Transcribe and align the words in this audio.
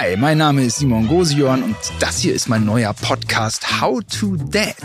Hi, 0.00 0.16
mein 0.16 0.38
Name 0.38 0.62
ist 0.62 0.76
Simon 0.76 1.08
Gosion 1.08 1.60
und 1.60 1.76
das 1.98 2.20
hier 2.20 2.32
ist 2.32 2.48
mein 2.48 2.64
neuer 2.64 2.94
Podcast 2.94 3.80
How 3.80 3.98
to 4.04 4.36
Dad. 4.36 4.76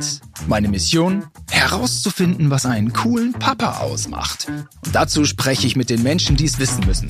Meine 0.48 0.68
Mission? 0.68 1.26
Herauszufinden, 1.52 2.50
was 2.50 2.66
einen 2.66 2.94
coolen 2.94 3.32
Papa 3.34 3.78
ausmacht. 3.82 4.48
Und 4.48 4.96
dazu 4.96 5.26
spreche 5.26 5.68
ich 5.68 5.76
mit 5.76 5.92
den 5.92 6.02
Menschen, 6.02 6.36
die 6.36 6.46
es 6.46 6.58
wissen 6.58 6.84
müssen. 6.88 7.10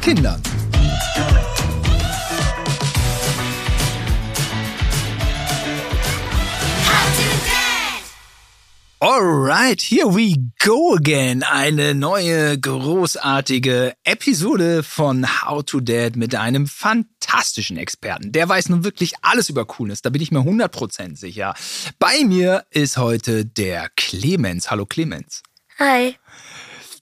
Kindern. 0.00 0.40
Alright, 9.10 9.82
here 9.82 10.08
we 10.12 10.34
go 10.58 10.96
again. 10.96 11.44
Eine 11.44 11.94
neue 11.94 12.58
großartige 12.58 13.94
Episode 14.02 14.82
von 14.82 15.24
How 15.44 15.62
to 15.64 15.78
Dad 15.78 16.16
mit 16.16 16.34
einem 16.34 16.66
fantastischen 16.66 17.76
Experten. 17.76 18.32
Der 18.32 18.48
weiß 18.48 18.68
nun 18.68 18.82
wirklich 18.82 19.12
alles 19.22 19.48
über 19.48 19.64
Coolness, 19.64 20.02
da 20.02 20.10
bin 20.10 20.20
ich 20.22 20.32
mir 20.32 20.40
100% 20.40 21.16
sicher. 21.16 21.54
Bei 22.00 22.24
mir 22.24 22.66
ist 22.70 22.96
heute 22.96 23.44
der 23.46 23.90
Clemens. 23.94 24.72
Hallo 24.72 24.86
Clemens. 24.86 25.44
Hi, 25.78 26.16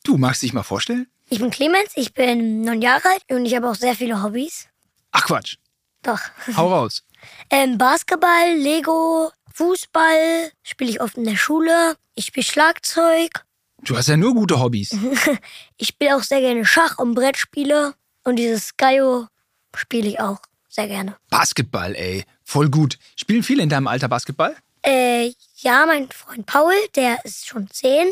Du 0.03 0.19
magst 0.19 0.43
dich 0.43 0.53
mal 0.53 0.63
vorstellen? 0.63 1.07
ich 1.31 1.39
bin 1.39 1.49
Clemens, 1.51 1.93
ich 1.95 2.13
bin 2.13 2.61
neun 2.61 2.83
Jahre 2.83 3.09
alt 3.09 3.25
und 3.31 3.47
ich 3.47 3.57
habe 3.57 3.71
auch 3.71 3.77
sehr 3.77 3.95
viele 3.95 4.23
Hobbys. 4.23 4.67
Ach 5.11 5.25
Quatsch, 5.25 5.57
Doch. 6.03 6.21
hau 6.55 6.69
raus. 6.69 7.03
Ähm, 7.49 7.79
Basketball, 7.79 8.57
Lego, 8.59 9.31
Fußball 9.55 10.51
spiele 10.65 10.91
ich 10.91 11.01
oft 11.01 11.17
in 11.17 11.25
der 11.25 11.37
Schule. 11.37 11.97
Ich 12.17 12.27
spiele 12.27 12.45
Schlagzeug. 12.45 13.45
Du 13.83 13.97
hast 13.97 14.09
ja 14.09 14.17
nur 14.17 14.35
gute 14.35 14.61
Hobbys. 14.61 14.91
Ich 15.77 15.89
spiele 15.89 16.17
auch 16.17 16.23
sehr 16.23 16.41
gerne 16.41 16.65
Schach 16.65 16.99
und 16.99 17.15
Brettspiele. 17.15 17.95
Und 18.25 18.37
dieses 18.37 18.71
Skyo 18.71 19.29
spiele 19.77 20.09
ich 20.09 20.21
auch 20.21 20.39
sehr 20.69 20.89
gerne. 20.89 21.17
Basketball, 21.31 21.95
ey. 21.95 22.25
Voll 22.43 22.69
gut. 22.69 22.99
Spielen 23.15 23.45
viele 23.45 23.63
in 23.63 23.69
deinem 23.69 23.87
Alter 23.87 24.09
Basketball? 24.09 24.57
Äh, 24.83 25.33
ja, 25.59 25.87
mein 25.87 26.11
Freund 26.11 26.47
Paul, 26.47 26.75
der 26.97 27.25
ist 27.25 27.47
schon 27.47 27.69
zehn, 27.71 28.11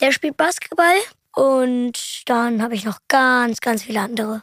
der 0.00 0.12
spielt 0.12 0.36
Basketball. 0.36 0.96
Und 1.32 2.22
dann 2.26 2.62
habe 2.62 2.74
ich 2.74 2.84
noch 2.84 2.98
ganz, 3.08 3.60
ganz 3.60 3.84
viele 3.84 4.00
andere. 4.00 4.42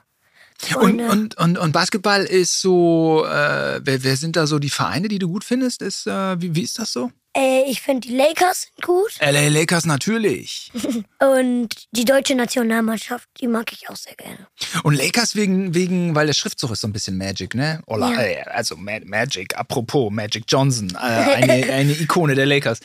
Und, 0.79 1.01
und, 1.01 1.37
und, 1.37 1.57
und 1.57 1.71
Basketball 1.71 2.23
ist 2.23 2.61
so, 2.61 3.25
äh, 3.25 3.79
wer, 3.83 4.03
wer 4.03 4.15
sind 4.17 4.35
da 4.35 4.45
so 4.47 4.59
die 4.59 4.69
Vereine, 4.69 5.07
die 5.07 5.19
du 5.19 5.27
gut 5.27 5.43
findest? 5.43 5.81
Ist, 5.81 6.07
äh, 6.07 6.41
wie, 6.41 6.55
wie 6.55 6.61
ist 6.61 6.77
das 6.79 6.91
so? 6.93 7.11
Äh, 7.35 7.63
ich 7.69 7.81
finde 7.81 8.07
die 8.09 8.15
Lakers 8.17 8.67
gut. 8.81 9.13
LA 9.21 9.47
Lakers 9.47 9.85
natürlich. 9.85 10.69
Und 11.19 11.69
die 11.91 12.03
deutsche 12.03 12.35
Nationalmannschaft, 12.35 13.29
die 13.39 13.47
mag 13.47 13.71
ich 13.71 13.89
auch 13.89 13.95
sehr 13.95 14.15
gerne. 14.15 14.47
Und 14.83 14.95
Lakers 14.95 15.35
wegen, 15.37 15.73
wegen, 15.73 16.13
weil 16.13 16.27
der 16.27 16.33
Schriftzug 16.33 16.71
ist 16.71 16.81
so 16.81 16.87
ein 16.87 16.93
bisschen 16.93 17.17
Magic, 17.17 17.55
ne? 17.55 17.81
Ola, 17.87 18.11
Ja. 18.11 18.21
äh, 18.21 18.41
also 18.51 18.75
Ma 18.75 18.99
Magic, 19.05 19.57
apropos 19.57 20.11
Magic 20.11 20.43
Johnson, 20.47 20.91
äh, 20.95 20.97
eine, 20.97 21.53
eine 21.73 21.93
Ikone 21.93 22.35
der 22.35 22.45
Lakers. 22.45 22.81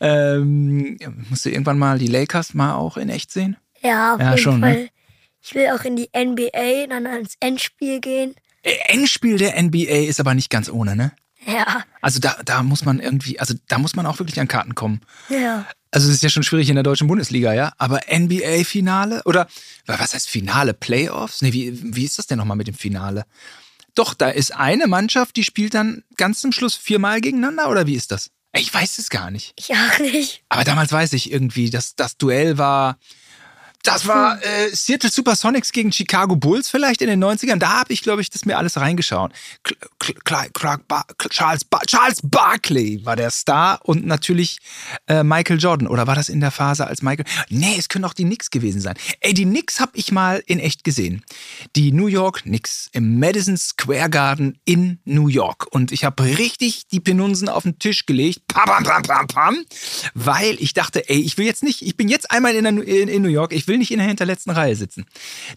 Ähm, 0.00 0.98
musst 1.30 1.44
du 1.44 1.50
irgendwann 1.50 1.78
mal 1.78 1.98
die 1.98 2.08
Lakers 2.08 2.52
mal 2.54 2.74
auch 2.74 2.96
in 2.96 3.08
echt 3.08 3.30
sehen? 3.32 3.56
Ja, 3.80 4.14
auf 4.14 4.20
Ja, 4.20 4.30
jeden 4.30 4.42
schon, 4.42 4.60
ne? 4.60 4.88
Ich 5.44 5.54
will 5.54 5.68
auch 5.68 5.84
in 5.84 5.96
die 5.96 6.08
NBA, 6.16 6.86
dann 6.88 7.06
ans 7.06 7.34
Endspiel 7.40 8.00
gehen. 8.00 8.34
Äh, 8.62 8.72
Endspiel 8.86 9.36
der 9.36 9.60
NBA 9.62 10.06
ist 10.08 10.20
aber 10.20 10.34
nicht 10.34 10.48
ganz 10.50 10.70
ohne, 10.70 10.96
ne? 10.96 11.12
Ja, 11.46 11.84
Also 12.00 12.20
da, 12.20 12.36
da 12.44 12.62
muss 12.62 12.86
man 12.86 13.00
irgendwie, 13.00 13.38
also 13.38 13.52
da 13.68 13.76
muss 13.78 13.94
man 13.94 14.06
auch 14.06 14.18
wirklich 14.18 14.40
an 14.40 14.48
Karten 14.48 14.74
kommen. 14.74 15.02
ja. 15.28 15.66
Also 15.90 16.08
es 16.08 16.14
ist 16.14 16.22
ja 16.24 16.28
schon 16.28 16.42
schwierig 16.42 16.68
in 16.68 16.74
der 16.74 16.82
deutschen 16.82 17.06
Bundesliga, 17.06 17.52
ja. 17.54 17.72
Aber 17.78 18.00
NBA-Finale 18.10 19.22
oder 19.26 19.46
was 19.86 20.12
heißt 20.12 20.28
Finale? 20.28 20.74
Playoffs? 20.74 21.40
Nee, 21.40 21.52
wie, 21.52 21.94
wie 21.94 22.04
ist 22.04 22.18
das 22.18 22.26
denn 22.26 22.38
nochmal 22.38 22.56
mit 22.56 22.66
dem 22.66 22.74
Finale? 22.74 23.26
Doch, 23.94 24.12
da 24.14 24.28
ist 24.28 24.56
eine 24.56 24.88
Mannschaft, 24.88 25.36
die 25.36 25.44
spielt 25.44 25.74
dann 25.74 26.02
ganz 26.16 26.40
zum 26.40 26.50
Schluss 26.50 26.74
viermal 26.74 27.20
gegeneinander 27.20 27.70
oder 27.70 27.86
wie 27.86 27.94
ist 27.94 28.10
das? 28.10 28.30
Ich 28.56 28.74
weiß 28.74 28.98
es 28.98 29.08
gar 29.08 29.30
nicht. 29.30 29.54
Ich 29.56 29.70
auch 29.70 29.98
nicht. 30.00 30.42
Aber 30.48 30.64
damals 30.64 30.90
weiß 30.90 31.12
ich 31.12 31.30
irgendwie, 31.30 31.70
dass 31.70 31.94
das 31.94 32.16
Duell 32.16 32.58
war. 32.58 32.98
Das 33.84 34.06
war 34.06 34.42
äh, 34.42 34.74
Seattle 34.74 35.10
Supersonics 35.10 35.70
gegen 35.70 35.92
Chicago 35.92 36.36
Bulls 36.36 36.70
vielleicht 36.70 37.02
in 37.02 37.08
den 37.08 37.22
90ern. 37.22 37.56
Da 37.56 37.80
habe 37.80 37.92
ich, 37.92 38.00
glaube 38.02 38.22
ich, 38.22 38.30
das 38.30 38.46
mir 38.46 38.56
alles 38.56 38.78
reingeschaut. 38.78 39.30
Charles, 41.28 41.64
Bar 41.64 41.82
Charles 41.86 42.20
Barkley 42.22 43.04
war 43.04 43.14
der 43.14 43.30
Star 43.30 43.80
und 43.82 44.06
natürlich 44.06 44.58
äh, 45.06 45.22
Michael 45.22 45.58
Jordan. 45.60 45.86
Oder 45.86 46.06
war 46.06 46.14
das 46.14 46.30
in 46.30 46.40
der 46.40 46.50
Phase 46.50 46.86
als 46.86 47.02
Michael? 47.02 47.26
Nee, 47.50 47.76
es 47.78 47.90
können 47.90 48.06
auch 48.06 48.14
die 48.14 48.24
Knicks 48.24 48.50
gewesen 48.50 48.80
sein. 48.80 48.94
Ey, 49.20 49.34
die 49.34 49.44
Knicks 49.44 49.80
habe 49.80 49.92
ich 49.96 50.10
mal 50.10 50.42
in 50.46 50.60
echt 50.60 50.82
gesehen. 50.82 51.22
Die 51.76 51.92
New 51.92 52.06
York 52.06 52.44
Knicks 52.44 52.88
im 52.92 53.18
Madison 53.18 53.58
Square 53.58 54.08
Garden 54.08 54.58
in 54.64 54.98
New 55.04 55.28
York. 55.28 55.66
Und 55.72 55.92
ich 55.92 56.04
habe 56.04 56.24
richtig 56.24 56.86
die 56.88 57.00
Penunsen 57.00 57.50
auf 57.50 57.64
den 57.64 57.78
Tisch 57.78 58.06
gelegt. 58.06 58.46
Pam, 58.48 58.64
pam, 58.64 58.82
pam, 58.82 59.02
pam, 59.02 59.26
pam. 59.26 59.56
Weil 60.14 60.56
ich 60.58 60.72
dachte, 60.72 61.06
ey, 61.10 61.20
ich 61.20 61.36
will 61.36 61.44
jetzt 61.44 61.62
nicht, 61.62 61.82
ich 61.82 61.98
bin 61.98 62.08
jetzt 62.08 62.30
einmal 62.30 62.54
in, 62.54 62.64
der, 62.64 62.72
in, 62.72 63.08
in 63.08 63.22
New 63.22 63.28
York, 63.28 63.52
ich 63.52 63.68
will 63.68 63.73
nicht 63.78 63.90
in 63.90 63.98
der 63.98 64.08
hinterletzten 64.08 64.52
Reihe 64.52 64.76
sitzen. 64.76 65.06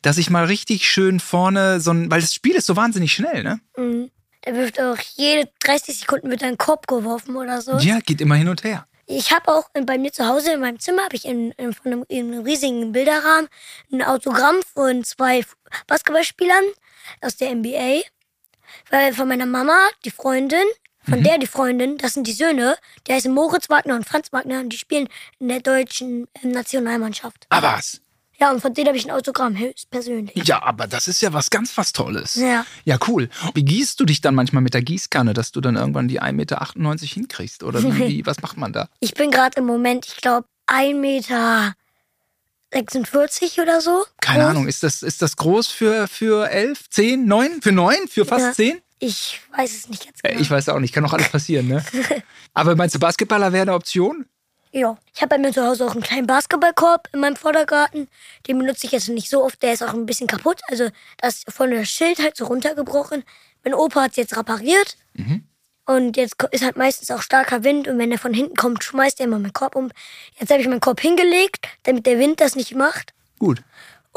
Dass 0.01 0.17
ich 0.17 0.29
mal 0.29 0.45
richtig 0.45 0.87
schön 0.87 1.19
vorne 1.19 1.79
so 1.79 1.91
ein, 1.91 2.09
weil 2.11 2.21
das 2.21 2.33
Spiel 2.33 2.55
ist 2.55 2.65
so 2.65 2.75
wahnsinnig 2.75 3.13
schnell, 3.13 3.43
ne? 3.43 3.59
Mhm. 3.77 4.11
Da 4.41 4.53
wirft 4.53 4.79
auch 4.79 4.97
jede 5.15 5.49
30 5.59 5.99
Sekunden 5.99 6.29
mit 6.29 6.41
einem 6.41 6.57
Korb 6.57 6.87
geworfen 6.87 7.35
oder 7.35 7.61
so. 7.61 7.77
Ja, 7.79 7.99
geht 7.99 8.21
immer 8.21 8.35
hin 8.35 8.47
und 8.47 8.63
her. 8.63 8.87
Ich 9.05 9.31
habe 9.31 9.53
auch 9.53 9.69
bei 9.85 9.97
mir 9.97 10.11
zu 10.11 10.27
Hause 10.27 10.51
in 10.51 10.59
meinem 10.59 10.79
Zimmer 10.79 11.03
habe 11.03 11.15
ich 11.15 11.25
in, 11.25 11.51
in, 11.51 11.73
von 11.73 11.91
einem, 11.91 12.05
in 12.09 12.31
einem 12.31 12.43
riesigen 12.43 12.91
Bilderrahmen 12.91 13.49
ein 13.91 14.03
Autogramm 14.03 14.57
von 14.73 15.03
zwei 15.05 15.45
Basketballspielern 15.87 16.63
aus 17.21 17.37
der 17.37 17.55
NBA. 17.55 18.01
Weil 18.89 19.13
von 19.13 19.27
meiner 19.27 19.45
Mama, 19.45 19.77
die 20.03 20.11
Freundin, 20.11 20.65
von 21.09 21.23
der 21.23 21.37
die 21.37 21.47
Freundin, 21.47 21.97
das 21.97 22.13
sind 22.13 22.27
die 22.27 22.33
Söhne, 22.33 22.77
die 23.07 23.13
heißen 23.13 23.33
Moritz 23.33 23.69
Wagner 23.69 23.95
und 23.95 24.07
Franz 24.07 24.33
Wagner 24.33 24.59
und 24.59 24.69
die 24.69 24.77
spielen 24.77 25.07
in 25.39 25.47
der 25.47 25.61
deutschen 25.61 26.27
ähm, 26.43 26.51
Nationalmannschaft. 26.51 27.47
Ah, 27.49 27.61
was? 27.61 28.01
Ja, 28.39 28.51
und 28.51 28.61
von 28.61 28.73
denen 28.73 28.87
habe 28.87 28.97
ich 28.97 29.05
ein 29.05 29.11
Autogramm, 29.11 29.57
höchstpersönlich. 29.57 30.47
Ja, 30.47 30.61
aber 30.61 30.85
das 30.85 31.07
ist 31.07 31.21
ja 31.21 31.33
was 31.33 31.49
ganz 31.49 31.75
was 31.77 31.91
Tolles. 31.91 32.35
Ja. 32.35 32.65
Ja, 32.85 32.97
cool. 33.07 33.29
Wie 33.55 33.63
gießt 33.65 33.99
du 33.99 34.05
dich 34.05 34.21
dann 34.21 34.35
manchmal 34.35 34.61
mit 34.61 34.75
der 34.75 34.83
Gießkanne, 34.83 35.33
dass 35.33 35.51
du 35.51 35.59
dann 35.59 35.75
irgendwann 35.75 36.07
die 36.07 36.21
1,98 36.21 36.33
Meter 36.33 36.67
hinkriegst? 37.01 37.63
Oder 37.63 37.81
wie, 37.83 37.97
wie, 38.07 38.25
was 38.27 38.41
macht 38.41 38.57
man 38.57 38.73
da? 38.73 38.89
Ich 38.99 39.15
bin 39.15 39.31
gerade 39.31 39.57
im 39.59 39.65
Moment, 39.65 40.05
ich 40.07 40.17
glaube, 40.17 40.47
1,46 40.67 40.93
Meter 41.01 41.73
oder 43.63 43.81
so. 43.81 44.05
Keine 44.21 44.43
groß. 44.43 44.49
Ahnung, 44.51 44.67
ist 44.67 44.83
das, 44.83 45.01
ist 45.01 45.21
das 45.23 45.35
groß 45.37 45.67
für, 45.69 46.07
für 46.07 46.49
11, 46.49 46.89
10, 46.91 47.25
9? 47.25 47.61
Für 47.61 47.71
9? 47.71 48.07
Für 48.07 48.25
fast 48.25 48.45
Ja. 48.45 48.53
10? 48.53 48.81
Ich 48.99 49.41
weiß 49.55 49.75
es 49.75 49.89
nicht 49.89 50.05
ganz 50.05 50.17
Äh, 50.23 50.29
genau. 50.29 50.41
Ich 50.41 50.49
weiß 50.51 50.69
auch 50.69 50.79
nicht, 50.79 50.93
kann 50.93 51.05
auch 51.05 51.13
alles 51.13 51.29
passieren, 51.29 51.67
ne? 51.67 51.85
Aber 52.53 52.75
meinst 52.75 52.95
du, 52.95 52.99
Basketballer 52.99 53.53
wäre 53.53 53.61
eine 53.63 53.73
Option? 53.73 54.25
Ja, 54.71 54.97
ich 55.13 55.21
habe 55.21 55.29
bei 55.29 55.37
mir 55.37 55.53
zu 55.53 55.65
Hause 55.65 55.85
auch 55.85 55.93
einen 55.93 56.03
kleinen 56.03 56.27
Basketballkorb 56.27 57.09
in 57.13 57.19
meinem 57.21 57.35
Vordergarten. 57.35 58.07
Den 58.47 58.59
benutze 58.59 58.85
ich 58.85 58.91
jetzt 58.91 59.09
nicht 59.09 59.29
so 59.29 59.43
oft, 59.43 59.61
der 59.63 59.73
ist 59.73 59.83
auch 59.83 59.93
ein 59.93 60.05
bisschen 60.05 60.27
kaputt. 60.27 60.59
Also 60.67 60.89
da 61.17 61.27
ist 61.29 61.51
vorne 61.51 61.77
das 61.77 61.89
Schild 61.89 62.19
halt 62.19 62.35
so 62.37 62.45
runtergebrochen. 62.45 63.23
Mein 63.63 63.73
Opa 63.73 64.03
hat 64.03 64.11
es 64.11 64.17
jetzt 64.17 64.37
repariert. 64.37 64.97
Und 65.85 66.17
jetzt 66.17 66.35
ist 66.51 66.65
halt 66.65 66.75
meistens 66.75 67.09
auch 67.11 67.21
starker 67.21 67.63
Wind 67.63 67.87
und 67.87 67.97
wenn 67.97 68.11
er 68.11 68.19
von 68.19 68.33
hinten 68.33 68.55
kommt, 68.55 68.83
schmeißt 68.83 69.21
er 69.21 69.25
immer 69.25 69.39
meinen 69.39 69.53
Korb 69.53 69.75
um. 69.75 69.89
Jetzt 70.37 70.51
habe 70.51 70.61
ich 70.61 70.67
meinen 70.67 70.81
Korb 70.81 70.99
hingelegt, 70.99 71.65
damit 71.83 72.05
der 72.05 72.19
Wind 72.19 72.41
das 72.41 72.57
nicht 72.57 72.75
macht. 72.75 73.13
Gut. 73.39 73.63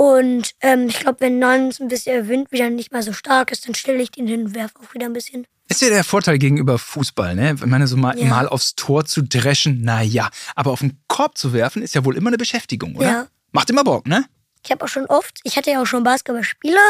Und 0.01 0.53
ähm, 0.63 0.89
ich 0.89 1.01
glaube, 1.01 1.21
wenn 1.21 1.39
dann 1.43 1.71
ein 1.79 1.89
bisschen 1.89 2.15
der 2.15 2.27
Wind 2.29 2.51
wieder 2.53 2.71
nicht 2.71 2.91
mehr 2.91 3.03
so 3.03 3.13
stark 3.13 3.53
ist, 3.53 3.67
dann 3.69 3.75
stelle 3.75 4.03
ich 4.03 4.11
den 4.11 4.27
hin 4.27 4.47
und 4.47 4.55
werfe 4.55 4.77
auch 4.83 4.95
wieder 4.95 5.05
ein 5.05 5.13
bisschen. 5.13 5.47
Ist 5.69 5.83
ja 5.83 5.91
der 5.91 6.05
Vorteil 6.05 6.39
gegenüber 6.39 6.79
Fußball, 6.79 7.35
ne? 7.35 7.53
Ich 7.55 7.67
meine, 7.67 7.87
so 7.87 7.99
mal, 7.99 8.19
Ja. 8.19 8.25
mal 8.25 8.49
aufs 8.49 8.75
Tor 8.77 9.05
zu 9.05 9.23
dreschen, 9.23 9.81
na 9.83 10.01
ja. 10.01 10.31
Aber 10.57 10.71
auf 10.71 10.81
den 10.81 10.99
Korb 11.07 11.37
zu 11.37 11.53
werfen, 11.53 11.83
ist 11.83 11.95
ja 11.95 12.03
wohl 12.07 12.17
immer 12.17 12.29
eine 12.31 12.39
Beschäftigung, 12.39 12.97
oder? 12.97 13.07
Ja. 13.11 13.27
Macht 13.53 13.69
immer 13.69 13.85
Bock, 13.85 14.07
ne? 14.07 14.25
Ich 14.65 14.71
habe 14.71 14.83
auch 14.83 14.89
schon 14.89 15.05
oft, 15.05 15.39
ich 15.45 15.59
hatte 15.59 15.71
ja 15.71 15.83
auch 15.83 15.87
schon 15.87 16.03
Basketballspieler 16.03 16.81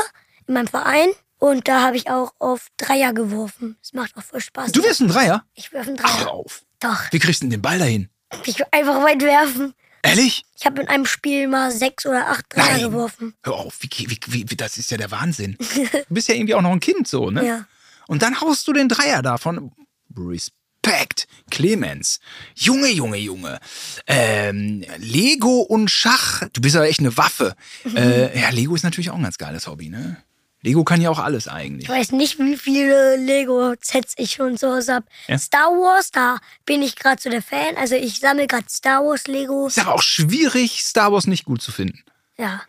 in 0.47 0.55
meinem 0.55 0.69
Verein 0.69 1.09
und 1.39 1.67
da 1.67 1.83
habe 1.83 1.97
ich 1.97 2.09
auch 2.09 2.33
auf 2.39 2.69
Dreier 2.77 3.13
geworfen. 3.13 3.77
Das 3.83 3.93
macht 3.93 4.17
auch 4.17 4.23
voll 4.23 4.41
Spaß. 4.41 4.71
Du 4.71 4.85
wirst 4.85 5.01
ein 5.01 5.09
Dreier? 5.09 5.45
Ich 5.55 5.73
werfe 5.73 5.91
einen 5.91 5.99
Ach, 6.01 6.15
Dreier. 6.17 6.25
hör 6.27 6.31
auf. 6.35 6.63
Doch, 6.79 7.01
Wie 7.11 7.19
kriegst 7.19 7.43
du 7.43 7.47
denn 7.47 7.51
den 7.51 7.63
Ball 7.63 7.81
dahin? 7.81 8.09
ich 8.47 8.57
will 8.61 8.67
einfach 8.71 9.03
weit 9.03 9.21
werfen. 9.23 9.75
Ehrlich? 10.03 10.45
Ich 10.59 10.67
habe 10.67 10.81
in 10.81 10.89
einem 10.89 11.07
Spiel 11.07 11.47
mal 11.49 11.71
sechs 11.71 12.07
oder 12.07 12.29
acht 12.29 12.47
Dreier 12.49 12.73
Nein. 12.73 12.83
geworfen. 12.83 13.35
Hör 13.43 13.55
auf, 13.55 13.79
wie, 13.81 13.91
wie, 14.09 14.51
wie, 14.51 14.57
das 14.57 14.79
ist 14.79 14.91
ja 14.91 14.97
der 14.97 15.11
Wahnsinn. 15.11 15.57
Du 16.09 16.15
bist 16.15 16.29
ja 16.29 16.35
irgendwie 16.35 16.55
auch 16.55 16.63
noch 16.63 16.73
ein 16.73 16.81
Kind 16.81 17.07
so, 17.07 17.31
ne? 17.31 17.47
Ja. 17.47 17.67
Und 18.07 18.23
dann 18.23 18.41
haust 18.41 18.67
du 18.67 18.73
den 18.73 18.89
Dreier 18.89 19.23
davon. 19.23 19.73
Respekt, 20.17 21.29
Clemens. 21.51 22.21
Junge, 22.55 22.89
Junge, 22.89 23.19
Junge. 23.19 23.61
Ähm, 24.07 24.85
Lego 24.99 25.61
und 25.61 25.91
Schach. 25.91 26.49
Du 26.53 26.61
bist 26.61 26.75
ja 26.75 26.85
echt 26.85 27.01
eine 27.01 27.17
Waffe. 27.17 27.55
Äh, 27.95 28.39
ja, 28.39 28.51
Lego 28.51 28.75
ist 28.75 28.83
natürlich 28.83 29.11
auch 29.11 29.17
ein 29.17 29.23
ganz 29.23 29.39
geiles 29.39 29.67
Hobby, 29.67 29.89
ne? 29.89 30.23
Lego 30.63 30.85
kann 30.85 31.01
ja 31.01 31.11
auch 31.11 31.19
alles 31.19 31.49
eigentlich. 31.49 31.85
Ich 31.85 31.89
weiß 31.89 32.13
nicht, 32.13 32.39
wie 32.39 32.57
viele 32.57 33.17
Lego-Sets 33.17 34.15
ich 34.19 34.33
schon 34.33 34.59
Hause 34.63 34.95
habe. 34.95 35.07
Ja. 35.27 35.39
Star 35.39 35.71
Wars, 35.71 36.11
da 36.11 36.39
bin 36.67 36.83
ich 36.83 36.97
gerade 36.97 37.21
so 37.21 37.31
der 37.31 37.43
Fan. 37.43 37.77
Also 37.77 37.95
ich 37.95 38.21
sammle 38.21 38.47
gerade 38.47 38.67
Star 38.69 39.03
Wars 39.03 39.27
Lego. 39.27 39.67
Ist 39.67 39.79
aber 39.79 39.95
auch 39.95 40.03
schwierig, 40.03 40.83
Star 40.83 41.13
Wars 41.13 41.27
nicht 41.27 41.45
gut 41.45 41.63
zu 41.63 41.73
finden. 41.73 42.05
Ja. 42.37 42.63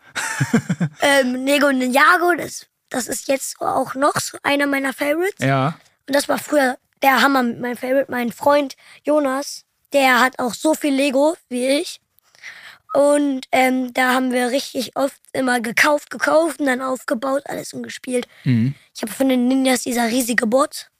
ähm, 1.00 1.44
Lego 1.44 1.70
Ninjago, 1.70 2.34
das 2.36 2.66
das 2.92 3.08
ist 3.08 3.26
jetzt 3.28 3.60
auch 3.60 3.94
noch 3.94 4.20
so 4.20 4.36
einer 4.42 4.66
meiner 4.66 4.92
Favorites. 4.92 5.40
Ja. 5.40 5.78
Und 6.06 6.14
das 6.14 6.28
war 6.28 6.38
früher 6.38 6.76
der 7.02 7.22
Hammer 7.22 7.42
mit 7.42 7.58
meinem 7.58 7.76
Favorite. 7.76 8.10
Mein 8.10 8.32
Freund 8.32 8.76
Jonas, 9.02 9.64
der 9.92 10.20
hat 10.20 10.38
auch 10.38 10.52
so 10.54 10.74
viel 10.74 10.94
Lego 10.94 11.34
wie 11.48 11.66
ich. 11.66 12.01
Und 12.92 13.46
ähm, 13.52 13.94
da 13.94 14.12
haben 14.12 14.32
wir 14.32 14.50
richtig 14.50 14.96
oft 14.96 15.20
immer 15.32 15.60
gekauft, 15.60 16.10
gekauft 16.10 16.60
und 16.60 16.66
dann 16.66 16.82
aufgebaut, 16.82 17.42
alles 17.46 17.72
und 17.72 17.82
gespielt. 17.82 18.26
Mhm. 18.44 18.74
Ich 18.94 19.02
habe 19.02 19.12
von 19.12 19.28
den 19.28 19.48
Ninjas 19.48 19.82
dieser 19.82 20.08
riesige 20.08 20.46
Bot. 20.46 20.90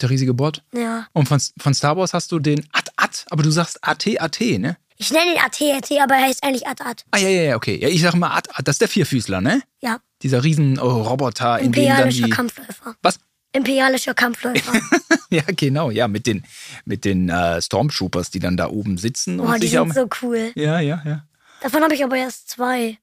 Der 0.00 0.08
riesige 0.08 0.34
Bot. 0.34 0.62
Ja. 0.74 1.06
Und 1.12 1.28
von, 1.28 1.40
von 1.58 1.74
Star 1.74 1.96
Wars 1.96 2.14
hast 2.14 2.32
du 2.32 2.38
den 2.38 2.66
At-At, 2.72 3.26
aber 3.30 3.42
du 3.42 3.50
sagst 3.50 3.84
AT-AT, 3.86 4.40
ne? 4.58 4.76
Ich 4.96 5.12
nenne 5.12 5.32
ihn 5.32 5.38
AT-AT, 5.38 5.90
aber 6.00 6.14
er 6.14 6.26
heißt 6.26 6.42
eigentlich 6.42 6.66
At-At. 6.66 7.04
Ah, 7.10 7.18
ja, 7.18 7.28
ja, 7.28 7.42
ja, 7.42 7.56
okay. 7.56 7.76
Ja, 7.76 7.88
ich 7.88 8.00
sag 8.00 8.14
mal 8.14 8.34
At-At, 8.34 8.66
das 8.66 8.74
ist 8.74 8.80
der 8.80 8.88
Vierfüßler, 8.88 9.40
ne? 9.40 9.62
Ja. 9.80 9.98
Dieser 10.22 10.42
riesen 10.44 10.78
oh, 10.78 11.02
Roboter, 11.02 11.58
in 11.58 11.72
dem 11.72 11.84
dann 11.84 11.90
Imperialischer 11.90 12.26
die... 12.26 12.30
Kampfläufer. 12.30 12.96
Was? 13.02 13.18
Imperialischer 13.52 14.14
Kampfläufer. 14.14 14.72
Ja, 15.32 15.44
genau, 15.46 15.90
ja, 15.90 16.08
mit 16.08 16.26
den, 16.26 16.44
mit 16.84 17.06
den 17.06 17.30
äh, 17.30 17.62
Stormtroopers, 17.62 18.30
die 18.30 18.38
dann 18.38 18.58
da 18.58 18.68
oben 18.68 18.98
sitzen. 18.98 19.38
Boah, 19.38 19.54
und 19.54 19.62
die 19.62 19.68
sich 19.68 19.70
sind 19.70 19.90
auch, 19.90 19.94
so 19.94 20.06
cool. 20.20 20.52
Ja, 20.54 20.78
ja, 20.78 21.02
ja. 21.06 21.24
Davon 21.62 21.82
habe 21.82 21.94
ich 21.94 22.04
aber 22.04 22.16
erst 22.16 22.48
zwei. 22.50 22.98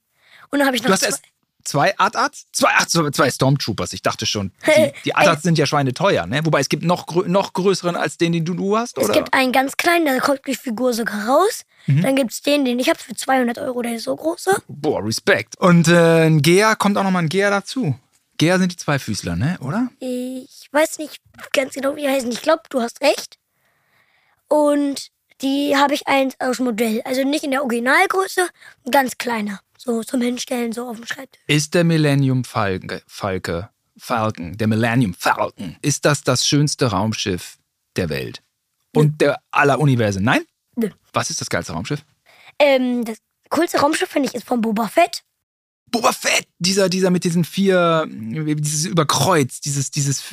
Und 0.51 0.59
dann 0.59 0.65
habe 0.67 0.75
ich 0.75 0.83
noch 0.83 0.87
Du 0.87 0.93
hast 0.93 1.01
zwei. 1.01 1.07
erst 1.09 1.23
zwei 1.63 1.97
At-Ats? 1.99 2.47
Zwei, 2.51 2.69
ach, 2.75 2.85
zwei 2.87 3.29
Stormtroopers, 3.29 3.93
ich 3.93 4.01
dachte 4.01 4.25
schon. 4.25 4.51
Die, 4.65 4.91
die 5.05 5.15
At-Ats 5.15 5.43
sind 5.43 5.57
ja 5.57 5.65
schweineteuer, 5.65 6.25
ne? 6.25 6.43
Wobei 6.45 6.59
es 6.61 6.69
gibt 6.69 6.83
noch, 6.83 7.05
grö 7.05 7.27
noch 7.27 7.53
größeren 7.53 7.95
als 7.95 8.17
den, 8.17 8.31
den 8.31 8.45
du, 8.45 8.53
du 8.55 8.77
hast, 8.77 8.97
Es 8.97 9.05
oder? 9.05 9.13
gibt 9.13 9.33
einen 9.33 9.51
ganz 9.51 9.77
kleinen, 9.77 10.05
da 10.05 10.17
kommt 10.19 10.41
die 10.47 10.55
Figur 10.55 10.93
sogar 10.93 11.27
raus. 11.27 11.61
Mhm. 11.85 12.01
Dann 12.01 12.15
gibt 12.15 12.31
es 12.31 12.41
den, 12.41 12.65
den 12.65 12.79
ich 12.79 12.89
habe 12.89 12.99
für 12.99 13.13
200 13.15 13.57
Euro, 13.59 13.81
der 13.81 13.95
ist 13.95 14.03
so 14.05 14.15
groß. 14.15 14.49
Boah, 14.67 15.03
Respekt. 15.05 15.57
Und 15.57 15.87
äh, 15.87 16.25
ein 16.25 16.41
Gea 16.41 16.75
kommt 16.75 16.97
auch 16.97 17.03
nochmal 17.03 17.23
ein 17.23 17.29
Gea 17.29 17.49
dazu. 17.49 17.95
Gea 18.37 18.57
sind 18.57 18.71
die 18.71 18.77
Zweifüßler, 18.77 19.35
ne? 19.35 19.57
Oder? 19.61 19.89
Ich 19.99 20.67
weiß 20.71 20.97
nicht 20.97 21.21
ganz 21.53 21.73
genau, 21.73 21.95
wie 21.95 22.01
die 22.01 22.07
heißen. 22.09 22.31
Ich 22.31 22.41
glaube, 22.41 22.63
du 22.69 22.81
hast 22.81 23.01
recht. 23.01 23.37
Und 24.47 25.09
die 25.41 25.75
habe 25.75 25.93
ich 25.93 26.07
eins 26.07 26.35
aus 26.39 26.59
Modell. 26.59 27.01
Also 27.05 27.23
nicht 27.23 27.43
in 27.43 27.51
der 27.51 27.61
Originalgröße, 27.61 28.49
ganz 28.91 29.17
kleiner. 29.17 29.61
So 29.77 30.03
zum 30.03 30.21
Hinstellen, 30.21 30.73
so 30.73 30.87
auf 30.87 30.97
dem 30.97 31.05
Schreibtisch. 31.05 31.41
Ist 31.47 31.73
der 31.73 31.85
Millennium 31.85 32.43
Falke, 32.43 33.01
Falke, 33.07 33.69
Falcon, 33.97 34.57
der 34.57 34.67
Millennium 34.67 35.13
Falcon, 35.13 35.77
ist 35.81 36.05
das 36.05 36.23
das 36.23 36.45
schönste 36.45 36.87
Raumschiff 36.87 37.57
der 37.95 38.09
Welt? 38.09 38.41
Und 38.93 39.21
der 39.21 39.39
aller 39.51 39.79
Universen? 39.79 40.23
Nein? 40.23 40.41
Nö. 40.75 40.89
Was 41.13 41.29
ist 41.29 41.39
das 41.39 41.49
geilste 41.49 41.73
Raumschiff? 41.73 42.03
Ähm, 42.57 43.05
das 43.05 43.17
coolste 43.49 43.79
Raumschiff 43.79 44.09
finde 44.09 44.29
ich 44.29 44.35
ist 44.35 44.45
von 44.45 44.61
Boba 44.61 44.87
Fett. 44.87 45.23
Boba 45.91 46.11
Fett, 46.11 46.47
dieser, 46.59 46.89
dieser 46.89 47.09
mit 47.09 47.23
diesen 47.23 47.43
vier, 47.43 48.05
dieses 48.07 48.85
Überkreuz, 48.85 49.59
dieses, 49.59 49.91
dieses, 49.91 50.23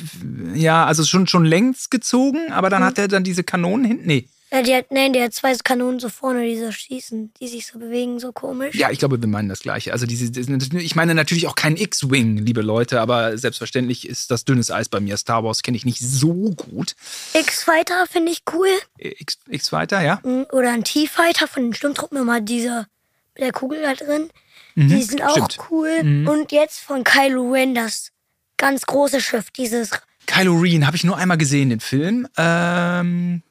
ja, 0.53 0.85
also 0.85 1.03
schon, 1.03 1.25
schon 1.25 1.45
längst 1.45 1.89
gezogen, 1.89 2.51
aber 2.51 2.69
dann 2.69 2.83
hat 2.83 2.99
er 2.99 3.07
dann 3.07 3.23
diese 3.23 3.43
Kanonen 3.43 3.85
hinten. 3.85 4.07
Nee. 4.07 4.27
Ja, 4.51 4.61
die 4.61 4.73
hat, 4.73 4.91
nein, 4.91 5.11
der 5.11 5.25
hat 5.25 5.33
zwei 5.33 5.53
Kanonen 5.55 5.99
so 5.99 6.07
vorne, 6.07 6.45
die 6.45 6.57
so 6.57 6.71
schießen, 6.71 7.33
die 7.39 7.47
sich 7.49 7.67
so 7.67 7.79
bewegen, 7.79 8.19
so 8.19 8.31
komisch. 8.31 8.75
Ja, 8.75 8.91
ich 8.91 8.99
glaube, 8.99 9.21
wir 9.21 9.27
meinen 9.27 9.49
das 9.49 9.59
Gleiche. 9.59 9.91
Also 9.91 10.05
diese, 10.05 10.31
ich 10.39 10.95
meine 10.95 11.15
natürlich 11.15 11.47
auch 11.47 11.55
kein 11.55 11.75
X-Wing, 11.75 12.37
liebe 12.37 12.61
Leute, 12.61 13.01
aber 13.01 13.37
selbstverständlich 13.37 14.07
ist 14.07 14.31
das 14.31 14.45
dünnes 14.45 14.71
Eis 14.71 14.87
bei 14.87 15.01
mir. 15.01 15.17
Star 15.17 15.43
Wars 15.43 15.63
kenne 15.63 15.75
ich 15.75 15.83
nicht 15.85 15.99
so 15.99 16.51
gut. 16.51 16.95
X-Fighter 17.33 18.05
finde 18.09 18.31
ich 18.31 18.43
cool. 18.53 18.69
X, 18.97 19.37
X 19.49 19.71
weiter, 19.73 20.01
ja? 20.01 20.21
Mm, 20.23 20.45
Oder 20.53 20.71
ein 20.71 20.85
T-Fighter 20.85 21.47
von 21.47 21.63
den 21.63 21.73
Sturmtruppen, 21.73 22.17
immer 22.17 22.39
dieser 22.39 22.87
mit 23.35 23.43
der 23.43 23.51
Kugel 23.51 23.81
da 23.81 23.93
drin. 23.95 24.29
Die 24.75 25.01
sind 25.01 25.23
auch 25.23 25.49
stimmt. 25.49 25.57
cool. 25.71 26.25
Und 26.29 26.51
jetzt 26.51 26.79
von 26.79 27.03
Kylo 27.03 27.51
Ren 27.51 27.73
das 27.73 28.11
ganz 28.57 28.85
große 28.85 29.21
Schiff, 29.21 29.49
dieses. 29.49 29.89
Kylo 30.27 30.55
Ren 30.55 30.85
habe 30.85 30.95
ich 30.95 31.03
nur 31.03 31.17
einmal 31.17 31.37
gesehen, 31.37 31.69
den 31.69 31.79
Film. 31.79 32.27
Ähm, 32.37 33.41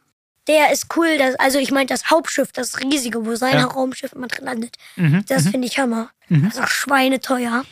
Der 0.48 0.70
ist 0.72 0.86
cool. 0.96 1.18
Das, 1.18 1.34
also 1.36 1.58
ich 1.58 1.70
meine 1.72 1.86
das 1.86 2.10
Hauptschiff, 2.10 2.52
das 2.52 2.80
riesige, 2.80 3.26
wo 3.26 3.34
sein 3.34 3.54
Ja. 3.54 3.64
Raumschiff 3.64 4.12
immer 4.12 4.28
drin 4.28 4.44
landet. 4.44 4.76
Mhm, 4.96 5.24
Das 5.26 5.48
finde 5.48 5.66
ich 5.66 5.78
Hammer. 5.78 6.10
Das 6.28 6.54
ist 6.54 6.60
auch 6.60 6.66
schweineteuer. 6.68 7.64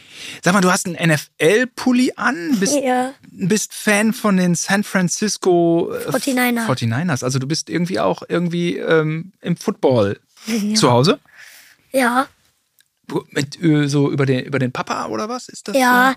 sag 0.45 0.55
mal, 0.55 0.61
du 0.61 0.71
hast 0.71 0.87
einen 0.87 0.95
NFL-Pulli 1.11 2.13
an, 2.17 2.57
bist, 2.61 2.77
Ja. 2.83 3.13
bist 3.31 3.75
Fan 3.75 4.13
von 4.13 4.37
den 4.37 4.55
San 4.55 4.85
Francisco 4.85 5.93
äh, 5.93 6.09
49er. 6.11 6.67
49ers. 6.67 7.25
Also 7.25 7.39
du 7.41 7.47
bist 7.49 7.69
irgendwie 7.69 7.99
auch 8.01 8.23
irgendwie 8.29 8.77
ähm, 8.79 9.33
im 9.41 9.57
Football 9.57 10.21
zu 10.77 10.91
Hause? 10.91 11.19
Ja. 11.93 12.29
Mit, 13.31 13.61
äh, 13.63 13.87
so 13.89 14.11
über 14.11 14.25
den, 14.25 14.45
über 14.45 14.59
den 14.59 14.73
Papa 14.73 15.07
oder 15.07 15.29
was? 15.29 15.49
Ist 15.49 15.69
das 15.69 15.77
Ja. 15.77 16.15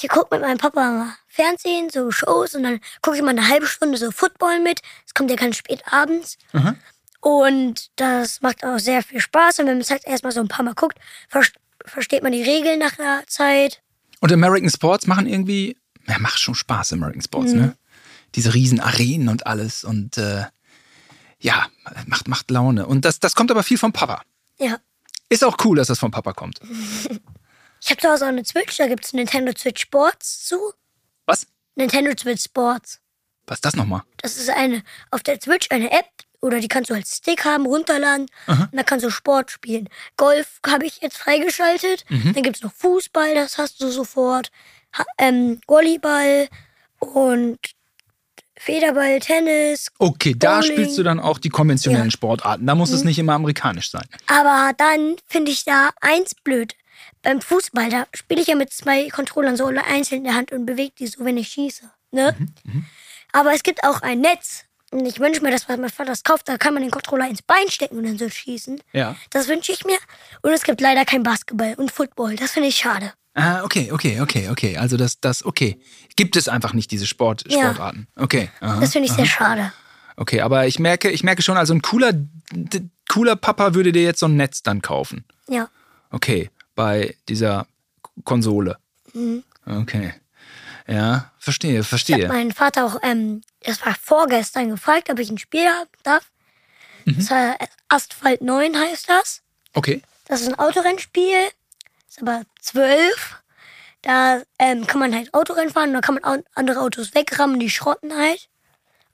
Ich 0.00 0.08
gucke 0.08 0.34
mit 0.36 0.42
meinem 0.42 0.58
Papa 0.58 0.90
mal 0.90 1.14
Fernsehen, 1.26 1.90
so 1.90 2.10
Shows 2.10 2.54
und 2.54 2.62
dann 2.62 2.80
gucke 3.02 3.16
ich 3.16 3.22
mal 3.22 3.30
eine 3.30 3.48
halbe 3.48 3.66
Stunde 3.66 3.98
so 3.98 4.10
Football 4.10 4.60
mit. 4.60 4.80
Das 5.04 5.14
kommt 5.14 5.30
ja 5.30 5.36
ganz 5.36 5.56
spät 5.56 5.82
abends. 5.90 6.38
Aha. 6.52 6.76
Und 7.20 7.90
das 7.96 8.40
macht 8.42 8.64
auch 8.64 8.78
sehr 8.78 9.02
viel 9.02 9.20
Spaß. 9.20 9.58
Und 9.58 9.66
wenn 9.66 9.74
man 9.74 9.80
es 9.82 9.90
halt 9.90 10.06
erstmal 10.06 10.32
so 10.32 10.40
ein 10.40 10.48
paar 10.48 10.64
Mal 10.64 10.74
guckt, 10.74 10.98
ver 11.28 11.42
versteht 11.84 12.22
man 12.22 12.32
die 12.32 12.42
Regeln 12.42 12.78
nach 12.78 12.98
einer 12.98 13.26
Zeit. 13.26 13.82
Und 14.20 14.32
American 14.32 14.70
Sports 14.70 15.06
machen 15.06 15.26
irgendwie, 15.26 15.76
ja, 16.06 16.18
macht 16.18 16.38
schon 16.38 16.54
Spaß, 16.54 16.92
American 16.92 17.22
Sports, 17.22 17.52
Mhm. 17.52 17.60
ne? 17.60 17.76
Diese 18.34 18.52
riesen 18.54 18.78
Arenen 18.78 19.28
und 19.28 19.46
alles 19.46 19.84
und 19.84 20.18
äh, 20.18 20.44
ja, 21.40 21.66
macht, 22.06 22.28
macht 22.28 22.50
Laune. 22.50 22.86
Und 22.86 23.04
das, 23.04 23.20
das 23.20 23.34
kommt 23.34 23.50
aber 23.50 23.62
viel 23.62 23.78
vom 23.78 23.92
Papa. 23.92 24.22
Ja. 24.58 24.78
Ist 25.30 25.44
auch 25.44 25.56
cool, 25.64 25.76
dass 25.76 25.88
das 25.88 25.98
vom 25.98 26.10
Papa 26.10 26.32
kommt. 26.34 26.60
Ich 27.80 27.90
habe 27.90 28.00
zu 28.00 28.08
Hause 28.08 28.24
auch 28.24 28.28
eine 28.28 28.44
Switch, 28.44 28.76
da 28.76 28.86
gibt 28.86 29.04
es 29.04 29.12
Nintendo 29.12 29.52
Switch 29.56 29.82
Sports 29.82 30.44
zu. 30.46 30.72
Was? 31.26 31.46
Nintendo 31.76 32.10
Switch 32.18 32.42
Sports. 32.44 33.00
Was 33.46 33.58
ist 33.58 33.64
das 33.64 33.76
nochmal? 33.76 34.02
Das 34.18 34.36
ist 34.36 34.50
eine 34.50 34.82
auf 35.10 35.22
der 35.22 35.40
Switch 35.40 35.68
eine 35.70 35.90
App 35.90 36.06
oder 36.40 36.60
die 36.60 36.68
kannst 36.68 36.90
du 36.90 36.94
als 36.94 37.16
Stick 37.16 37.44
haben, 37.44 37.66
runterladen 37.66 38.26
und 38.46 38.68
da 38.72 38.82
kannst 38.82 39.04
du 39.04 39.10
Sport 39.10 39.50
spielen. 39.50 39.88
Golf 40.16 40.60
habe 40.66 40.86
ich 40.86 41.00
jetzt 41.00 41.16
freigeschaltet. 41.16 42.04
Dann 42.08 42.42
gibt 42.42 42.56
es 42.56 42.62
noch 42.62 42.72
Fußball, 42.74 43.34
das 43.34 43.58
hast 43.58 43.80
du 43.80 43.88
sofort. 43.90 44.50
Ha 44.96 45.04
ähm, 45.18 45.60
Volleyball 45.66 46.48
und 47.00 47.58
Federball, 48.56 49.20
Tennis. 49.20 49.88
Okay, 49.98 50.34
da 50.36 50.60
Bowling. 50.60 50.72
spielst 50.72 50.98
du 50.98 51.02
dann 51.02 51.20
auch 51.20 51.38
die 51.38 51.48
konventionellen 51.48 52.04
Ja. 52.04 52.06
Mhm. 52.06 52.10
Sportarten. 52.10 52.66
Da 52.66 52.74
muss 52.74 52.90
es 52.90 53.04
nicht 53.04 53.18
immer 53.18 53.34
amerikanisch 53.34 53.90
sein. 53.90 54.04
Aber 54.26 54.72
dann 54.76 55.16
finde 55.26 55.52
ich 55.52 55.64
da 55.64 55.90
eins 56.00 56.34
blöd. 56.34 56.74
Beim 57.22 57.40
Fußball, 57.40 57.90
da 57.90 58.06
spiele 58.14 58.40
ich 58.40 58.46
ja 58.46 58.54
mit 58.54 58.72
zwei 58.72 59.08
Controllern 59.08 59.56
so 59.56 59.66
einzeln 59.66 60.18
in 60.18 60.24
der 60.24 60.34
Hand 60.34 60.52
und 60.52 60.66
bewege 60.66 60.92
die 60.98 61.06
so, 61.06 61.24
wenn 61.24 61.36
ich 61.36 61.48
schieße. 61.48 61.90
Ne? 62.12 62.34
Aber 63.32 63.52
es 63.54 63.62
gibt 63.62 63.84
auch 63.84 64.02
ein 64.02 64.20
Netz. 64.20 64.64
Und 64.90 65.04
ich 65.04 65.20
wünsche 65.20 65.42
mir, 65.42 65.50
dass 65.50 65.68
mein 65.68 65.86
Vater 65.90 66.06
das 66.06 66.22
kauft. 66.22 66.48
Da 66.48 66.56
kann 66.56 66.72
man 66.72 66.82
den 66.82 66.90
Controller 66.90 67.28
ins 67.28 67.42
Bein 67.42 67.68
stecken 67.68 67.98
und 67.98 68.04
dann 68.04 68.16
so 68.16 68.28
schießen. 68.30 68.80
Ja. 68.94 69.16
Das 69.30 69.46
wünsche 69.48 69.70
ich 69.72 69.84
mir. 69.84 69.98
Und 70.40 70.52
es 70.52 70.62
gibt 70.62 70.80
leider 70.80 71.04
kein 71.04 71.22
Basketball 71.22 71.74
und 71.74 71.90
Football. 71.90 72.36
Das 72.36 72.52
finde 72.52 72.70
ich 72.70 72.76
schade. 72.76 73.12
Ah, 73.34 73.62
okay, 73.64 73.92
okay, 73.92 74.20
okay, 74.22 74.48
okay. 74.48 74.78
Also 74.78 74.96
das, 74.96 75.20
das, 75.20 75.44
okay. 75.44 75.78
Gibt 76.16 76.36
es 76.36 76.48
einfach 76.48 76.72
nicht 76.72 76.90
diese 76.90 77.06
Sport, 77.06 77.44
Ja. 77.48 77.66
Sportarten. 77.66 78.08
Okay. 78.16 78.50
aha. 78.60 78.80
Das 78.80 78.92
finde 78.92 79.08
ich 79.08 79.12
sehr 79.14 79.26
schade. 79.26 79.72
Okay, 80.16 80.40
aber 80.40 80.66
ich 80.66 80.78
merke, 80.78 81.10
ich 81.10 81.22
merke 81.22 81.42
schon, 81.42 81.56
also 81.56 81.74
ein 81.74 81.82
cooler, 81.82 82.12
cooler 83.08 83.36
Papa 83.36 83.74
würde 83.74 83.92
dir 83.92 84.02
jetzt 84.02 84.20
so 84.20 84.26
ein 84.26 84.36
Netz 84.36 84.62
dann 84.62 84.82
kaufen. 84.82 85.24
Ja. 85.48 85.68
Okay, 86.10 86.50
bei 86.78 87.16
dieser 87.28 87.66
Konsole. 88.22 88.78
Mhm. 89.12 89.42
Okay. 89.66 90.14
Ja, 90.86 91.32
verstehe, 91.40 91.72
Ich 91.72 91.76
habe 91.78 91.84
verstehe. 91.84 92.28
meinen 92.28 92.52
Vater 92.52 92.86
auch, 92.86 93.00
ähm, 93.02 93.42
das 93.64 93.84
war 93.84 93.96
vorgestern, 94.00 94.70
gefragt, 94.70 95.10
ob 95.10 95.18
ich 95.18 95.28
ein 95.28 95.38
Spiel 95.38 95.66
haben 95.66 95.90
darf. 96.04 96.30
Mhm. 97.04 97.16
Das 97.16 97.30
war 97.32 97.56
Asphalt 97.88 98.42
9 98.42 98.78
heißt 98.78 99.08
das. 99.08 99.42
Okay. 99.74 100.02
Das 100.26 100.40
ist 100.40 100.48
ein 100.48 100.58
Autorennspiel, 100.58 101.48
ist 102.08 102.22
aber 102.22 102.42
zwölf. 102.60 103.42
Da 104.02 104.42
ähm, 104.60 104.86
kann 104.86 105.00
man 105.00 105.12
halt 105.12 105.34
Autorennen 105.34 105.72
fahren 105.72 105.92
da 105.92 106.00
kann 106.00 106.20
man 106.22 106.44
andere 106.54 106.80
Autos 106.80 107.12
wegrammen, 107.12 107.58
die 107.58 107.70
schrotten 107.70 108.16
halt. 108.16 108.48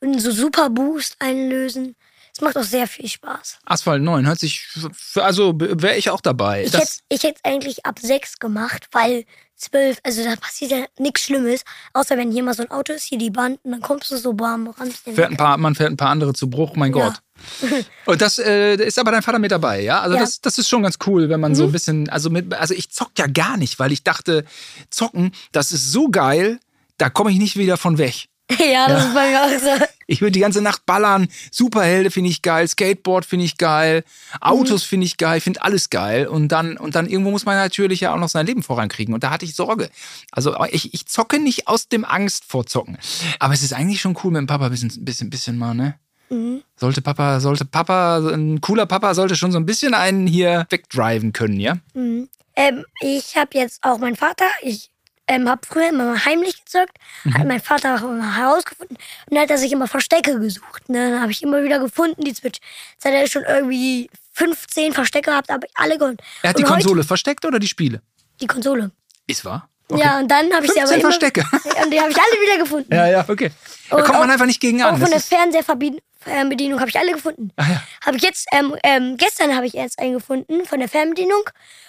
Und 0.01 0.21
so 0.21 0.31
Super 0.33 0.69
Boost 0.69 1.17
einlösen. 1.19 1.97
Es 2.37 2.41
macht 2.41 2.57
auch 2.57 2.65
sehr 2.65 2.89
viel 2.89 3.09
Spaß. 3.09 3.59
Asphalt 3.65 4.03
9 4.03 4.27
hört 4.27 4.41
sich, 4.41 4.67
also 5.15 5.55
wäre 5.57 5.97
ich 5.97 6.11
auch 6.11 6.21
dabei. 6.21 6.65
Ich 6.65 6.73
hätte 6.73 6.91
ich 7.09 7.23
hätte 7.23 7.41
eigentlich 7.45 7.87
ab 7.87 8.01
sechs 8.01 8.41
gemacht, 8.41 8.89
weil 8.91 9.25
zwölf, 9.55 9.99
also 10.03 10.25
da 10.25 10.35
passiert 10.35 10.73
ja 10.73 10.85
nichts 10.99 11.23
Schlimmes, 11.23 11.63
außer 11.93 12.17
wenn 12.17 12.33
hier 12.33 12.43
mal 12.43 12.55
so 12.55 12.65
ein 12.65 12.71
Auto 12.73 12.93
ist, 12.93 13.05
hier 13.05 13.19
die 13.19 13.31
Band, 13.31 13.61
und 13.63 13.71
dann 13.71 13.81
kommst 13.81 14.11
du 14.11 14.17
so 14.17 14.33
bam, 14.33 14.67
rammst 14.69 15.07
den 15.07 15.15
fährt 15.15 15.31
ein 15.31 15.37
paar, 15.37 15.59
man 15.59 15.77
fährt 15.77 15.93
ein 15.93 15.97
paar 15.97 16.11
andere 16.11 16.35
zu 16.35 16.51
Bruch, 16.51 16.75
mein 16.75 16.93
Ja. 16.93 17.09
Gott. 17.09 17.21
Und 18.07 18.23
das 18.23 18.39
äh, 18.39 18.77
ist 18.77 18.99
aber 18.99 19.11
dein 19.11 19.23
Vater 19.23 19.39
mit 19.39 19.51
dabei, 19.51 19.81
ja? 19.83 20.01
Also 20.01 20.15
Ja. 20.15 20.21
Mhm. 20.21 20.25
Das, 20.25 20.41
das 20.41 20.59
ist 20.59 20.69
schon 20.69 20.83
ganz 20.83 20.99
cool, 21.07 21.29
wenn 21.29 21.41
man 21.41 21.55
so 21.55 21.65
ein 21.65 21.73
bisschen, 21.73 22.09
also 22.09 22.31
mit, 22.31 22.53
also 22.55 22.75
ich 22.75 22.91
zock 22.91 23.11
ja 23.19 23.27
gar 23.27 23.57
nicht, 23.57 23.79
weil 23.79 23.93
ich 23.93 24.03
dachte, 24.03 24.45
zocken, 24.91 25.33
das 25.53 25.73
ist 25.73 25.93
so 25.93 26.09
geil, 26.09 26.59
da 26.99 27.11
komme 27.11 27.31
ich 27.31 27.39
nicht 27.39 27.57
wieder 27.57 27.77
von 27.77 27.99
weg. 27.99 28.29
ja, 28.59 28.89
das 28.89 29.07
ist 29.07 29.15
bei 29.15 29.31
mir 29.31 29.43
auch 29.43 29.61
so. 29.61 29.85
Ich 30.07 30.21
würde 30.21 30.33
die 30.33 30.41
ganze 30.41 30.61
Nacht 30.61 30.87
ballern. 30.87 31.29
Superhelden 31.51 32.11
finde 32.11 32.31
ich 32.31 32.43
geil, 32.43 32.67
Skateboard 32.69 33.25
finde 33.25 33.45
ich 33.45 33.57
geil, 33.59 34.05
Autos 34.41 34.83
Mhm. 34.85 34.89
finde 34.89 35.07
ich 35.07 35.17
geil, 35.17 35.41
finde 35.41 35.63
alles 35.63 35.91
geil. 35.91 36.27
Und 36.27 36.49
dann, 36.49 36.77
und 36.77 36.95
dann 36.95 37.07
irgendwo 37.09 37.31
muss 37.31 37.45
man 37.45 37.57
natürlich 37.57 38.01
ja 38.01 38.13
auch 38.15 38.19
noch 38.19 38.29
sein 38.29 38.47
Leben 38.47 38.63
vorankriegen. 38.63 39.15
Und 39.15 39.25
da 39.25 39.31
hatte 39.31 39.45
ich 39.45 39.55
Sorge. 39.55 39.91
Also 40.31 40.55
ich, 40.71 40.95
ich 40.95 41.07
zocke 41.07 41.39
nicht 41.39 41.69
aus 41.69 41.89
dem 41.89 42.05
Angst 42.05 42.45
vor 42.47 42.67
Zocken. 42.67 42.99
Aber 43.39 43.55
es 43.55 43.63
ist 43.63 43.73
eigentlich 43.73 44.01
schon 44.01 44.17
cool 44.25 44.31
mit 44.33 44.41
dem 44.41 44.47
Papa 44.47 44.67
ein 44.67 44.71
bisschen, 44.71 45.05
bisschen, 45.05 45.31
bisschen 45.31 45.59
mal, 45.59 45.75
ne? 45.75 45.99
Mhm. 46.31 46.63
Sollte 46.77 47.03
Papa, 47.03 47.39
sollte 47.41 47.65
Papa, 47.65 48.19
ein 48.33 48.61
cooler 48.61 48.87
Papa 48.87 49.15
sollte 49.15 49.37
schon 49.37 49.53
so 49.53 49.59
ein 49.59 49.67
bisschen 49.67 49.95
einen 49.95 50.27
hier 50.27 50.67
wegdriven 50.71 51.33
können, 51.33 51.61
ja? 51.61 51.77
Mhm. 51.95 52.29
Ähm, 52.57 52.85
ich 53.01 53.37
habe 53.37 53.51
jetzt 53.59 53.83
auch 53.83 53.99
meinen 53.99 54.17
Vater, 54.17 54.47
ich 54.63 54.91
ähm, 55.27 55.49
habe 55.49 55.63
früher 55.67 55.89
immer 55.89 56.25
heimlich 56.25 56.65
gezockt, 56.65 56.97
Mhm. 57.25 57.35
hat 57.39 57.47
mein 57.47 57.61
Vater 57.61 57.95
auch 57.97 58.01
herausgefunden 58.37 58.97
und 58.97 59.35
dann 59.35 59.41
hat 59.43 59.51
er 59.51 59.59
sich 59.59 59.73
immer 59.73 59.87
Verstecke 59.89 60.39
gesucht. 60.39 60.89
Ne? 60.89 61.11
Dann 61.13 61.21
habe 61.23 61.33
ich 61.33 61.43
immer 61.43 61.63
wieder 61.63 61.79
gefunden, 61.79 62.23
die 62.23 62.35
Switch. 62.35 62.61
Jetzt 62.93 63.05
hat 63.05 63.13
er 63.13 63.27
schon 63.29 63.45
irgendwie 63.45 64.11
15 64.33 64.93
Verstecke 64.93 65.31
gehabt, 65.31 65.49
habe 65.51 65.67
ich 65.67 65.73
alle 65.77 65.97
geholt. 65.99 66.21
Er 66.43 66.51
hat 66.51 66.59
die 66.59 66.63
Und 66.65 66.71
heute- 66.71 66.83
Konsole 66.83 67.05
versteckt 67.05 67.45
oder 67.45 67.59
die 67.59 67.69
Spiele? 67.69 68.03
Die 68.41 68.47
Konsole. 68.47 68.91
Ist 69.27 69.45
wahr? 69.45 69.69
Ja, 69.95 70.19
und 70.19 70.29
dann 70.31 70.53
habe 70.53 70.65
ich 70.67 70.73
sie 70.73 70.81
aber 70.81 70.89
15 70.89 71.01
immer, 71.01 71.11
Verstecke. 71.11 71.45
Und 71.85 71.91
die 71.93 72.01
habe 72.01 72.11
ich 72.11 72.17
alle 72.17 72.41
wieder 72.43 72.59
gefunden. 72.59 72.93
Ja, 72.95 73.07
ja, 73.07 73.25
okay. 73.29 73.51
Da 73.91 73.97
kommt 73.97 74.09
man 74.19 74.29
auch- 74.29 74.33
einfach 74.33 74.47
nicht 74.47 74.61
gegen 74.61 74.83
Auch 74.83 74.89
an. 74.93 74.99
von 74.99 75.11
Das 75.11 75.29
der 75.29 75.39
Fernseherbedienung 75.39 76.81
habe 76.81 76.89
ich 76.91 76.99
alle 76.99 77.13
gefunden. 77.13 77.51
Ah, 77.57 77.65
ja. 77.71 77.83
Habe 78.07 78.17
ich 78.17 78.23
jetzt, 78.23 78.47
ähm, 78.53 78.75
ähm, 78.83 79.17
gestern 79.19 79.55
habe 79.55 79.67
ich 79.67 79.75
erst 79.75 79.99
einen 79.99 80.15
gefunden 80.15 80.65
von 80.65 80.79
der 80.79 80.89
Fernbedienung. 80.89 81.43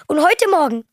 Und 0.07 0.19
heute 0.21 0.49
Morgen 0.49 0.83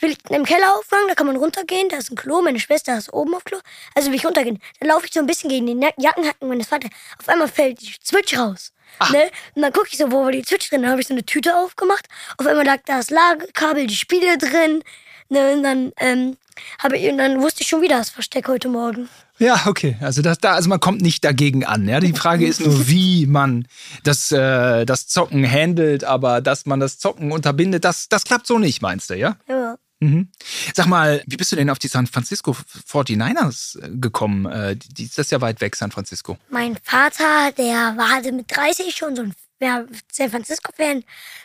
will 0.00 0.10
ich 0.10 0.18
im 0.30 0.44
Keller 0.44 0.74
aufwachen, 0.76 1.08
da 1.08 1.14
kann 1.14 1.26
man 1.26 1.36
runtergehen, 1.36 1.88
da 1.88 1.96
ist 1.98 2.10
ein 2.10 2.16
Klo, 2.16 2.42
meine 2.42 2.60
Schwester 2.60 2.96
ist 2.96 3.12
oben 3.12 3.34
auf 3.34 3.44
Klo. 3.44 3.58
Also 3.94 4.08
will 4.10 4.16
ich 4.16 4.26
runtergehen. 4.26 4.60
Dann 4.80 4.88
laufe 4.88 5.06
ich 5.06 5.12
so 5.12 5.20
ein 5.20 5.26
bisschen 5.26 5.48
gegen 5.50 5.66
den 5.66 5.80
Ja- 5.82 5.92
Jackenhaken 5.98 6.48
meines 6.48 6.68
Vaters. 6.68 6.90
Auf 7.18 7.28
einmal 7.28 7.48
fällt 7.48 7.80
die 7.80 7.94
Switch 8.04 8.36
raus. 8.36 8.72
Ne? 9.10 9.30
Und 9.54 9.62
dann 9.62 9.72
gucke 9.72 9.88
ich 9.90 9.96
so, 9.98 10.10
wo 10.12 10.22
war 10.24 10.32
die 10.32 10.42
Switch 10.44 10.68
drin? 10.68 10.82
Dann 10.82 10.90
habe 10.90 11.00
ich 11.00 11.06
so 11.06 11.14
eine 11.14 11.24
Tüte 11.24 11.56
aufgemacht. 11.56 12.06
Auf 12.36 12.46
einmal 12.46 12.66
lag 12.66 12.80
da 12.84 12.98
das 12.98 13.08
Ladekabel, 13.10 13.86
die 13.86 13.96
Spiele 13.96 14.36
drin. 14.36 14.82
Ne? 15.30 15.52
Und 15.54 15.62
dann, 15.62 15.92
ähm, 15.98 16.36
habe 16.82 16.98
ich, 16.98 17.10
und 17.10 17.16
dann 17.18 17.40
wusste 17.40 17.62
ich 17.62 17.68
schon 17.68 17.80
wieder 17.80 17.96
das 17.96 18.10
Versteck 18.10 18.48
heute 18.48 18.68
Morgen. 18.68 19.08
Ja, 19.42 19.62
okay. 19.66 19.96
Also, 20.00 20.22
das, 20.22 20.38
da, 20.38 20.54
also 20.54 20.68
man 20.68 20.80
kommt 20.80 21.02
nicht 21.02 21.24
dagegen 21.24 21.64
an. 21.64 21.88
Ja? 21.88 22.00
Die 22.00 22.12
Frage 22.12 22.46
ist 22.46 22.60
nur, 22.60 22.88
wie 22.88 23.26
man 23.26 23.66
das, 24.04 24.32
äh, 24.32 24.86
das 24.86 25.08
Zocken 25.08 25.44
handelt, 25.50 26.04
aber 26.04 26.40
dass 26.40 26.66
man 26.66 26.80
das 26.80 26.98
Zocken 26.98 27.32
unterbindet, 27.32 27.84
das, 27.84 28.08
das 28.08 28.24
klappt 28.24 28.46
so 28.46 28.58
nicht, 28.58 28.82
meinst 28.82 29.10
du, 29.10 29.14
ja? 29.14 29.36
Ja. 29.48 29.76
Mhm. 30.02 30.28
Sag 30.74 30.86
mal, 30.86 31.22
wie 31.26 31.36
bist 31.36 31.52
du 31.52 31.56
denn 31.56 31.70
auf 31.70 31.78
die 31.78 31.86
San 31.86 32.08
Francisco 32.08 32.56
49ers 32.90 34.00
gekommen? 34.00 34.46
Äh, 34.46 34.74
die, 34.74 34.88
die 34.88 35.04
ist 35.04 35.16
das 35.16 35.30
ja 35.30 35.40
weit 35.40 35.60
weg, 35.60 35.76
San 35.76 35.92
Francisco. 35.92 36.38
Mein 36.50 36.76
Vater, 36.82 37.52
der 37.56 37.94
war 37.96 38.32
mit 38.32 38.54
30 38.54 38.94
schon 38.96 39.14
so 39.14 39.22
ein 39.22 39.34
ja, 39.62 39.84
San 40.10 40.30
Francisco-Fan. 40.30 41.00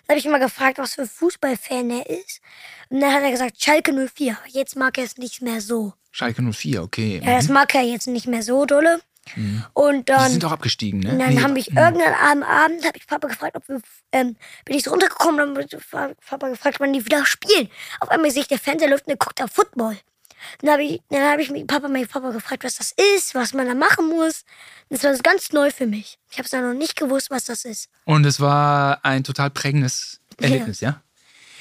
Da 0.06 0.12
habe 0.14 0.20
ich 0.20 0.26
immer 0.26 0.40
gefragt, 0.40 0.78
was 0.80 0.96
für 0.96 1.02
ein 1.04 1.08
Fußballfan 1.08 1.90
er 1.92 2.10
ist. 2.10 2.42
Und 2.90 3.02
dann 3.02 3.14
hat 3.14 3.24
er 3.24 3.32
gesagt, 3.32 3.62
Schalke 3.64 3.94
04. 3.94 4.38
Aber 4.38 4.50
jetzt 4.50 4.76
mag 4.76 4.98
er 4.98 5.04
es 5.04 5.18
nicht 5.18 5.42
mehr 5.42 5.62
so. 5.62 5.94
Schalke 6.12 6.42
04, 6.42 6.82
okay. 6.84 7.22
Ja, 7.24 7.36
das 7.38 7.48
mag 7.48 7.74
er 7.76 7.82
jetzt 7.84 8.08
nicht 8.08 8.28
mehr 8.28 8.42
so 8.44 8.66
dolle. 8.66 9.00
Und 9.74 10.08
Die 10.10 10.14
dann, 10.14 10.32
sind 10.32 10.44
doch 10.44 10.54
abgestiegen, 10.54 11.02
ne? 11.02 11.12
und 11.12 11.20
dann 11.20 11.36
Nee, 11.36 11.42
habe 11.42 11.60
ich 11.60 11.68
irgendeinen 11.76 12.14
Abend, 12.14 12.46
Abend 12.46 12.86
habe 12.86 12.98
ich 12.98 13.06
Papa 13.06 13.28
gefragt, 13.28 13.58
ob 13.58 13.68
wir, 13.68 13.82
ähm, 14.14 14.38
bin 14.64 14.78
ich 14.78 14.84
so 14.84 14.92
runtergekommen, 14.92 15.38
dann 15.38 15.50
habe 15.50 15.64
ich 15.64 16.18
Papa 16.26 16.48
gefragt, 16.48 16.80
wann 16.80 16.94
die 16.94 17.06
wieder 17.06 17.26
spielen. 17.26 17.70
Auf 18.00 18.10
einmal 18.10 18.32
sehe 18.32 18.44
ich, 18.44 18.48
der 18.48 18.58
Fernseher 18.58 18.90
läuft 18.90 19.08
und 19.08 19.20
guckt 19.20 19.40
da 19.40 19.48
Football. 19.48 19.98
Dann 20.62 20.72
habe 20.72 20.84
ich, 20.84 21.02
dann 21.10 21.22
habe 21.24 21.42
ich 21.42 21.50
mit 21.50 21.68
Papa, 21.68 21.88
meinen 21.88 22.08
Papa 22.08 22.32
gefragt, 22.32 22.64
was 22.64 22.76
das 22.78 22.94
ist, 23.16 23.36
was 23.36 23.54
man 23.54 23.68
da 23.68 23.76
machen 23.76 24.08
muss. 24.10 24.44
Das 24.90 25.04
war 25.04 25.14
ganz 25.18 25.52
neu 25.52 25.72
für 25.72 25.86
mich. 25.88 26.18
Ich 26.32 26.38
habe 26.38 26.46
es 26.46 26.52
noch 26.52 26.74
nicht 26.74 26.96
gewusst, 26.96 27.30
was 27.30 27.46
das 27.46 27.66
ist. 27.66 27.90
Und 28.06 28.26
es 28.26 28.40
war 28.40 29.04
ein 29.04 29.24
total 29.24 29.50
prägendes 29.50 30.20
Erlebnis, 30.40 30.82
ja? 30.82 31.02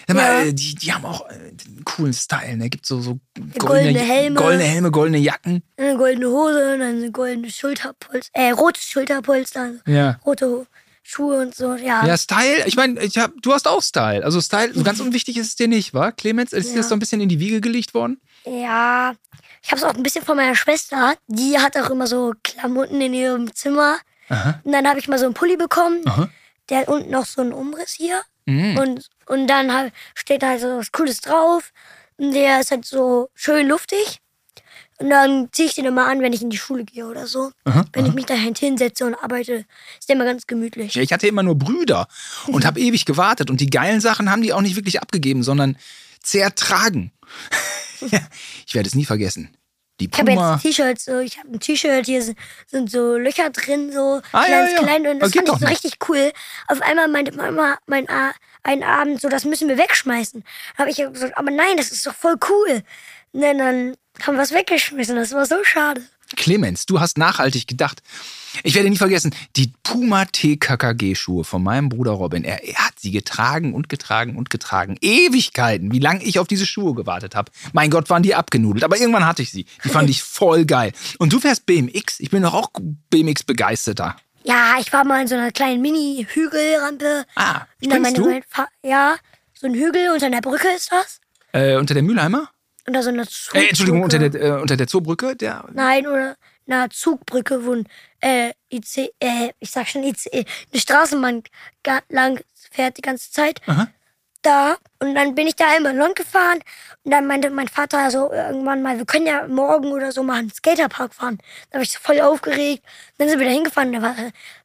Sag 0.07 0.17
mal, 0.17 0.23
Ja. 0.23 0.43
äh, 0.45 0.53
die, 0.53 0.75
die 0.77 0.93
haben 0.93 1.05
auch 1.05 1.29
äh, 1.29 1.33
einen 1.35 1.83
coolen 1.85 2.13
Style, 2.13 2.57
ne? 2.57 2.69
Gibt 2.71 2.87
so, 2.87 3.01
so 3.01 3.19
goldene 3.59 3.99
Helme. 3.99 4.37
goldene 4.39 4.63
Helme, 4.65 4.91
goldene 4.93 5.19
Jacken. 5.19 5.63
Eine 5.77 5.97
goldene 5.97 6.29
Hose 6.29 6.75
und 6.75 6.79
dann 6.81 6.97
eine 6.99 7.11
goldene 7.11 7.51
Schulterpolster, 7.51 8.31
äh, 8.33 8.51
rotes 8.51 8.85
Schulterpolster, 8.85 9.73
Ja. 9.87 10.21
rote 10.25 10.67
Schuhe 11.03 11.41
und 11.41 11.55
so, 11.55 11.75
ja. 11.75 12.05
Ja, 12.07 12.17
Style, 12.17 12.65
ich 12.67 12.77
meine, 12.77 13.01
hab, 13.01 13.33
du 13.43 13.53
hast 13.53 13.67
auch 13.67 13.83
Style. 13.83 14.25
Also 14.25 14.41
Style, 14.41 14.73
so 14.75 14.83
ganz 14.85 15.01
unwichtig 15.01 15.37
ist 15.39 15.47
es 15.49 15.55
dir 15.57 15.69
nicht, 15.69 15.95
wa? 15.95 16.13
Clemens, 16.13 16.53
ist 16.53 16.69
dir 16.69 16.73
Ja. 16.75 16.77
das 16.79 16.89
so 16.89 16.95
ein 16.95 16.99
bisschen 17.01 17.21
in 17.21 17.29
die 17.29 17.39
Wiege 17.41 17.61
gelegt 17.61 17.95
worden? 17.95 18.21
Ja, 18.47 19.15
ich 19.63 19.71
habe 19.73 19.81
es 19.81 19.85
auch 19.85 19.95
ein 19.95 20.03
bisschen 20.03 20.25
von 20.25 20.37
meiner 20.37 20.55
Schwester. 20.55 21.17
Die 21.27 21.59
hat 21.59 21.77
auch 21.77 21.91
immer 21.91 22.07
so 22.07 22.33
Klamotten 22.45 23.01
in 23.01 23.13
ihrem 23.13 23.53
Zimmer. 23.55 23.99
Aha. 24.29 24.61
Und 24.63 24.73
dann 24.73 24.87
habe 24.87 24.99
ich 25.01 25.09
mal 25.09 25.19
so 25.19 25.25
einen 25.25 25.35
Pulli 25.35 25.57
bekommen. 25.57 26.03
Aha. 26.07 26.29
Der 26.69 26.79
hat 26.79 26.89
unten 26.89 27.11
noch 27.11 27.27
so 27.27 27.43
einen 27.43 27.53
Umriss 27.53 27.93
hier. 27.93 28.23
Mhm. 28.47 28.79
Und, 28.79 29.09
und 29.27 29.47
dann 29.49 29.73
halt 29.73 29.93
steht 30.15 30.43
da 30.43 30.51
halt 30.51 30.61
so 30.61 30.79
was 30.79 30.93
Cooles 30.93 31.21
drauf. 31.21 31.73
Und 32.17 32.33
der 32.33 32.61
ist 32.61 32.71
halt 32.71 32.85
so 32.85 33.29
schön 33.35 33.67
luftig. 33.67 34.21
Und 34.99 35.11
dann 35.11 35.49
ziehe 35.53 35.69
ich 35.69 35.75
den 35.75 35.85
immer 35.85 36.07
an, 36.07 36.21
wenn 36.21 36.33
ich 36.33 36.41
in 36.41 36.49
die 36.49 36.57
Schule 36.57 36.85
gehe 36.85 37.07
oder 37.07 37.27
so. 37.27 37.51
Aha, 37.65 37.85
wenn 37.93 38.07
ich 38.07 38.15
mich 38.15 38.25
da 38.25 38.35
hinsetze 38.35 39.05
und 39.05 39.15
arbeite, 39.15 39.67
ist 39.99 40.09
der 40.09 40.17
immer 40.17 40.25
ganz 40.25 40.47
gemütlich. 40.47 40.95
Ja, 40.95 41.03
ich 41.03 41.13
hatte 41.13 41.27
immer 41.27 41.43
nur 41.43 41.57
Brüder 41.57 42.09
und 42.47 42.65
habe 42.67 42.81
ewig 42.81 43.05
gewartet. 43.05 43.51
Und 43.51 43.61
die 43.61 43.69
geilen 43.69 44.01
Sachen 44.01 44.31
haben 44.31 44.43
die 44.43 44.53
auch 44.53 44.63
nicht 44.63 44.77
wirklich 44.77 45.03
abgegeben, 45.03 45.43
sondern 45.43 45.77
zertragen. 46.23 47.13
Ja, 48.01 48.21
ich 48.67 48.75
werde 48.75 48.89
es 48.89 48.95
nie 48.95 49.05
vergessen. 49.05 49.57
Die 49.99 50.11
Ich 50.13 50.19
habe 50.19 50.33
Puma. 50.33 50.53
jetzt 50.55 50.63
T-Shirts, 50.63 51.05
so, 51.07 51.21
ich 51.21 51.39
habe 51.39 51.49
ein 51.53 51.59
T-Shirt, 51.61 52.05
hier 52.05 52.21
sind, 52.23 52.39
sind 52.67 52.91
so 52.91 53.17
Löcher 53.17 53.49
drin, 53.49 53.91
so 53.93 54.21
Ah, 54.33 54.43
ja, 54.43 54.45
kleines, 54.47 54.73
ja. 54.73 54.79
klein 54.83 55.07
und 55.07 55.21
das 55.21 55.35
ich 55.35 55.47
so 55.47 55.55
richtig 55.67 55.95
cool. 56.09 56.33
Auf 56.69 56.83
einmal 56.83 57.09
meinte 57.09 57.33
Mama 57.35 57.79
mein, 57.87 58.07
A- 58.11 58.35
einen 58.63 58.83
Abend 58.83 59.23
so, 59.23 59.31
das 59.31 59.47
müssen 59.47 59.69
wir 59.69 59.79
wegschmeißen. 59.79 60.45
Da 60.77 60.79
habe 60.81 60.91
ich 60.91 60.99
ja 60.99 61.09
gesagt, 61.09 61.39
aber 61.39 61.51
nein, 61.51 61.79
das 61.79 61.93
ist 61.93 62.07
doch 62.07 62.15
voll 62.15 62.37
cool. 62.51 62.83
Und 63.33 63.41
dann 63.41 63.97
haben 64.23 64.37
wir 64.37 64.43
es 64.43 64.53
weggeschmissen, 64.53 65.17
das 65.17 65.33
war 65.33 65.47
so 65.47 65.65
schade. 65.65 66.03
Clemens, 66.35 66.87
du 66.87 66.99
hast 67.01 67.19
nachhaltig 67.19 67.67
gedacht. 67.67 68.03
Ich 68.63 68.75
werde 68.75 68.89
nie 68.89 68.97
vergessen, 68.97 69.35
die 69.57 69.71
Puma 69.83 70.25
TKKG-Schuhe 70.25 71.45
von 71.45 71.63
meinem 71.63 71.89
Bruder 71.91 72.13
Robin. 72.13 72.43
Er, 72.43 72.65
er 72.67 72.75
hat 72.87 72.99
sie 72.99 73.11
getragen 73.11 73.75
und 73.75 73.89
getragen 73.91 74.37
und 74.37 74.49
getragen. 74.51 74.97
Ewigkeiten, 75.03 75.93
wie 75.93 75.99
lange 75.99 76.25
ich 76.25 76.39
auf 76.39 76.49
diese 76.49 76.65
Schuhe 76.67 76.95
gewartet 76.95 77.35
habe. 77.35 77.53
Mein 77.75 77.91
Gott, 77.91 78.09
waren 78.09 78.23
die 78.23 78.35
abgenudelt. 78.35 78.83
Aber 78.83 78.99
irgendwann 78.99 79.27
hatte 79.27 79.43
ich 79.43 79.51
sie. 79.51 79.67
Die 79.85 79.89
fand 79.91 80.09
ich 80.09 80.23
voll 80.23 80.65
geil. 80.65 80.93
Und 81.19 81.33
du 81.35 81.39
fährst 81.41 81.67
BMX. 81.67 82.19
Ich 82.21 82.31
bin 82.31 82.43
doch 82.43 82.55
auch 82.55 82.71
BMX-begeisterter. 83.11 84.17
Ja, 84.45 84.77
ich 84.81 84.93
war 84.93 85.05
mal 85.05 85.21
in 85.23 85.29
so 85.29 85.35
einer 85.35 85.51
kleinen 85.53 85.83
Mini-Hügelrampe. 85.83 87.25
Ah, 87.35 87.63
Und 87.83 87.91
dann 87.93 88.03
meine- 88.03 88.17
du? 88.17 88.41
Fa- 88.49 88.69
ja, 88.83 89.17
so 89.55 89.67
ein 89.67 89.75
Hügel 89.75 90.11
unter 90.13 90.27
einer 90.27 90.41
Brücke 90.41 90.69
ist 90.75 90.91
das. 90.93 91.21
Äh, 91.53 91.77
unter 91.77 91.95
der 91.95 92.03
Mülheimer? 92.03 92.49
Unter 92.87 93.03
so 93.03 93.09
einer 93.11 93.27
Zugbrücke. 93.27 93.65
Äh, 93.65 93.69
Entschuldigung, 93.69 94.03
unter 94.03 94.19
der, 94.19 94.41
äh, 94.41 94.61
unter 94.61 94.77
der 94.77 94.87
Zoobrücke? 94.87 95.37
Der, 95.37 95.65
Nein, 95.73 96.07
oder 96.07 96.37
einer 96.67 96.91
Zugbrücke, 96.91 97.65
wo 97.65 97.73
ein 97.73 97.89
äh, 98.21 98.53
IC, 98.71 99.13
äh, 99.21 99.53
ich 99.59 99.71
sag 99.71 99.89
schon 99.89 100.03
ICE, 100.03 100.45
eine 100.73 100.81
Straßenbahn 100.81 101.43
lang 102.09 102.41
fährt 102.71 102.97
die 102.97 103.03
ganze 103.03 103.31
Zeit. 103.31 103.61
Aha. 103.67 103.89
Da. 104.43 104.77
Und 105.01 105.17
dann 105.17 105.35
bin 105.35 105.49
ich 105.49 105.57
da 105.57 105.77
immer 105.77 105.93
lang 105.93 106.15
gefahren. 106.15 106.61
Und 107.03 107.11
dann 107.11 107.27
meinte 107.27 107.51
mein 107.51 107.67
Vater 107.67 108.11
so 108.11 108.31
irgendwann 108.33 108.83
mal, 108.83 108.97
wir 108.99 109.05
können 109.05 109.27
ja 109.27 109.49
morgen 109.49 109.93
oder 109.93 110.13
so 110.13 110.23
mal 110.23 110.39
einen 110.39 110.53
Skaterpark 110.53 111.15
fahren. 111.15 111.39
Da 111.71 111.79
war 111.79 111.83
ich 111.83 111.93
so 111.93 111.99
voll 112.01 112.21
aufgeregt. 112.21 112.85
Und 112.85 113.15
dann 113.19 113.29
sind 113.29 113.41
wir 113.41 113.47
da 113.47 113.53
hingefahren, 113.53 113.93
da 113.93 114.03
war 114.03 114.15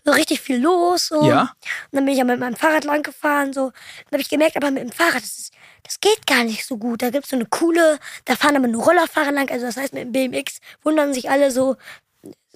so 0.03 0.11
richtig 0.11 0.41
viel 0.41 0.61
los. 0.61 1.07
So. 1.07 1.27
Ja. 1.27 1.41
Und 1.41 1.49
dann 1.93 2.05
bin 2.05 2.13
ich 2.13 2.19
ja 2.19 2.25
mit 2.25 2.39
meinem 2.39 2.55
Fahrrad 2.55 2.83
lang 2.83 3.01
gefahren. 3.01 3.53
So. 3.53 3.71
Dann 3.71 4.13
habe 4.13 4.21
ich 4.21 4.29
gemerkt, 4.29 4.55
aber 4.55 4.69
mit 4.69 4.83
dem 4.83 4.91
Fahrrad, 4.91 5.23
das, 5.23 5.39
ist, 5.39 5.53
das 5.83 5.99
geht 5.99 6.25
gar 6.27 6.43
nicht 6.43 6.65
so 6.65 6.77
gut. 6.77 7.01
Da 7.01 7.09
gibt 7.09 7.25
es 7.25 7.29
so 7.29 7.35
eine 7.35 7.45
coole, 7.45 7.99
da 8.25 8.35
fahren 8.35 8.55
aber 8.55 8.67
nur 8.67 8.83
Rollerfahrer 8.83 9.31
lang. 9.31 9.49
Also 9.49 9.65
das 9.65 9.77
heißt, 9.77 9.93
mit 9.93 10.03
dem 10.03 10.31
BMX 10.31 10.59
wundern 10.83 11.13
sich 11.13 11.29
alle 11.29 11.51
so. 11.51 11.75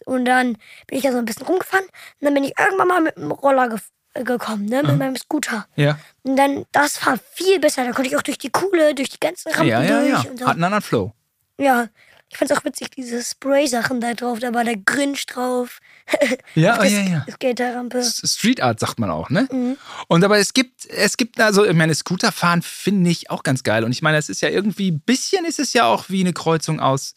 Und 0.05 0.25
dann 0.25 0.57
bin 0.87 0.97
ich 0.97 1.03
da 1.03 1.11
so 1.11 1.17
ein 1.17 1.25
bisschen 1.25 1.45
rumgefahren. 1.45 1.85
Und 1.85 2.25
dann 2.25 2.33
bin 2.33 2.43
ich 2.43 2.53
irgendwann 2.59 2.87
mal 2.87 3.01
mit 3.01 3.15
dem 3.17 3.31
Roller 3.31 3.69
gef 3.69 3.89
äh, 4.13 4.23
gekommen, 4.23 4.65
ne? 4.65 4.83
mit 4.83 4.97
meinem 4.97 5.15
Scooter. 5.15 5.67
ja. 5.75 5.97
Und 6.23 6.35
dann, 6.37 6.65
das 6.71 7.05
war 7.05 7.17
viel 7.33 7.59
besser. 7.59 7.83
Da 7.85 7.91
konnte 7.91 8.09
ich 8.09 8.17
auch 8.17 8.21
durch 8.21 8.37
die 8.37 8.49
Kuhle, 8.49 8.93
durch 8.95 9.09
die 9.09 9.19
ganzen 9.19 9.51
Rampen 9.51 9.67
Ja, 9.67 9.83
ja, 9.83 10.01
ja. 10.03 10.15
durch. 10.21 10.29
Und 10.31 10.39
so. 10.39 10.45
Hat 10.45 10.53
einen 10.55 10.63
anderen 10.63 10.81
Flow. 10.83 11.13
Ja, 11.59 11.87
ich 12.29 12.37
fand's 12.37 12.51
auch 12.51 12.65
witzig, 12.65 12.89
diese 12.89 13.23
Spray-Sachen 13.23 14.01
da 14.01 14.13
drauf. 14.13 14.39
Da 14.39 14.53
war 14.53 14.63
der 14.63 14.77
Grinch 14.77 15.25
drauf. 15.25 15.79
Ja, 16.53 16.79
oh, 16.79 16.83
ja, 16.83 17.01
ja. 17.01 17.25
Skaterrampe. 17.29 18.01
Street 18.03 18.61
Art 18.61 18.79
sagt 18.79 18.99
man 18.99 19.09
auch, 19.09 19.29
ne? 19.29 19.47
Mhm. 19.51 19.75
Und 20.07 20.23
aber 20.23 20.37
es 20.37 20.53
gibt, 20.53 20.85
es 20.85 21.17
gibt 21.17 21.39
also, 21.39 21.65
ich 21.65 21.73
meine, 21.73 21.93
Scooterfahren 21.93 22.61
finde 22.61 23.09
ich 23.09 23.29
auch 23.29 23.43
ganz 23.43 23.63
geil. 23.63 23.83
Und 23.83 23.91
ich 23.91 24.01
meine, 24.01 24.17
es 24.17 24.29
ist 24.29 24.41
ja 24.41 24.49
irgendwie, 24.49 24.91
ein 24.91 25.01
bisschen 25.01 25.45
ist 25.45 25.59
es 25.59 25.73
ja 25.73 25.85
auch 25.85 26.09
wie 26.09 26.21
eine 26.21 26.31
Kreuzung 26.31 26.79
aus, 26.79 27.15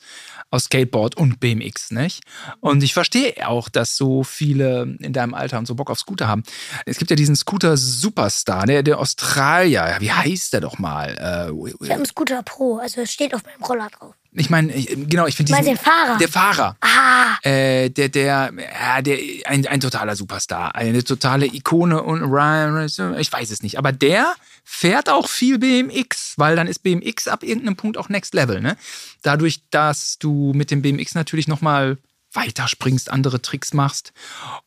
aus 0.50 0.64
Skateboard 0.64 1.16
und 1.16 1.38
BMX, 1.38 1.90
nicht? 1.92 2.22
Und 2.60 2.82
ich 2.82 2.94
verstehe 2.94 3.46
auch, 3.46 3.68
dass 3.68 3.96
so 3.96 4.24
viele 4.24 4.96
in 5.00 5.12
deinem 5.12 5.34
Alter 5.34 5.58
und 5.58 5.66
so 5.66 5.74
Bock 5.74 5.90
auf 5.90 5.98
Scooter 5.98 6.26
haben. 6.26 6.42
Es 6.86 6.98
gibt 6.98 7.10
ja 7.10 7.16
diesen 7.16 7.36
Scooter 7.36 7.76
Superstar, 7.76 8.66
der, 8.66 8.82
der 8.82 8.98
Australier, 8.98 9.96
wie 10.00 10.10
heißt 10.10 10.52
der 10.54 10.60
doch 10.62 10.78
mal? 10.78 11.10
Äh, 11.10 11.68
Ich 11.84 11.90
habe 11.90 11.94
einen 11.94 12.06
Scooter 12.06 12.42
Pro, 12.42 12.78
also 12.78 13.02
es 13.02 13.12
steht 13.12 13.34
auf 13.34 13.44
meinem 13.44 13.62
Roller 13.62 13.88
drauf. 13.90 14.14
Ich 14.38 14.50
meine, 14.50 14.72
genau, 14.72 15.26
ich 15.26 15.36
finde 15.36 15.52
diesen... 15.52 15.64
den 15.64 15.76
Fahrer? 15.76 16.18
Der 16.18 16.28
Fahrer. 16.28 16.76
Ah, 16.80 17.36
Äh, 17.42 17.90
der, 17.90 18.08
der, 18.08 18.52
ja, 18.56 19.02
der, 19.02 19.18
ein, 19.46 19.66
ein 19.66 19.80
totaler 19.80 20.16
Superstar, 20.16 20.74
eine 20.74 21.04
totale 21.04 21.46
Ikone 21.46 22.02
und 22.02 22.22
Ryan, 22.22 22.86
ich 23.18 23.32
weiß 23.32 23.50
es 23.50 23.62
nicht, 23.62 23.78
aber 23.78 23.92
der 23.92 24.34
fährt 24.64 25.08
auch 25.08 25.28
viel 25.28 25.58
BMX, 25.58 26.34
weil 26.36 26.56
dann 26.56 26.66
ist 26.66 26.82
BMX 26.82 27.28
ab 27.28 27.42
irgendeinem 27.42 27.76
Punkt 27.76 27.96
auch 27.96 28.08
Next 28.08 28.34
Level, 28.34 28.60
ne? 28.60 28.76
Dadurch, 29.22 29.60
dass 29.70 30.18
du 30.18 30.52
mit 30.54 30.70
dem 30.70 30.82
BMX 30.82 31.14
natürlich 31.14 31.48
nochmal 31.48 31.98
weiterspringst, 32.32 33.10
andere 33.10 33.40
Tricks 33.40 33.72
machst 33.72 34.12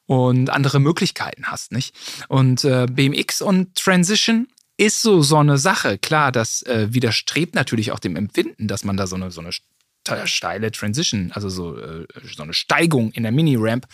und 0.07 0.49
andere 0.49 0.79
Möglichkeiten 0.79 1.45
hast, 1.45 1.71
nicht? 1.71 1.95
Und 2.27 2.63
äh, 2.63 2.87
BMX 2.89 3.41
und 3.41 3.75
Transition 3.75 4.47
ist 4.81 5.01
so 5.01 5.21
so 5.21 5.37
eine 5.37 5.57
Sache. 5.57 5.97
Klar, 5.97 6.31
das 6.31 6.63
äh, 6.63 6.87
widerstrebt 6.91 7.55
natürlich 7.55 7.91
auch 7.91 7.99
dem 7.99 8.15
Empfinden, 8.15 8.67
dass 8.67 8.83
man 8.83 8.97
da 8.97 9.05
so 9.07 9.15
eine 9.15 9.29
so 9.31 9.41
eine 9.41 9.51
ste- 9.53 10.27
steile 10.27 10.71
Transition, 10.71 11.31
also 11.33 11.49
so, 11.49 11.77
äh, 11.77 12.05
so 12.35 12.41
eine 12.43 12.53
Steigung 12.53 13.11
in 13.11 13.21
der 13.23 13.31
Mini-Ramp 13.31 13.85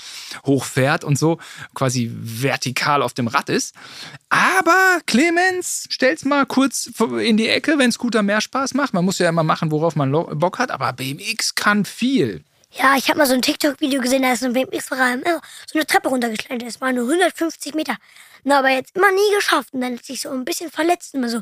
hochfährt 0.46 1.03
und 1.03 1.17
so 1.20 1.38
quasi 1.74 2.10
vertikal 2.13 3.01
auf 3.01 3.13
dem 3.13 3.27
Rad 3.27 3.50
ist. 3.50 3.75
Aber 4.29 5.00
Clemens, 5.06 5.88
stell's 5.89 6.24
mal 6.25 6.46
kurz 6.46 6.89
in 7.22 7.36
die 7.38 7.50
Ecke, 7.50 7.77
wenn 7.77 7.91
Scooter 7.91 8.24
mehr 8.24 8.39
Spaß 8.41 8.74
macht. 8.74 8.94
Man 8.94 9.03
muss 9.06 9.20
ja 9.20 9.27
immer 9.29 9.44
machen, 9.44 9.72
worauf 9.72 9.96
man 9.98 10.12
Bock 10.12 10.60
hat, 10.60 10.72
aber 10.72 10.94
BMX 10.94 11.56
kann 11.56 11.84
viel. 11.86 12.44
ja, 12.72 12.96
ich 12.98 13.10
habe 13.10 13.17
mal 13.20 13.27
so 13.27 13.34
ein 13.34 13.41
TikTok-Video 13.41 14.01
gesehen, 14.01 14.22
da 14.22 14.32
ist 14.32 14.44
ein 14.44 14.53
BMX-Fahrer 14.53 15.17
so 15.67 15.77
eine 15.77 15.86
Treppe 15.86 16.08
runtergeschleudert. 16.10 16.67
Das 16.67 16.79
waren 16.79 16.96
nur 16.96 17.06
150 17.10 17.74
Meter. 17.75 17.98
Na, 18.44 18.60
aber 18.60 18.70
jetzt 18.70 18.96
immer 18.96 19.12
nie 19.12 19.36
geschafft. 19.36 19.74
Und 19.74 19.82
dann 19.82 19.96
hat 19.98 20.06
sich 20.06 20.22
so 20.22 20.29
ein 20.29 20.46
bisschen 20.46 20.72
verletzt. 20.72 21.13
Immer 21.13 21.29
so. 21.29 21.41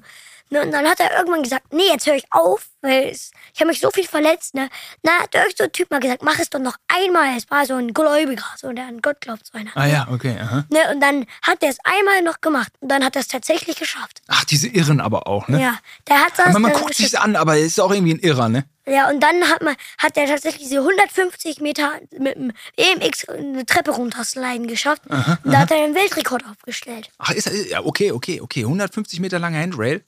Ne, 0.51 0.61
und 0.61 0.71
dann 0.71 0.85
hat 0.85 0.99
er 0.99 1.17
irgendwann 1.17 1.41
gesagt, 1.41 1.73
nee, 1.73 1.87
jetzt 1.91 2.05
höre 2.05 2.15
ich 2.15 2.25
auf, 2.29 2.67
weil 2.81 3.05
es, 3.09 3.31
ich 3.53 3.61
habe 3.61 3.69
mich 3.69 3.79
so 3.79 3.89
viel 3.89 4.03
verletzt. 4.07 4.53
Ne? 4.53 4.69
Na, 5.01 5.11
hat 5.21 5.33
irgend 5.33 5.57
so 5.57 5.63
ein 5.63 5.71
Typ 5.71 5.89
mal 5.89 5.99
gesagt, 5.99 6.21
mach 6.21 6.37
es 6.37 6.51
doch 6.51 6.59
noch 6.59 6.75
einmal. 6.87 7.35
Es 7.35 7.49
war 7.49 7.65
so 7.65 7.73
ein 7.73 7.93
Gläubiger, 7.95 8.45
so 8.55 8.71
der 8.71 8.85
an 8.85 9.01
Gott 9.01 9.21
glaubt, 9.21 9.47
so 9.51 9.57
einer. 9.57 9.71
Ah 9.73 9.87
ja, 9.87 10.07
okay. 10.11 10.37
Aha. 10.39 10.65
Ne, 10.69 10.93
und 10.93 11.01
dann 11.01 11.25
hat 11.41 11.63
er 11.63 11.69
es 11.69 11.77
einmal 11.83 12.21
noch 12.21 12.41
gemacht. 12.41 12.71
Und 12.79 12.89
dann 12.89 13.03
hat 13.03 13.15
er 13.15 13.21
es 13.21 13.27
tatsächlich 13.27 13.77
geschafft. 13.77 14.21
Ach, 14.27 14.45
diese 14.45 14.67
Irren 14.67 15.01
aber 15.01 15.25
auch, 15.25 15.47
ne? 15.47 15.59
Ja, 15.59 15.79
der 16.07 16.23
hat 16.23 16.37
das. 16.37 16.47
Aber 16.47 16.59
man 16.59 16.73
guckt 16.73 16.93
sich's 16.93 17.15
an, 17.15 17.35
aber 17.35 17.55
er 17.57 17.65
ist 17.65 17.79
auch 17.79 17.91
irgendwie 17.91 18.13
ein 18.13 18.19
Irrer, 18.19 18.47
ne? 18.47 18.65
Ja, 18.87 19.09
und 19.09 19.19
dann 19.19 19.43
hat 19.49 19.63
man 19.63 19.75
hat 19.97 20.15
er 20.15 20.27
tatsächlich 20.27 20.67
diese 20.69 20.77
150 20.77 21.59
Meter 21.59 21.93
mit 22.19 22.35
dem 22.35 22.51
EMX 22.77 23.27
eine 23.29 23.65
Treppe 23.65 23.89
runtersliden 23.89 24.67
geschafft. 24.67 25.01
und 25.07 25.51
da 25.51 25.57
hat 25.57 25.71
er 25.71 25.77
den 25.77 25.95
Weltrekord 25.95 26.43
aufgestellt. 26.45 26.84
Ach, 27.17 27.31
ist 27.31 27.47
er, 27.47 27.67
ja, 27.67 27.83
okay, 27.85 28.11
okay, 28.11 28.41
okay. 28.41 28.61
150 28.61 29.19
Meter 29.19 29.39
lange 29.39 29.59
Handrail. 29.59 30.03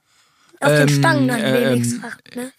Auf 0.59 0.69
den 0.69 0.87
Ähm, 0.87 0.89
Stangen 0.89 1.27
dann 1.27 1.39
ähm, 1.43 1.79
BMX-Fach. 1.81 2.17
Ne? 2.35 2.51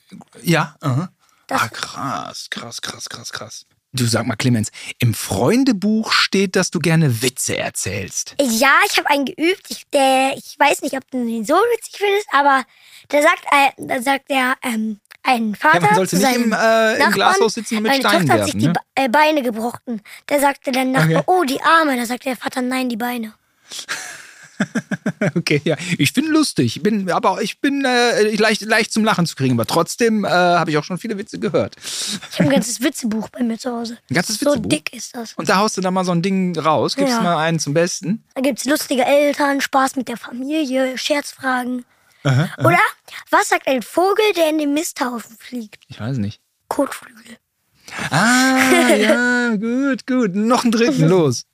Ja, 0.43 0.77
aha. 0.81 1.11
Das- 1.47 1.63
ah, 1.63 1.69
krass, 1.69 2.47
krass, 2.51 2.81
krass, 2.83 3.09
krass, 3.09 3.33
krass. 3.33 3.67
Du 3.93 4.05
sag 4.05 4.27
mal, 4.27 4.37
Clemens, 4.37 4.71
im 4.99 5.15
Freundebuch 5.15 6.13
steht, 6.13 6.57
dass 6.57 6.71
du 6.71 6.79
gerne 6.79 7.23
Witze 7.23 7.57
erzählst. 7.57 8.35
Ja, 8.39 8.73
ich 8.89 8.99
habe 8.99 9.09
einen 9.09 9.25
geübt. 9.25 9.65
Ich, 9.71 9.87
der, 9.93 10.35
ich 10.37 10.57
weiß 10.59 10.83
nicht, 10.83 10.95
ob 10.95 11.11
du 11.11 11.25
den 11.25 11.45
so 11.47 11.55
witzig 11.55 11.95
findest, 11.97 12.27
aber 12.33 12.65
da 13.09 13.23
sagt, 13.23 13.45
äh, 13.51 13.71
da 13.79 14.03
sagt 14.03 14.31
der 14.31 14.57
ähm, 14.63 15.01
ein 15.23 15.55
Vater 15.55 15.77
Ja, 15.77 15.87
man 15.87 15.95
sollte 15.95 16.17
nicht 16.19 16.35
im, 16.37 16.53
äh, 16.53 17.03
im 17.03 17.11
Glashaus 17.13 17.55
sitzen 17.55 17.79
und 17.79 17.83
mit 17.85 17.93
meine 17.93 18.01
Steinen 18.03 18.27
Tochter 18.29 18.41
hat 18.43 18.45
sich 18.45 18.55
werfen, 18.55 18.61
die 18.61 18.67
ne? 18.67 18.73
Be- 18.75 18.81
äh, 19.03 19.09
Beine 19.09 19.43
gebrochen. 19.43 20.03
Da 20.27 20.39
sagte 20.39 20.71
der 20.71 20.85
Nachbar, 20.85 21.21
Okay. 21.21 21.23
oh, 21.27 21.45
die 21.45 21.61
Arme. 21.63 21.97
Da 21.97 22.05
sagt 22.05 22.27
der 22.27 22.37
Vater, 22.37 22.61
nein, 22.61 22.91
die 22.91 22.97
Beine. 22.99 23.33
Okay, 25.35 25.61
ja. 25.65 25.77
Ich 25.99 26.13
bin 26.15 26.27
lustig, 26.27 26.83
bin, 26.83 27.11
aber 27.11 27.41
ich 27.43 27.61
bin 27.61 27.85
äh, 27.85 28.35
leicht, 28.37 28.63
leicht 28.63 28.93
zum 28.93 29.05
Lachen 29.05 29.25
zu 29.27 29.37
kriegen. 29.37 29.55
Aber 29.55 29.67
trotzdem 29.67 30.25
äh, 30.25 30.29
habe 30.29 30.71
ich 30.71 30.79
auch 30.79 30.85
schon 30.85 30.99
viele 30.99 31.17
Witze 31.17 31.39
gehört. 31.39 31.77
Ich 31.81 32.39
habe 32.39 32.49
ein 32.49 32.51
ganzes 32.51 32.81
Witzebuch 32.81 33.29
bei 33.29 33.43
mir 33.43 33.59
zu 33.59 33.71
Hause. 33.71 33.99
Ein 34.11 34.15
ganzes 34.15 34.39
So 34.39 34.47
Witzebuch? 34.51 34.69
dick 34.69 34.93
ist 34.93 35.15
das. 35.15 35.35
Und 35.35 35.49
da 35.49 35.57
haust 35.59 35.77
du 35.77 35.81
dann 35.81 35.95
mal 35.95 36.05
so 36.05 36.13
ein 36.13 36.23
Ding 36.23 36.59
raus, 36.59 36.97
gibst 36.97 37.13
Ja. 37.15 37.21
mal 37.21 37.37
einen 37.39 37.59
zum 37.61 37.73
Besten. 37.75 38.25
Da 38.35 38.41
gibt's 38.41 38.65
lustige 38.65 39.05
Eltern, 39.05 39.61
Spaß 39.61 39.97
mit 39.97 40.09
der 40.09 40.17
Familie, 40.17 40.99
Scherzfragen. 40.99 41.85
Oder 42.25 42.79
was 43.31 43.49
sagt 43.49 43.67
ein 43.69 43.83
Vogel, 43.83 44.25
der 44.37 44.51
in 44.51 44.59
den 44.59 44.75
Misthaufen 44.75 45.37
fliegt? 45.39 45.83
Ich 45.89 46.01
weiß 46.01 46.19
nicht. 46.19 46.41
Kotflügel. 46.69 47.39
Ah, 48.11 48.89
ja, 48.95 49.55
gut, 49.61 50.07
gut. 50.07 50.35
Noch 50.35 50.65
einen 50.65 50.73
dritten, 50.73 51.09
los. 51.09 51.45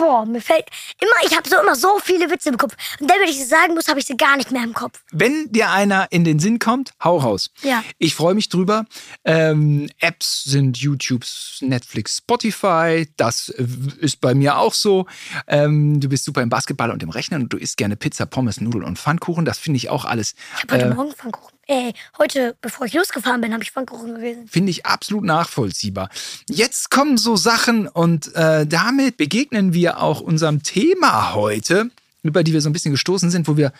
Boah, 0.00 0.24
mir 0.24 0.40
fällt 0.40 0.64
immer, 0.98 1.12
ich 1.26 1.36
habe 1.36 1.46
so 1.46 1.60
immer 1.60 1.74
so 1.74 1.98
viele 2.02 2.30
Witze 2.30 2.48
im 2.48 2.56
Kopf. 2.56 2.74
Und 3.00 3.10
dann, 3.10 3.20
wenn 3.20 3.28
ich 3.28 3.36
sie 3.36 3.44
sagen 3.44 3.74
muss, 3.74 3.86
habe 3.86 4.00
ich 4.00 4.06
sie 4.06 4.16
gar 4.16 4.38
nicht 4.38 4.50
mehr 4.50 4.64
im 4.64 4.72
Kopf. 4.72 5.02
Wenn 5.12 5.52
dir 5.52 5.70
einer 5.70 6.06
in 6.10 6.24
den 6.24 6.38
Sinn 6.38 6.58
kommt, 6.58 6.92
hau 7.04 7.18
raus. 7.18 7.50
Ja. 7.60 7.84
Ich 7.98 8.14
freue 8.14 8.32
mich 8.32 8.48
drüber. 8.48 8.86
Ähm, 9.26 9.90
Apps 9.98 10.44
sind 10.44 10.78
YouTube, 10.78 11.26
Netflix, 11.60 12.16
Spotify. 12.16 13.08
Das 13.18 13.50
äh, 13.50 13.66
ist 13.98 14.22
bei 14.22 14.32
mir 14.32 14.56
auch 14.56 14.72
so. 14.72 15.04
Ähm, 15.46 16.00
du 16.00 16.08
bist 16.08 16.24
super 16.24 16.40
im 16.40 16.48
Basketball 16.48 16.90
und 16.90 17.02
im 17.02 17.10
Rechnen 17.10 17.42
und 17.42 17.52
du 17.52 17.58
isst 17.58 17.76
gerne 17.76 17.96
Pizza, 17.96 18.24
Pommes, 18.24 18.62
Nudeln 18.62 18.84
und 18.84 18.98
Pfannkuchen. 18.98 19.44
Das 19.44 19.58
finde 19.58 19.76
ich 19.76 19.90
auch 19.90 20.06
alles. 20.06 20.34
Ich 20.56 20.62
habe 20.62 20.76
heute 20.76 20.94
Morgen 20.94 21.12
Pfannkuchen. 21.12 21.49
Äh, 21.70 21.92
heute, 22.18 22.56
bevor 22.60 22.86
ich 22.86 22.94
losgefahren 22.94 23.40
bin, 23.40 23.52
habe 23.52 23.62
ich 23.62 23.70
Pfannkuchen 23.70 24.16
gegessen. 24.16 24.48
Finde 24.48 24.70
ich 24.70 24.86
absolut 24.86 25.22
nachvollziehbar. 25.22 26.08
Jetzt 26.48 26.90
kommen 26.90 27.16
so 27.16 27.36
Sachen 27.36 27.86
und 27.86 28.34
äh, 28.34 28.66
damit 28.66 29.16
begegnen 29.16 29.72
wir 29.72 30.02
auch 30.02 30.20
unserem 30.20 30.64
Thema 30.64 31.32
heute, 31.32 31.92
über 32.24 32.42
die 32.42 32.52
wir 32.52 32.60
so 32.60 32.68
ein 32.68 32.72
bisschen 32.72 32.90
gestoßen 32.90 33.30
sind, 33.30 33.46
wo 33.46 33.56
wir, 33.56 33.72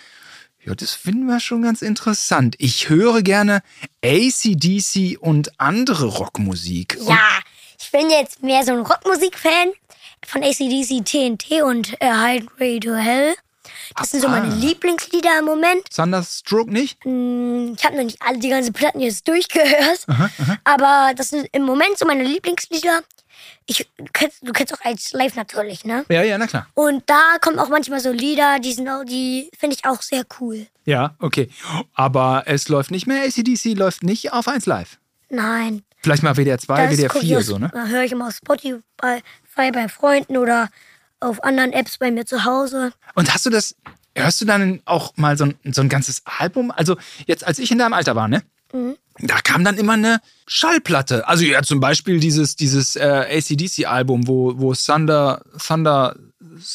ja, 0.64 0.72
das 0.76 0.94
finden 0.94 1.26
wir 1.26 1.40
schon 1.40 1.62
ganz 1.62 1.82
interessant. 1.82 2.54
Ich 2.60 2.88
höre 2.88 3.22
gerne 3.22 3.60
ACDC 4.04 5.18
und 5.20 5.58
andere 5.58 6.06
Rockmusik. 6.06 6.96
Und 7.00 7.08
Ja, 7.08 7.40
ich 7.76 7.90
bin 7.90 8.08
jetzt 8.08 8.40
mehr 8.44 8.64
so 8.64 8.70
ein 8.70 8.86
Rockmusik-Fan 8.86 9.72
von 10.24 10.44
ACDC, 10.44 11.04
TNT 11.04 11.62
und 11.64 12.00
äh, 12.00 12.08
Highway 12.08 12.78
to 12.78 12.94
Hell. 12.94 13.34
Das 13.96 14.10
sind 14.10 14.20
so 14.20 14.28
meine 14.28 14.52
Ah. 14.52 14.56
Lieblingslieder 14.56 15.38
im 15.38 15.44
Moment. 15.44 15.88
Thunderstroke 15.94 16.72
nicht? 16.72 17.04
Hm, 17.04 17.74
Ich 17.78 17.84
habe 17.84 17.96
noch 17.96 18.04
nicht 18.04 18.20
alle 18.20 18.38
die 18.38 18.48
ganzen 18.48 18.72
Platten 18.72 19.00
jetzt 19.00 19.26
durchgehört, 19.28 20.06
aber 20.64 21.12
das 21.16 21.28
sind 21.28 21.48
im 21.52 21.62
Moment 21.62 21.98
so 21.98 22.06
meine 22.06 22.24
Lieblingslieder. 22.24 23.00
Ich, 23.66 23.88
du, 23.96 24.52
kennst, 24.52 24.74
auch 24.74 24.84
als 24.84 25.12
Live 25.12 25.34
natürlich, 25.36 25.84
ne? 25.84 26.04
Ja, 26.08 26.22
ja, 26.22 26.36
na 26.38 26.46
klar. 26.46 26.66
Und 26.74 27.04
da 27.06 27.36
kommen 27.40 27.58
auch 27.58 27.68
manchmal 27.68 28.00
so 28.00 28.10
Lieder, 28.10 28.58
die 28.58 28.72
sind 28.72 28.88
auch, 28.88 29.04
die 29.04 29.50
finde 29.58 29.76
ich 29.76 29.84
auch 29.88 30.02
sehr 30.02 30.24
cool. 30.40 30.66
Ja, 30.84 31.14
okay. 31.20 31.48
Aber 31.94 32.42
es 32.46 32.68
läuft 32.68 32.90
nicht 32.90 33.06
mehr. 33.06 33.22
ACDC 33.24 33.74
läuft 33.76 34.02
nicht 34.02 34.32
auf 34.32 34.48
1 34.48 34.66
Live. 34.66 34.98
Nein. 35.28 35.82
Vielleicht 36.02 36.22
mal 36.22 36.34
WDR 36.36 36.58
2, 36.58 36.86
Das 36.86 36.94
WDR 36.96 37.08
guck 37.08 37.22
ich 37.22 37.28
4 37.28 37.38
aus- 37.38 37.46
so, 37.46 37.58
ne? 37.58 37.70
Da 37.72 37.86
höre 37.86 38.02
ich 38.02 38.12
immer 38.12 38.26
auf 38.28 38.34
Spotify 38.34 38.80
bei 39.54 39.88
Freunden 39.88 40.36
oder 40.36 40.68
auf 41.20 41.42
anderen 41.44 41.72
Apps 41.72 41.98
bei 41.98 42.10
mir 42.10 42.26
zu 42.26 42.44
Hause. 42.44 42.92
Und 43.14 43.32
hast 43.32 43.46
du 43.46 43.50
das, 43.50 43.76
hörst 44.14 44.40
du 44.40 44.44
dann 44.44 44.80
auch 44.84 45.16
mal 45.16 45.36
so 45.36 45.44
ein, 45.44 45.54
so 45.72 45.82
ein 45.82 45.88
ganzes 45.88 46.22
Album? 46.24 46.70
Also 46.70 46.96
jetzt, 47.26 47.46
als 47.46 47.58
ich 47.58 47.70
in 47.70 47.78
deinem 47.78 47.92
Alter 47.92 48.16
war, 48.16 48.28
ne? 48.28 48.42
Da 49.18 49.40
kam 49.40 49.64
dann 49.64 49.76
immer 49.76 49.94
eine 49.94 50.20
Schallplatte. 50.46 51.28
Also 51.28 51.44
ja, 51.44 51.62
zum 51.62 51.80
Beispiel 51.80 52.20
dieses, 52.20 52.56
dieses 52.56 52.96
äh, 52.96 53.26
ACDC-Album, 53.28 54.26
wo, 54.26 54.58
wo 54.58 54.74
Thunder, 54.74 55.42
Thunder, 55.58 56.16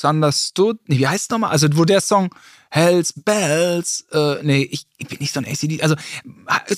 Thunder 0.02 0.32
Stood, 0.32 0.78
nee, 0.88 1.00
wie 1.00 1.08
heißt 1.08 1.24
es 1.24 1.30
nochmal? 1.30 1.52
Also 1.52 1.68
wo 1.72 1.86
der 1.86 2.02
Song 2.02 2.30
Hell's 2.70 3.14
Bells, 3.14 4.06
äh, 4.12 4.44
nee, 4.44 4.68
ich, 4.70 4.86
ich 4.98 5.08
bin 5.08 5.18
nicht 5.20 5.34
so 5.34 5.40
ein 5.40 5.46
ACDC, 5.46 5.84
also 5.84 5.96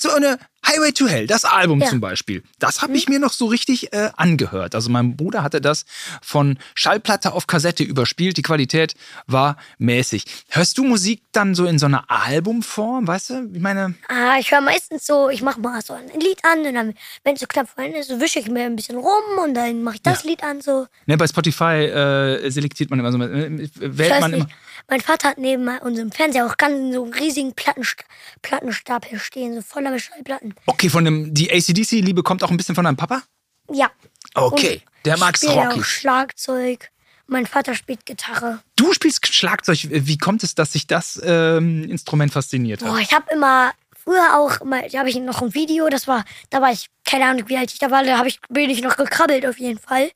so 0.00 0.10
eine 0.10 0.38
Highway 0.66 0.92
to 0.92 1.06
Hell, 1.06 1.26
das 1.28 1.44
Album 1.44 1.80
Ja. 1.80 1.86
zum 1.88 2.00
Beispiel, 2.00 2.42
das 2.58 2.82
habe 2.82 2.96
ich 2.96 3.08
mir 3.08 3.18
noch 3.20 3.32
so 3.32 3.46
richtig 3.46 3.92
äh, 3.92 4.10
angehört. 4.16 4.74
Also 4.74 4.90
mein 4.90 5.16
Bruder 5.16 5.42
hatte 5.44 5.60
das 5.60 5.84
von 6.20 6.58
Schallplatte 6.74 7.32
auf 7.32 7.46
Kassette 7.46 7.84
überspielt, 7.84 8.36
die 8.36 8.42
Qualität 8.42 8.94
war 9.26 9.56
mäßig. 9.78 10.24
Hörst 10.48 10.76
du 10.76 10.84
Musik 10.84 11.22
dann 11.32 11.54
so 11.54 11.64
in 11.64 11.78
so 11.78 11.86
einer 11.86 12.10
Albumform, 12.10 13.06
weißt 13.06 13.30
du? 13.30 13.50
Ich 13.54 13.60
meine, 13.60 13.94
Ah, 14.08 14.36
ich 14.40 14.50
höre 14.50 14.60
meistens 14.60 15.06
so, 15.06 15.28
ich 15.30 15.42
mache 15.42 15.60
mal 15.60 15.80
so 15.82 15.92
ein 15.94 16.08
Lied 16.20 16.38
an 16.44 16.66
und 16.66 16.74
dann, 16.74 16.94
wenn 17.24 17.34
es 17.34 17.40
so 17.40 17.46
knapp 17.46 17.68
vorhin 17.68 17.94
ist, 17.94 18.08
so 18.08 18.20
wische 18.20 18.40
ich 18.40 18.48
mir 18.50 18.64
ein 18.64 18.76
bisschen 18.76 18.96
rum 18.98 19.38
und 19.44 19.54
dann 19.54 19.82
mache 19.82 19.96
ich 19.96 20.02
das 20.02 20.24
Lied 20.24 20.42
an 20.42 20.60
so. 20.60 20.86
ne, 21.06 21.16
bei 21.16 21.26
Spotify 21.28 21.84
äh, 21.86 22.50
selektiert 22.50 22.90
man 22.90 22.98
immer 22.98 23.12
so, 23.12 23.18
äh, 23.22 23.68
wählt 23.76 24.20
man 24.20 24.30
nicht. 24.32 24.40
immer. 24.40 24.48
Mein 24.90 25.00
Vater 25.02 25.28
hat 25.30 25.38
neben 25.38 25.68
unserem 25.80 26.10
Fernseher 26.10 26.46
auch 26.46 26.56
ganz 26.56 26.94
so 26.94 27.04
einen 27.04 27.12
riesigen 27.12 27.52
Plattenst 27.54 27.96
Plattenstapel 28.42 29.18
stehen, 29.18 29.54
so 29.54 29.62
voller 29.62 29.98
Schallplatten. 29.98 30.54
Okay, 30.66 30.88
von 30.88 31.04
dem, 31.04 31.34
die 31.34 31.50
ACDC-Liebe 31.52 32.22
kommt 32.22 32.42
auch 32.42 32.50
ein 32.50 32.56
bisschen 32.56 32.74
von 32.74 32.84
deinem 32.84 32.96
Papa? 32.96 33.22
Ja. 33.70 33.90
Okay, 34.34 34.82
der 35.04 35.14
ich 35.14 35.20
mag's 35.20 35.40
spiele 35.40 35.52
auch 35.52 35.66
rockig. 35.72 35.86
Schlagzeug. 35.86 36.90
Mein 37.26 37.44
Vater 37.44 37.74
spielt 37.74 38.06
Gitarre. 38.06 38.60
Du 38.76 38.92
spielst 38.94 39.26
Schlagzeug. 39.26 39.78
Wie 39.90 40.16
kommt 40.16 40.42
es, 40.42 40.54
dass 40.54 40.72
sich 40.72 40.86
das 40.86 41.20
ähm, 41.22 41.84
Instrument 41.84 42.32
fasziniert 42.32 42.82
hat? 42.82 42.88
Boah, 42.88 42.98
ich 42.98 43.12
habe 43.12 43.26
immer 43.30 43.72
früher 44.08 44.38
auch 44.38 44.64
mal, 44.64 44.88
da 44.90 45.00
habe 45.00 45.10
ich 45.10 45.16
noch 45.16 45.42
ein 45.42 45.52
Video, 45.52 45.88
das 45.90 46.08
war, 46.08 46.24
da 46.48 46.62
war 46.62 46.72
ich 46.72 46.86
keine 47.04 47.26
Ahnung, 47.26 47.48
wie 47.48 47.58
alt 47.58 47.70
ich 47.72 47.78
da 47.78 47.90
war, 47.90 48.04
da 48.04 48.24
ich, 48.24 48.40
bin 48.48 48.70
ich 48.70 48.82
noch 48.82 48.96
gekrabbelt 48.96 49.44
auf 49.44 49.58
jeden 49.58 49.78
Fall. 49.78 50.10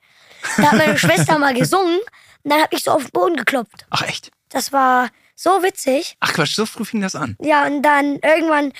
Da 0.56 0.72
hat 0.72 0.78
meine 0.78 0.98
Schwester 0.98 1.38
mal 1.38 1.52
gesungen 1.52 1.98
und 1.98 2.50
dann 2.50 2.62
habe 2.62 2.74
ich 2.74 2.84
so 2.84 2.92
auf 2.92 3.02
den 3.02 3.10
Boden 3.10 3.36
geklopft. 3.36 3.84
Ach 3.90 4.02
echt? 4.02 4.30
Das 4.48 4.72
war 4.72 5.10
So 5.42 5.60
witzig. 5.64 6.16
Ach 6.20 6.32
Quatsch, 6.34 6.54
so 6.54 6.66
früh 6.66 6.84
fing 6.84 7.00
das 7.00 7.16
an. 7.16 7.36
Ja, 7.40 7.66
und 7.66 7.82
dann 7.82 8.20
irgendwann 8.20 8.72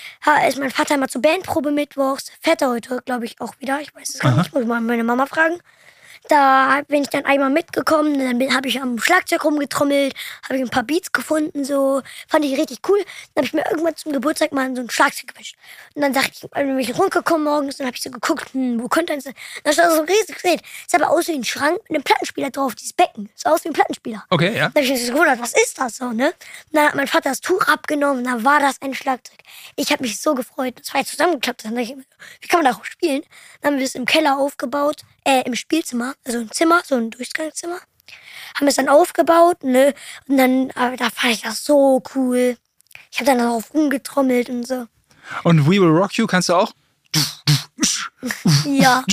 ist 0.47 0.61
mein 0.61 0.71
Vater 0.71 0.95
immer 0.95 1.09
zur 1.09 1.21
Bandprobe 1.21 1.73
mittwochs. 1.73 2.31
Fährt 2.41 2.63
er 2.63 2.69
heute, 2.69 3.03
glaube 3.05 3.25
ich, 3.25 3.41
auch 3.41 3.55
wieder. 3.59 3.81
Ich 3.81 3.93
weiß 3.93 4.11
es 4.11 4.21
gar 4.21 4.37
nicht. 4.37 4.55
Muss 4.55 4.65
mal 4.65 4.81
meine 4.81 5.03
Mama 5.03 5.27
fragen. 5.27 5.59
Da 6.29 6.83
bin 6.89 7.03
ich 7.03 7.09
dann 7.09 7.25
einmal 7.25 7.51
mitgekommen, 7.51 8.19
dann 8.19 8.55
habe 8.55 8.69
ich 8.69 8.81
am 8.81 8.99
Schlagzeug 8.99 9.45
rumgetrommelt, 9.45 10.15
habe 10.45 10.57
ich 10.57 10.63
ein 10.63 10.71
paar 10.71 10.85
Beats 10.85 11.13
gefunden, 11.13 11.65
so 11.65 12.01
fand 12.29 12.45
ich 12.45 12.57
richtig 12.59 12.79
cool. 12.89 12.99
Dann 13.35 13.45
habe 13.45 13.47
ich 13.47 13.53
mir 13.53 13.65
irgendwann 13.71 13.97
zum 13.97 14.13
Geburtstag 14.13 14.53
mal 14.53 14.75
so 14.75 14.83
ein 14.83 14.91
Schlagzeug 14.91 15.29
gewünscht. 15.29 15.57
Und 15.95 16.03
dann 16.03 16.13
dachte 16.13 16.31
ich, 16.33 16.51
bin 16.51 16.79
ich 16.79 16.97
runtergekommen 16.97 17.45
morgens, 17.45 17.77
dann 17.79 17.87
habe 17.87 17.97
ich 17.97 18.03
so 18.03 18.11
geguckt, 18.11 18.53
hm, 18.55 18.81
wo 18.83 18.89
könnte 18.89 19.15
das 19.15 19.25
sein? 19.25 19.35
Dann 19.65 19.73
stand 19.73 19.93
so 19.93 20.03
riesig 20.03 20.37
gesehen. 20.37 20.61
Sah 20.87 20.99
aber 20.99 21.11
aus 21.11 21.29
wie 21.29 21.33
ein 21.33 21.45
Schrank 21.45 21.79
mit 21.89 21.97
einem 21.97 22.05
Plattenspieler 22.05 22.51
drauf, 22.51 22.75
dieses 22.75 22.93
Becken. 22.93 23.29
Sah 23.35 23.51
aus 23.51 23.65
wie 23.65 23.69
ein 23.69 23.75
Plattenspieler. 23.75 24.25
Okay, 24.31 24.57
ja. 24.57 24.69
Dann 24.69 24.75
habe 24.75 24.81
ich 24.81 24.91
mich 24.91 25.07
so 25.07 25.13
gewundert, 25.13 25.41
was 25.41 25.53
ist 25.55 25.79
das 25.79 25.97
so, 25.97 26.13
ne? 26.13 26.27
Und 26.27 26.35
dann 26.73 26.87
hat 26.87 26.95
mein 26.95 27.09
Vater 27.09 27.31
das 27.31 27.41
Tuch 27.41 27.67
abgenommen, 27.67 28.25
dann 28.25 28.45
war 28.45 28.61
das 28.61 28.81
ein 28.81 28.95
Schlagzeug. 28.95 29.39
Ich 29.77 29.91
habe 29.91 30.03
mich 30.03 30.21
so 30.21 30.35
gefreut, 30.35 30.75
das 30.79 30.93
war 30.95 31.01
jetzt 31.01 31.11
zusammengeklappt. 31.11 31.65
Dann 31.65 31.75
dachte 31.75 31.93
ich, 31.93 31.97
wie 32.41 32.49
kann 32.49 32.63
man 32.63 32.73
darauf 32.73 32.85
spielen? 32.87 33.23
Dann 33.61 33.73
haben 33.73 33.79
wir 33.79 33.87
es 33.87 33.95
im 33.95 34.07
Keller 34.07 34.39
aufgebaut, 34.39 35.03
äh, 35.25 35.43
im 35.45 35.55
Spielzimmer, 35.55 36.12
also 36.25 36.41
ein 36.41 36.51
Zimmer, 36.51 36.83
so 36.85 36.97
ein 36.97 37.11
Durchgangszimmer. 37.11 37.79
Haben 38.57 38.67
es 38.67 38.75
dann 38.75 38.89
aufgebaut, 38.89 39.65
ne? 39.65 39.95
Und 40.29 40.37
dann, 40.37 40.71
äh, 40.71 40.97
da 40.97 41.11
fand 41.11 41.35
ich 41.35 41.43
das 41.43 41.65
so 41.65 42.03
cool. 42.15 42.57
Ich 43.11 43.19
habe 43.19 43.27
dann 43.27 43.39
darauf 43.39 43.73
rumgetrommelt 43.75 44.49
und 44.51 44.67
so. 44.67 44.87
Und 45.45 45.67
We 45.67 45.81
Will 45.81 45.89
Rock 45.89 46.17
You 46.17 46.27
kannst 46.27 46.49
du 46.49 46.55
auch? 46.55 46.73
Ja. 48.65 49.05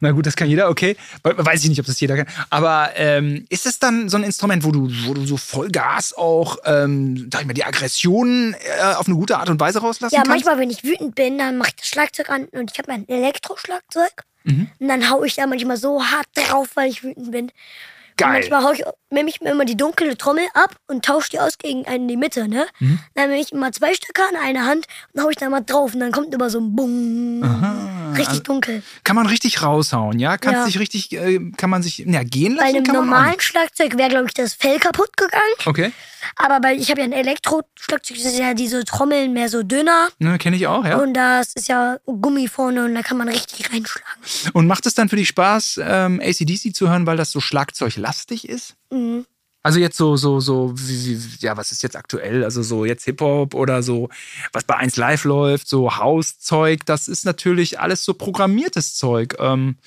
Na 0.00 0.10
gut, 0.12 0.26
das 0.26 0.36
kann 0.36 0.48
jeder, 0.48 0.68
okay. 0.70 0.96
We- 1.22 1.34
Weiß 1.44 1.62
ich 1.62 1.68
nicht, 1.68 1.80
ob 1.80 1.86
das 1.86 2.00
jeder 2.00 2.16
kann. 2.16 2.26
Aber 2.50 2.90
ähm, 2.96 3.44
ist 3.50 3.66
es 3.66 3.78
dann 3.78 4.08
so 4.08 4.16
ein 4.16 4.22
Instrument, 4.24 4.64
wo 4.64 4.70
du, 4.72 4.88
wo 5.04 5.14
du 5.14 5.26
so 5.26 5.36
Vollgas 5.36 6.14
auch, 6.16 6.56
ähm, 6.64 7.28
sag 7.32 7.42
ich 7.42 7.46
mal, 7.46 7.52
die 7.54 7.64
Aggressionen 7.64 8.54
äh, 8.54 8.94
auf 8.94 9.06
eine 9.06 9.16
gute 9.16 9.38
Art 9.38 9.50
und 9.50 9.60
Weise 9.60 9.80
rauslassen 9.80 10.14
Ja, 10.14 10.22
kannst? 10.22 10.30
manchmal, 10.46 10.58
wenn 10.58 10.70
ich 10.70 10.82
wütend 10.84 11.14
bin, 11.14 11.38
dann 11.38 11.58
mache 11.58 11.70
ich 11.70 11.76
das 11.76 11.88
Schlagzeug 11.88 12.30
an 12.30 12.44
und 12.52 12.70
ich 12.72 12.78
habe 12.78 12.90
mein 12.90 13.06
Elektroschlagzeug. 13.08 14.12
Mhm. 14.44 14.68
Und 14.78 14.88
dann 14.88 15.10
hau 15.10 15.22
ich 15.24 15.34
da 15.36 15.46
manchmal 15.46 15.76
so 15.76 16.02
hart 16.02 16.26
drauf, 16.34 16.68
weil 16.74 16.90
ich 16.90 17.02
wütend 17.02 17.30
bin. 17.32 17.50
Geil. 18.16 18.44
Und 18.44 18.50
manchmal 18.50 18.74
ich, 18.74 18.84
nehme 19.10 19.28
ich 19.30 19.40
mir 19.40 19.50
immer 19.50 19.64
die 19.64 19.76
dunkle 19.76 20.16
Trommel 20.16 20.44
ab 20.54 20.76
und 20.86 21.04
tausche 21.04 21.30
die 21.30 21.40
aus 21.40 21.58
gegen 21.58 21.84
einen 21.86 22.04
in 22.04 22.08
die 22.08 22.16
Mitte, 22.16 22.46
ne? 22.48 22.66
Mhm. 22.78 22.98
Dann 23.14 23.28
nehme 23.30 23.40
ich 23.40 23.52
immer 23.52 23.72
zwei 23.72 23.92
Stücke 23.94 24.22
an 24.22 24.36
eine 24.40 24.64
Hand 24.64 24.86
und 25.12 25.22
hau 25.22 25.30
ich 25.30 25.36
da 25.36 25.48
mal 25.48 25.60
drauf 25.62 25.94
und 25.94 26.00
dann 26.00 26.12
kommt 26.12 26.32
immer 26.32 26.48
so 26.50 26.60
ein 26.60 26.74
Bum. 26.76 27.42
Richtig 28.12 28.28
also- 28.28 28.42
dunkel. 28.42 28.82
Kann 29.02 29.16
man 29.16 29.26
richtig 29.26 29.62
raushauen, 29.62 30.18
ja? 30.18 30.38
Kannst 30.38 30.60
Ja. 30.60 30.64
sich 30.66 30.78
richtig, 30.78 31.12
äh, 31.12 31.40
kann 31.56 31.70
man 31.70 31.82
sich, 31.82 31.98
ja, 31.98 32.22
gehen 32.22 32.56
Bei 32.56 32.64
lassen 32.64 32.76
einem 32.76 32.84
kann 32.84 32.94
man 32.94 33.02
auch 33.04 33.06
normalen. 33.06 33.40
Schlagzeug 33.40 33.98
wäre, 33.98 34.10
glaube 34.10 34.26
ich, 34.28 34.34
das 34.34 34.54
Fell 34.54 34.78
kaputt 34.78 35.16
gegangen. 35.16 35.42
Okay, 35.66 35.92
Aber 36.36 36.66
weil 36.66 36.80
ich 36.80 36.90
habe 36.90 37.00
ja 37.00 37.06
ein 37.06 37.12
Elektroschlagzeug, 37.12 38.16
das 38.16 38.26
ist 38.26 38.38
ja 38.38 38.54
diese 38.54 38.84
Trommeln 38.84 39.32
mehr 39.32 39.48
so 39.48 39.62
dünner. 39.62 40.08
ne, 40.18 40.38
kenne 40.38 40.56
ich 40.56 40.66
auch, 40.66 40.84
ja. 40.84 40.98
Und 40.98 41.14
das 41.14 41.52
ist 41.54 41.68
ja 41.68 41.98
Gummi 42.06 42.48
vorne 42.48 42.84
und 42.84 42.94
da 42.94 43.02
kann 43.02 43.16
man 43.16 43.28
richtig 43.28 43.72
reinschlagen. 43.72 44.22
Und 44.52 44.66
macht 44.66 44.86
es 44.86 44.94
dann 44.94 45.08
für 45.08 45.16
dich 45.16 45.28
Spaß, 45.28 45.80
ähm, 45.82 46.20
ACDC 46.22 46.74
zu 46.74 46.88
hören, 46.88 47.06
weil 47.06 47.16
das 47.16 47.30
so 47.30 47.40
schlagzeuglastig 47.40 48.48
ist? 48.48 48.76
Mhm. 48.90 49.26
Also 49.64 49.78
jetzt 49.78 49.96
so, 49.96 50.18
so, 50.18 50.40
so, 50.40 50.74
wie, 50.76 51.18
wie, 51.24 51.36
ja, 51.38 51.56
was 51.56 51.72
ist 51.72 51.82
jetzt 51.82 51.96
aktuell? 51.96 52.44
Also 52.44 52.62
so 52.62 52.84
jetzt 52.84 53.04
Hip-Hop 53.04 53.54
oder 53.54 53.82
so, 53.82 54.10
was 54.52 54.64
bei 54.64 54.76
1 54.76 54.96
Live 54.96 55.24
läuft, 55.24 55.68
so 55.68 55.96
Hauszeug, 55.96 56.84
das 56.84 57.08
ist 57.08 57.24
natürlich 57.24 57.80
alles 57.80 58.04
so 58.04 58.12
programmiertes 58.12 58.94
Zeug. 58.94 59.36
Ähm, 59.38 59.78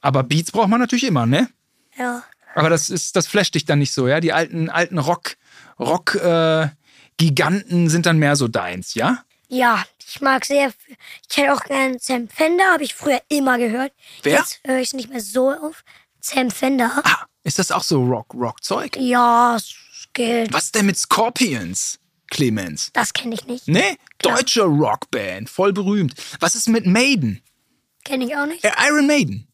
aber 0.00 0.24
Beats 0.24 0.50
braucht 0.50 0.68
man 0.68 0.80
natürlich 0.80 1.04
immer, 1.04 1.26
ne? 1.26 1.48
Ja. 1.96 2.24
Aber 2.56 2.70
das 2.70 2.90
ist, 2.90 3.14
das 3.14 3.28
flasht 3.28 3.54
dich 3.54 3.64
dann 3.64 3.78
nicht 3.78 3.92
so, 3.92 4.08
ja? 4.08 4.18
Die 4.18 4.32
alten, 4.32 4.68
alten 4.68 4.98
Rock, 4.98 5.36
Rock, 5.78 6.14
äh, 6.16 6.68
sind 7.20 8.06
dann 8.06 8.18
mehr 8.18 8.36
so 8.36 8.48
deins, 8.48 8.94
ja? 8.94 9.24
Ja, 9.48 9.84
ich 10.06 10.20
mag 10.20 10.44
sehr. 10.44 10.72
Ich 11.28 11.36
hätte 11.36 11.52
auch 11.52 11.62
gerne 11.64 11.98
Sam 12.00 12.28
Fender, 12.28 12.64
habe 12.72 12.84
ich 12.84 12.94
früher 12.94 13.20
immer 13.28 13.58
gehört. 13.58 13.92
Wer? 14.22 14.38
Jetzt 14.38 14.60
höre 14.64 14.78
ich 14.78 14.88
es 14.88 14.92
nicht 14.94 15.10
mehr 15.10 15.20
so 15.20 15.50
auf. 15.52 15.84
Sam 16.20 16.50
Fender. 16.50 17.02
Ah, 17.04 17.26
ist 17.42 17.58
das 17.58 17.70
auch 17.70 17.82
so 17.82 18.02
Rock, 18.02 18.32
Rock-Zeug? 18.34 18.96
Ja, 18.96 19.56
es 19.56 19.74
geht. 20.12 20.52
Was 20.52 20.72
denn 20.72 20.86
mit 20.86 20.96
Scorpions, 20.96 21.98
Clemens? 22.30 22.90
Das 22.94 23.12
kenne 23.12 23.34
ich 23.34 23.46
nicht. 23.46 23.68
Ne? 23.68 23.96
Deutsche 24.18 24.62
Rockband, 24.62 25.50
voll 25.50 25.72
berühmt. 25.72 26.14
Was 26.40 26.54
ist 26.54 26.68
mit 26.68 26.86
Maiden? 26.86 27.42
Kenne 28.04 28.24
ich 28.24 28.36
auch 28.36 28.46
nicht. 28.46 28.64
Äh, 28.64 28.72
Iron 28.88 29.06
Maiden. 29.06 29.48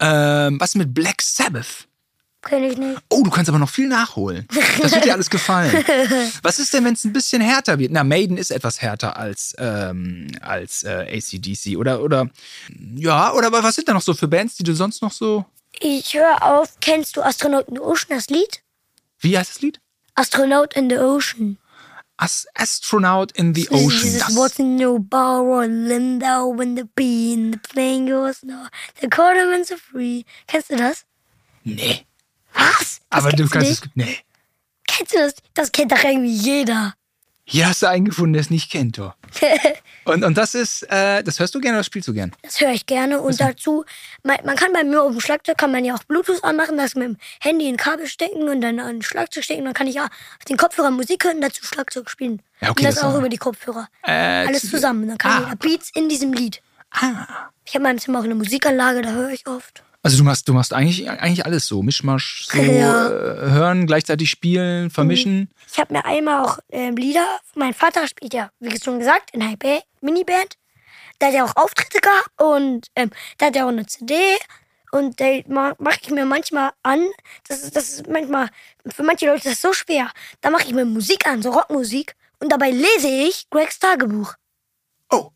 Ähm, 0.00 0.60
was 0.60 0.74
mit 0.74 0.92
Black 0.92 1.22
Sabbath? 1.22 1.88
Kenne 2.46 2.68
ich 2.68 2.78
nicht. 2.78 3.00
Oh, 3.08 3.24
du 3.24 3.30
kannst 3.30 3.48
aber 3.48 3.58
noch 3.58 3.68
viel 3.68 3.88
nachholen. 3.88 4.46
Das 4.80 4.92
wird 4.92 5.04
dir 5.04 5.12
alles 5.14 5.30
gefallen. 5.30 5.84
Was 6.42 6.60
ist 6.60 6.72
denn, 6.72 6.84
wenn 6.84 6.94
es 6.94 7.04
ein 7.04 7.12
bisschen 7.12 7.42
härter 7.42 7.78
wird? 7.80 7.90
Na, 7.90 8.04
Maiden 8.04 8.36
ist 8.36 8.52
etwas 8.52 8.80
härter 8.80 9.16
als, 9.16 9.54
ähm, 9.58 10.28
als 10.40 10.84
äh, 10.84 11.18
ACDC. 11.18 11.76
Oder, 11.76 12.02
oder, 12.02 12.30
ja, 12.94 13.32
oder 13.32 13.50
was 13.50 13.74
sind 13.74 13.88
da 13.88 13.94
noch 13.94 14.02
so 14.02 14.14
für 14.14 14.28
Bands, 14.28 14.56
die 14.56 14.62
du 14.62 14.74
sonst 14.74 15.02
noch 15.02 15.10
so. 15.10 15.44
Ich 15.80 16.14
höre 16.14 16.40
auf. 16.42 16.74
Kennst 16.80 17.16
du 17.16 17.22
Astronaut 17.22 17.66
in 17.68 17.74
the 17.74 17.80
Ocean, 17.80 18.10
das 18.10 18.28
Lied? 18.28 18.62
Wie 19.18 19.36
heißt 19.36 19.50
das 19.56 19.62
Lied? 19.62 19.80
Astronaut 20.14 20.74
in 20.74 20.88
the 20.88 20.98
Ocean. 20.98 21.58
As 22.16 22.46
Astronaut 22.54 23.32
in 23.32 23.54
the 23.56 23.68
Ocean. 23.70 24.18
Das, 24.20 24.36
What's 24.36 24.60
in 24.60 24.80
your 24.80 25.00
bar 25.00 25.42
or 25.42 25.66
Linda 25.66 26.44
when 26.46 26.76
the 26.76 26.84
bee 26.94 27.34
in 27.34 27.52
the 27.52 27.58
plane 27.58 28.08
goes 28.08 28.44
no. 28.44 28.68
The 29.00 29.08
quarterments 29.08 29.72
are 29.72 29.78
free. 29.80 30.24
Kennst 30.46 30.70
du 30.70 30.76
das? 30.76 31.04
nee. 31.64 32.06
Was? 32.56 33.00
Das 33.10 33.24
Aber 33.24 33.32
du 33.32 33.48
kannst 33.48 33.68
nicht? 33.70 33.84
es. 33.84 33.90
Nee. 33.94 34.18
Kennst 34.86 35.14
du 35.14 35.18
das? 35.18 35.34
Das 35.54 35.72
kennt 35.72 35.92
doch 35.92 36.02
irgendwie 36.02 36.32
jeder. 36.32 36.94
Hier 37.48 37.68
hast 37.68 37.82
du 37.82 37.86
einen 37.88 38.06
gefunden, 38.06 38.32
der 38.32 38.40
es 38.42 38.50
nicht 38.50 38.70
kennt, 38.72 38.98
du. 38.98 39.12
Und, 40.04 40.22
und 40.22 40.38
das 40.38 40.54
ist, 40.54 40.84
äh, 40.84 41.24
das 41.24 41.40
hörst 41.40 41.52
du 41.56 41.60
gerne 41.60 41.78
oder 41.78 41.82
spielst 41.84 42.06
du 42.06 42.12
gern? 42.12 42.30
Das 42.42 42.60
höre 42.60 42.70
ich 42.70 42.86
gerne. 42.86 43.20
Und 43.20 43.40
dazu, 43.40 43.84
man, 44.22 44.36
man 44.44 44.54
kann 44.54 44.72
bei 44.72 44.84
mir 44.84 45.02
auf 45.02 45.10
dem 45.10 45.20
Schlagzeug 45.20 45.58
kann 45.58 45.72
man 45.72 45.84
ja 45.84 45.96
auch 45.96 46.04
Bluetooth 46.04 46.44
anmachen, 46.44 46.76
das 46.76 46.94
mit 46.94 47.08
dem 47.08 47.16
Handy 47.40 47.66
in 47.68 47.74
ein 47.74 47.76
Kabel 47.76 48.06
stecken 48.06 48.48
und 48.48 48.60
dann 48.60 48.78
an 48.78 49.02
Schlagzeug 49.02 49.42
stecken. 49.42 49.64
Dann 49.64 49.74
kann 49.74 49.88
ich 49.88 49.96
ja 49.96 50.04
auf 50.04 50.44
den 50.48 50.56
Kopfhörer 50.56 50.92
Musik 50.92 51.24
hören 51.24 51.36
und 51.38 51.42
dazu 51.42 51.64
Schlagzeug 51.64 52.08
spielen. 52.08 52.40
Ja, 52.60 52.70
okay, 52.70 52.82
und 52.82 52.88
das, 52.88 52.94
das 53.00 53.04
auch 53.04 53.18
über 53.18 53.28
die 53.28 53.36
Kopfhörer. 53.36 53.88
Äh, 54.04 54.46
Alles 54.46 54.60
zu- 54.62 54.70
zusammen. 54.70 55.08
Dann 55.08 55.18
kann 55.18 55.32
Ah. 55.32 55.40
jeder 55.46 55.56
Beats 55.56 55.90
in 55.92 56.08
diesem 56.08 56.32
Lied. 56.32 56.62
Ah. 56.92 57.26
Ich 57.64 57.72
habe 57.74 57.78
in 57.78 57.82
meinem 57.82 57.98
Zimmer 57.98 58.20
auch 58.20 58.24
eine 58.24 58.36
Musikanlage, 58.36 59.02
da 59.02 59.10
höre 59.10 59.30
ich 59.30 59.44
oft. 59.48 59.82
Also 60.06 60.18
du 60.18 60.24
machst, 60.24 60.48
du 60.48 60.52
machst 60.54 60.72
eigentlich, 60.72 61.08
eigentlich 61.10 61.44
alles 61.44 61.66
so. 61.66 61.82
Mischmasch, 61.82 62.46
so 62.48 62.58
Ja. 62.58 63.08
äh, 63.08 63.50
hören, 63.50 63.86
gleichzeitig 63.86 64.30
spielen, 64.30 64.88
vermischen. 64.90 65.50
Ich 65.72 65.78
habe 65.78 65.92
mir 65.92 66.04
einmal 66.04 66.44
auch 66.44 66.58
ähm, 66.70 66.96
Lieder, 66.96 67.26
mein 67.54 67.74
Vater 67.74 68.06
spielt 68.08 68.32
ja, 68.32 68.50
wie 68.60 68.78
schon 68.80 68.98
gesagt, 68.98 69.30
in 69.32 69.42
einer 69.42 69.56
Ba- 69.56 69.82
Miniband. 70.00 70.56
Da 71.18 71.26
hat 71.28 71.34
er 71.34 71.44
auch 71.44 71.56
Auftritte 71.56 71.98
gehabt 72.00 72.30
und 72.40 72.86
ähm, 72.94 73.10
da 73.38 73.46
hat 73.46 73.56
er 73.56 73.64
auch 73.66 73.70
eine 73.70 73.86
CD. 73.86 74.14
Und 74.92 75.20
da 75.20 75.26
ma- 75.48 75.74
mache 75.78 75.98
ich 76.02 76.10
mir 76.10 76.24
manchmal 76.24 76.70
an. 76.82 77.04
Das 77.48 77.62
ist, 77.62 77.74
das 77.76 77.88
ist 77.90 78.08
manchmal, 78.08 78.48
für 78.86 79.02
manche 79.02 79.26
Leute 79.26 79.48
ist 79.48 79.56
das 79.56 79.60
so 79.62 79.72
schwer. 79.72 80.10
Da 80.40 80.50
mache 80.50 80.64
ich 80.64 80.72
mir 80.72 80.84
Musik 80.84 81.26
an, 81.26 81.42
so 81.42 81.50
Rockmusik. 81.50 82.14
Und 82.38 82.52
dabei 82.52 82.70
lese 82.70 83.08
ich 83.08 83.46
Gregs 83.50 83.78
Tagebuch. 83.78 84.34
Oh, 85.10 85.30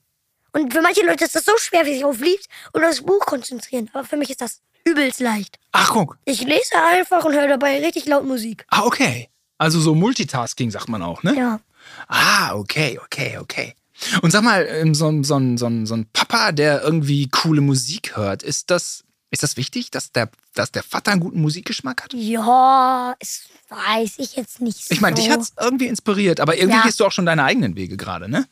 Und 0.52 0.72
für 0.72 0.82
manche 0.82 1.04
Leute 1.06 1.24
ist 1.24 1.34
das 1.34 1.44
so 1.44 1.52
schwer, 1.58 1.84
wie 1.86 1.94
sich 1.94 2.04
auf 2.04 2.20
Lied 2.20 2.44
oder 2.74 2.88
das 2.88 3.02
Buch 3.02 3.20
konzentrieren. 3.26 3.88
Aber 3.92 4.04
für 4.04 4.16
mich 4.16 4.30
ist 4.30 4.40
das 4.40 4.60
übelst 4.84 5.20
leicht. 5.20 5.58
ach 5.72 5.90
guck. 5.92 6.18
Ich 6.24 6.42
lese 6.42 6.74
einfach 6.92 7.24
und 7.24 7.34
höre 7.34 7.48
dabei 7.48 7.78
richtig 7.84 8.06
laut 8.06 8.24
Musik. 8.24 8.64
Ah, 8.68 8.82
okay. 8.84 9.28
Also 9.58 9.78
so 9.78 9.94
Multitasking 9.94 10.70
sagt 10.70 10.88
man 10.88 11.02
auch, 11.02 11.22
ne? 11.22 11.36
Ja. 11.36 11.60
Ah, 12.08 12.54
okay, 12.54 12.98
okay, 13.04 13.38
okay. 13.38 13.74
Und 14.22 14.30
sag 14.30 14.42
mal, 14.42 14.66
ähm, 14.66 14.94
so, 14.94 15.08
ein- 15.08 15.22
so, 15.24 15.38
so, 15.56 15.70
so 15.84 15.94
ein 15.94 16.06
Papa, 16.12 16.52
der 16.52 16.82
irgendwie 16.82 17.28
coole 17.28 17.60
Musik 17.60 18.16
hört, 18.16 18.42
ist 18.42 18.70
das, 18.70 19.04
ist 19.30 19.42
das 19.42 19.58
wichtig, 19.58 19.90
dass 19.90 20.10
der, 20.12 20.30
dass 20.54 20.72
der 20.72 20.82
Vater 20.82 21.12
einen 21.12 21.20
guten 21.20 21.42
Musikgeschmack 21.42 22.04
hat? 22.04 22.14
Ja, 22.14 23.14
das 23.20 23.42
weiß 23.68 24.14
ich 24.16 24.36
jetzt 24.36 24.62
nicht 24.62 24.78
so. 24.88 24.94
Ich 24.94 25.02
meine, 25.02 25.16
dich 25.16 25.28
hat's 25.30 25.52
irgendwie 25.60 25.86
inspiriert, 25.88 26.40
aber 26.40 26.56
irgendwie 26.56 26.78
Ja. 26.78 26.82
gehst 26.84 26.98
du 27.00 27.04
auch 27.04 27.12
schon 27.12 27.26
deine 27.26 27.44
eigenen 27.44 27.76
Wege 27.76 27.98
gerade, 27.98 28.28
ne? 28.30 28.46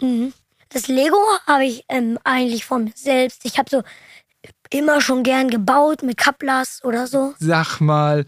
Das 0.70 0.88
Lego 0.88 1.18
habe 1.46 1.64
ich 1.64 1.85
ähm, 1.88 2.18
eigentlich 2.24 2.64
von 2.64 2.85
mir 2.85 2.92
selbst. 2.94 3.44
Ich 3.44 3.59
habe 3.59 3.70
so 3.70 3.83
immer 4.70 5.00
schon 5.00 5.22
gern 5.22 5.48
gebaut 5.50 6.02
mit 6.02 6.16
Kaplas 6.16 6.83
oder 6.85 7.07
so. 7.07 7.35
Sag 7.38 7.81
mal, 7.81 8.26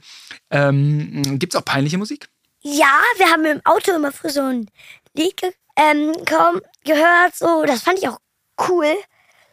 ähm, 0.50 1.38
gibt's 1.38 1.56
auch 1.56 1.64
peinliche 1.64 1.98
Musik? 1.98 2.28
Ja, 2.62 3.00
wir 3.16 3.30
haben 3.30 3.44
im 3.44 3.60
Auto 3.64 3.92
immer 3.92 4.12
früher 4.12 4.30
so 4.30 4.42
ein 4.42 4.70
Lied 5.14 5.36
ge 5.36 5.52
ähm, 5.76 6.12
gehört. 6.84 7.34
So, 7.34 7.64
das 7.66 7.82
fand 7.82 7.98
ich 7.98 8.08
auch 8.08 8.18
cool. 8.68 8.94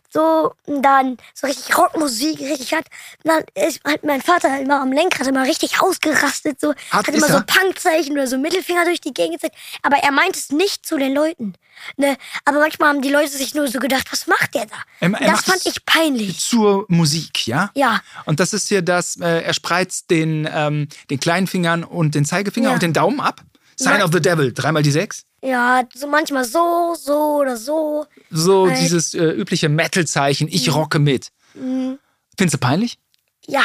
So, 0.10 0.54
dann 0.66 1.18
so 1.34 1.48
richtig 1.48 1.78
Rockmusik, 1.78 2.40
richtig 2.40 2.74
hat. 2.74 2.86
Dann 3.24 3.44
ist 3.56 3.82
halt 3.86 4.04
mein 4.06 4.22
Vater 4.22 4.60
immer 4.60 4.82
am 4.82 4.92
Lenkrad 4.94 5.28
immer 5.28 5.44
richtig 5.44 5.82
ausgerastet. 5.82 6.60
So, 6.62 6.74
Hat- 6.92 7.08
hat 7.08 7.16
immer 7.16 7.28
so? 7.28 7.42
Punkzeichen 7.46 8.14
oder 8.14 8.26
so 8.28 8.38
Mittelfinger 8.38 8.86
durch 8.86 9.02
die 9.02 9.14
Gegend 9.14 9.34
gezeigt. 9.42 9.56
Aber 9.84 9.98
er 9.98 10.12
meint 10.12 10.36
es 10.36 10.50
nicht 10.52 10.86
zu 10.86 10.98
den 10.98 11.14
Leuten. 11.14 11.54
Ne? 11.98 12.16
Aber 12.46 12.60
manchmal 12.60 12.90
haben 12.90 13.02
die 13.02 13.10
Leute 13.10 13.30
sich 13.30 13.54
nur 13.54 13.68
so 13.68 13.80
gedacht, 13.80 14.08
was 14.12 14.28
macht 14.28 14.56
der 14.56 14.66
da? 14.66 14.76
Er- 15.02 15.12
er 15.22 15.32
das 15.32 15.42
fand 15.42 15.66
ich 15.66 15.86
peinlich. 15.86 16.40
Zur 16.40 16.86
Musik, 16.88 17.46
ja? 17.46 17.70
Ja. 17.76 18.02
Und 18.26 18.40
das 18.40 18.54
ist 18.54 18.70
hier 18.70 18.82
das, 18.82 19.18
äh, 19.18 19.42
er 19.44 19.54
spreizt 19.54 20.10
den, 20.10 20.50
ähm, 20.52 20.88
den 21.10 21.20
kleinen 21.20 21.48
Fingern 21.48 21.84
und 21.84 22.16
den 22.16 22.24
Zeigefinger 22.26 22.70
Ja. 22.70 22.74
und 22.76 22.82
den 22.82 22.94
Daumen 22.94 23.20
ab. 23.20 23.42
Sign 23.80 24.02
of 24.02 24.12
the 24.12 24.20
Devil, 24.20 24.54
dreimal 24.54 24.84
die 24.84 24.92
sechs? 24.92 25.24
Ja, 25.42 25.84
so 25.94 26.08
manchmal 26.08 26.46
so, 26.46 26.96
so 27.00 27.38
oder 27.38 27.58
so. 27.58 28.06
So 28.32 28.68
Halt. 28.68 28.80
dieses 28.80 29.14
äh, 29.14 29.24
übliche 29.24 29.70
Metal-Zeichen, 29.70 30.48
ich 30.48 30.74
rocke 30.74 31.00
mit. 31.00 31.30
Findest 31.54 32.54
du 32.54 32.58
peinlich? 32.58 32.98
Ja, 33.46 33.62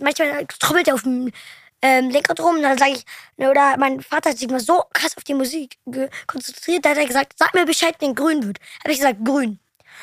manchmal 0.00 0.46
trommelt 0.58 0.88
er 0.88 0.94
auf 0.94 1.02
dem 1.02 1.30
ähm, 1.82 2.10
Lenkrad 2.10 2.40
rum, 2.40 2.60
dann 2.62 2.78
sage 2.78 2.92
ich, 2.92 3.04
ne, 3.36 3.50
oder 3.50 3.76
mein 3.78 4.00
Vater 4.00 4.30
hat 4.30 4.38
sich 4.38 4.48
mal 4.48 4.60
so 4.60 4.82
krass 4.92 5.16
auf 5.16 5.24
die 5.24 5.34
Musik 5.34 5.76
konzentriert, 6.26 6.84
da 6.84 6.90
hat 6.90 6.98
er 6.98 7.06
gesagt, 7.06 7.34
sag 7.38 7.54
mir 7.54 7.66
Bescheid, 7.66 7.94
wenn 8.00 8.14
grün 8.14 8.44
wird. 8.44 8.58
Habe 8.82 8.92
ich 8.92 8.98
gesagt, 8.98 9.24
grün. 9.24 9.58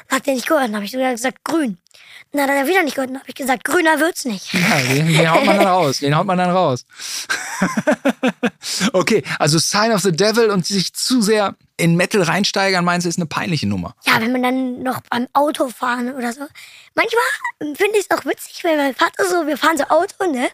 Hat 0.10 0.28
er 0.28 0.34
nicht 0.34 0.48
gehört, 0.48 0.66
dann 0.66 0.76
habe 0.76 0.86
ich 0.86 0.94
wieder 0.94 1.12
gesagt, 1.12 1.44
grün. 1.44 1.78
Dann 2.32 2.42
hat 2.44 2.50
er 2.50 2.68
wieder 2.68 2.82
nicht 2.84 2.96
gehört, 2.96 3.12
dann 3.12 3.20
habe 3.20 3.30
ich 3.30 3.36
gesagt, 3.36 3.64
grüner 3.64 4.00
wird's 4.00 4.26
nicht. 4.26 4.54
Ja, 4.54 4.80
den, 4.80 5.08
den 5.08 5.32
haut 5.32 5.46
man 5.46 5.58
dann 5.58 5.68
raus. 5.68 6.00
Den 6.00 6.16
haut 6.16 6.26
man 6.26 6.38
dann 6.38 6.50
raus. 6.50 6.86
okay, 8.94 9.24
also 9.38 9.60
Sign 9.60 9.92
of 9.92 10.02
the 10.02 10.12
Devil 10.12 10.50
und 10.50 10.66
sich 10.66 10.94
zu 10.94 11.22
sehr 11.22 11.56
in 11.78 11.96
Metal 11.96 12.22
reinsteigern, 12.22 12.86
meinst 12.86 13.06
du, 13.06 13.10
ist 13.10 13.18
eine 13.18 13.26
peinliche 13.26 13.68
Nummer. 13.68 13.96
Ja, 14.06 14.20
wenn 14.20 14.32
man 14.32 14.44
dann 14.44 14.84
noch 14.84 15.02
beim 15.10 15.28
Autofahren 15.34 16.14
oder 16.14 16.34
so. 16.34 16.42
Manchmal 16.96 17.76
finde 17.76 18.00
ich 18.00 18.08
es 18.10 18.18
auch 18.18 18.26
witzig, 18.26 18.64
wenn 18.64 18.78
mein 18.78 18.96
Vater 18.96 19.26
so, 19.28 19.48
wir 19.48 19.58
fahren 19.58 19.78
so 19.78 19.84
Auto, 19.86 20.32
ne? 20.32 20.50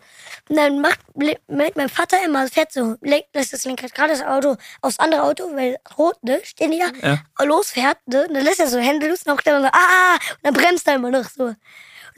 Und 0.50 0.56
dann 0.58 0.82
macht, 0.82 1.00
merkt 1.48 1.78
mein 1.78 1.90
Vater 1.90 2.18
immer, 2.26 2.48
fährt 2.48 2.72
so, 2.72 2.96
lenkt, 3.02 3.34
lässt 3.36 3.54
das 3.54 3.66
Lenkrad 3.66 3.94
gerade 3.94 4.14
das 4.14 4.24
Auto 4.24 4.56
aufs 4.82 4.98
andere 5.00 5.24
Auto, 5.24 5.44
weil 5.56 5.78
rot, 5.98 6.22
ne? 6.24 6.40
Stehen 6.44 6.72
die 6.72 6.80
da, 6.80 7.08
Ja. 7.08 7.46
losfährt, 7.46 8.00
ne? 8.08 8.26
Und 8.28 8.34
dann 8.34 8.44
lässt 8.44 8.60
er 8.60 8.68
so 8.68 8.80
Hände 8.80 9.08
los 9.08 9.22
und 9.26 9.46
dann 9.46 9.62
so, 9.62 9.70
ah, 9.72 10.14
und 10.16 10.40
dann 10.44 10.54
bremst 10.54 10.88
er 10.88 10.96
immer 10.96 11.12
noch 11.12 11.26
so. 11.30 11.54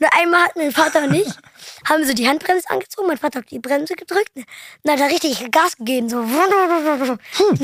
Und 0.02 0.08
einmal 0.18 0.46
hatten 0.46 0.58
mein 0.58 0.72
Vater 0.72 1.04
und 1.04 1.14
ich, 1.14 1.28
haben 1.88 2.04
so 2.04 2.12
die 2.12 2.26
Handbremse 2.26 2.68
angezogen, 2.70 3.06
mein 3.06 3.18
Vater 3.18 3.38
hat 3.38 3.50
die 3.52 3.60
Bremse 3.60 3.94
gedrückt, 3.94 4.32
und 4.34 4.44
dann 4.82 4.98
hat 4.98 5.08
er 5.08 5.14
richtig 5.14 5.48
Gas 5.52 5.76
gegeben, 5.76 6.08
so. 6.08 6.24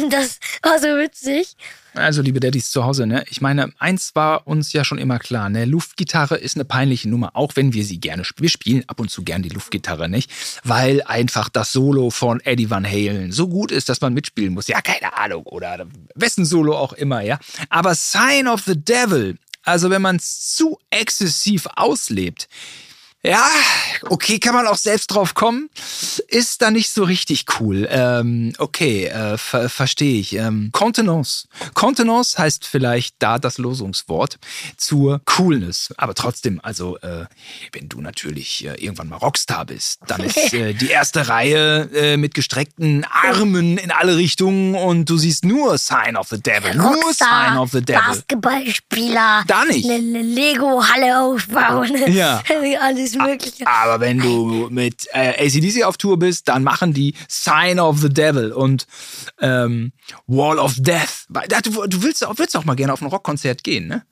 Das 0.09 0.39
war 0.63 0.79
so 0.79 0.87
witzig. 0.87 1.57
Also, 1.95 2.23
liebe 2.23 2.39
Daddys 2.39 2.71
zu 2.71 2.85
Hause, 2.85 3.07
ne? 3.07 3.25
Ich 3.29 3.41
meine, 3.41 3.73
eins 3.81 4.15
war 4.15 4.47
uns 4.47 4.73
ja 4.73 4.85
schon 4.85 4.99
immer 4.99 5.19
klar, 5.19 5.49
ne? 5.49 5.65
Luftgitarre 5.65 6.37
ist 6.37 6.55
eine 6.55 6.65
peinliche 6.65 7.09
Nummer, 7.09 7.35
auch 7.35 7.57
wenn 7.57 7.73
wir 7.73 7.85
sie 7.85 7.99
gerne 7.99 8.25
spielen. 8.25 8.45
Wir 8.45 8.51
spielen 8.51 8.85
ab 8.87 9.01
und 9.01 9.11
zu 9.11 9.25
gern 9.25 9.43
die 9.43 9.49
Luftgitarre, 9.49 10.09
nicht? 10.09 10.31
Weil 10.63 11.03
einfach 11.03 11.49
das 11.49 11.73
Solo 11.73 12.11
von 12.11 12.39
Eddie 12.41 12.71
Van 12.71 12.87
Halen 12.87 13.33
so 13.33 13.49
gut 13.49 13.73
ist, 13.73 13.89
dass 13.89 14.01
man 14.01 14.15
mitspielen 14.15 14.55
muss. 14.55 14.69
Ja, 14.69 14.81
keine 14.81 15.17
Ahnung. 15.17 15.45
Oder 15.45 15.87
wessen 16.15 16.45
Solo 16.45 16.77
auch 16.77 16.93
immer, 16.93 17.23
ja? 17.23 17.41
Aber 17.69 17.97
Sign 17.97 18.47
of 18.47 18.61
the 18.61 18.77
Devil, 18.77 19.37
also 19.69 19.91
wenn 19.91 20.03
man 20.03 20.17
es 20.17 20.55
zu 20.55 20.79
exzessiv 20.91 21.69
auslebt, 21.77 22.49
ja, 23.25 23.45
okay, 24.03 24.39
kann 24.39 24.55
man 24.55 24.69
auch 24.69 24.77
selbst 24.77 25.09
drauf 25.09 25.35
kommen. 25.35 25.71
Ist 26.29 26.63
da 26.63 26.71
nicht 26.71 26.91
so 26.91 27.03
richtig 27.03 27.47
cool. 27.59 27.89
Ähm, 27.91 28.53
okay, 28.59 29.07
äh, 29.07 29.37
ver 29.37 29.69
verstehe 29.69 30.21
ich. 30.21 30.35
Ähm, 30.35 30.71
Contenance. 30.73 31.49
Contenance 31.75 32.39
heißt 32.39 32.65
vielleicht 32.65 33.17
da 33.19 33.41
das 33.41 33.59
Losungswort 33.59 34.39
zur 34.77 35.21
Coolness. 35.25 35.93
Aber 35.97 36.15
trotzdem, 36.15 36.61
also 36.63 36.97
äh, 36.99 37.27
wenn 37.73 37.89
du 37.89 38.01
natürlich 38.01 38.65
äh, 38.65 38.75
irgendwann 38.75 39.09
mal 39.09 39.17
Rockstar 39.17 39.67
bist, 39.67 39.99
dann 40.07 40.23
ist 40.23 40.37
äh, 40.55 40.75
die 40.75 40.89
erste 40.89 41.29
Reihe 41.29 41.91
äh, 41.93 42.17
mit 42.17 42.35
gestreckten 42.35 43.05
Armen 43.05 43.79
in 43.79 43.91
alle 43.91 44.17
Richtungen 44.17 44.77
und 44.77 45.11
du 45.11 45.19
siehst 45.19 45.45
nur 45.45 45.77
Sign 45.77 46.17
of 46.17 46.29
the 46.29 46.41
Devil. 46.41 46.77
nur 46.77 46.95
Rockstar, 46.95 47.49
Sign 47.49 47.59
of 47.59 47.73
the 47.73 47.83
Devil. 47.83 48.01
Basketballspieler. 48.01 49.43
Da 49.49 49.65
nicht. 49.65 49.91
Eine 49.91 50.23
Lego-Halle 50.23 51.21
aufbauen. 51.21 52.13
Ja. 52.13 52.43
Alles 52.81 53.18
Mögliche. 53.19 53.67
Aber 53.67 54.01
wenn 54.01 54.19
du 54.19 54.69
mit 54.71 55.07
äh, 55.13 55.47
ACDC 55.47 55.85
auf 55.85 55.97
Tour 55.97 56.19
bist, 56.19 56.49
dann 56.49 56.63
machen 56.63 56.93
die 56.93 57.15
Sign 57.29 57.81
of 57.81 57.99
the 57.99 58.09
Devil 58.09 58.53
und 58.53 58.87
ähm, 59.41 59.93
Wall 60.27 60.59
of 60.59 60.75
Death. 60.79 61.27
Du, 61.63 61.87
du 61.87 62.03
willst, 62.03 62.25
auch, 62.27 62.35
willst 62.37 62.57
auch 62.57 62.65
mal 62.65 62.75
gerne 62.75 62.93
auf 62.93 63.03
ein 63.03 63.09
Rockkonzert 63.09 63.65
gehen, 63.65 63.87
ne? 63.89 64.05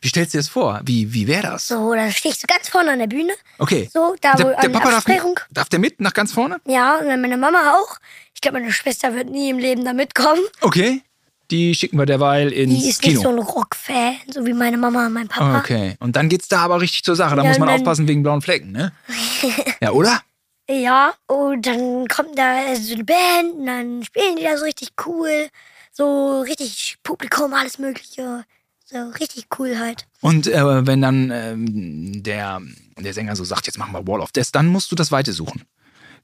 Wie 0.00 0.08
stellst 0.08 0.34
du 0.34 0.38
dir 0.38 0.42
das 0.42 0.48
vor? 0.48 0.80
Wie, 0.84 1.12
wie 1.12 1.26
wäre 1.26 1.42
das? 1.42 1.68
So, 1.68 1.92
da 1.94 2.06
ich 2.06 2.20
so 2.20 2.46
ganz 2.46 2.68
vorne 2.68 2.92
an 2.92 2.98
der 2.98 3.06
Bühne. 3.06 3.32
Okay. 3.58 3.88
So, 3.92 4.14
da 4.20 4.34
wo 4.34 4.44
der, 4.44 4.60
der 4.60 4.68
Papa 4.68 4.90
darf, 4.90 5.04
darf 5.50 5.68
der 5.68 5.78
mit 5.78 6.00
nach 6.00 6.14
ganz 6.14 6.32
vorne? 6.32 6.60
Ja, 6.66 6.98
und 6.98 7.06
dann 7.06 7.20
meine 7.20 7.36
Mama 7.36 7.74
auch. 7.74 7.98
Ich 8.34 8.40
glaube, 8.40 8.60
meine 8.60 8.72
Schwester 8.72 9.14
wird 9.14 9.30
nie 9.30 9.50
im 9.50 9.58
Leben 9.58 9.84
da 9.84 9.92
mitkommen. 9.92 10.42
Okay. 10.60 11.02
Die 11.50 11.74
schicken 11.74 11.98
wir 11.98 12.06
derweil 12.06 12.52
ins 12.52 12.74
Die 12.82 12.88
ist 12.88 13.02
Kino. 13.02 13.14
nicht 13.14 13.22
so 13.22 13.28
ein 13.28 13.38
Rock-Fan, 13.38 14.14
so 14.32 14.44
wie 14.46 14.52
meine 14.52 14.76
Mama 14.76 15.06
und 15.06 15.12
mein 15.12 15.28
Papa. 15.28 15.58
okay. 15.58 15.96
Und 16.00 16.16
dann 16.16 16.28
geht's 16.28 16.48
da 16.48 16.60
aber 16.60 16.80
richtig 16.80 17.04
zur 17.04 17.16
Sache. 17.16 17.36
Da 17.36 17.42
Ja, 17.42 17.48
muss 17.48 17.58
man 17.58 17.68
aufpassen 17.68 18.08
wegen 18.08 18.22
blauen 18.22 18.42
Flecken, 18.42 18.72
ne? 18.72 18.92
ja, 19.80 19.90
oder? 19.92 20.20
Ja, 20.68 21.12
und 21.26 21.64
dann 21.66 22.08
kommt 22.08 22.36
da 22.36 22.74
so 22.74 22.94
eine 22.94 23.04
Band 23.04 23.54
und 23.58 23.66
dann 23.66 24.02
spielen 24.04 24.36
die 24.36 24.42
da 24.42 24.56
so 24.56 24.64
richtig 24.64 24.90
cool. 25.06 25.48
So 25.92 26.40
richtig 26.40 26.96
Publikum, 27.04 27.54
alles 27.54 27.78
Mögliche. 27.78 28.44
So 28.84 28.96
richtig 29.20 29.46
cool 29.58 29.78
halt. 29.78 30.06
Und 30.20 30.46
äh, 30.46 30.86
wenn 30.86 31.00
dann 31.02 31.30
ähm, 31.32 32.22
der, 32.22 32.60
der 32.98 33.12
Sänger 33.14 33.34
so 33.36 33.44
sagt, 33.44 33.66
jetzt 33.66 33.78
machen 33.78 33.92
wir 33.92 34.06
Wall 34.06 34.20
of 34.20 34.32
Death, 34.32 34.48
dann 34.52 34.66
musst 34.66 34.90
du 34.92 34.94
das 34.96 35.10
Weite 35.12 35.32
suchen, 35.32 35.62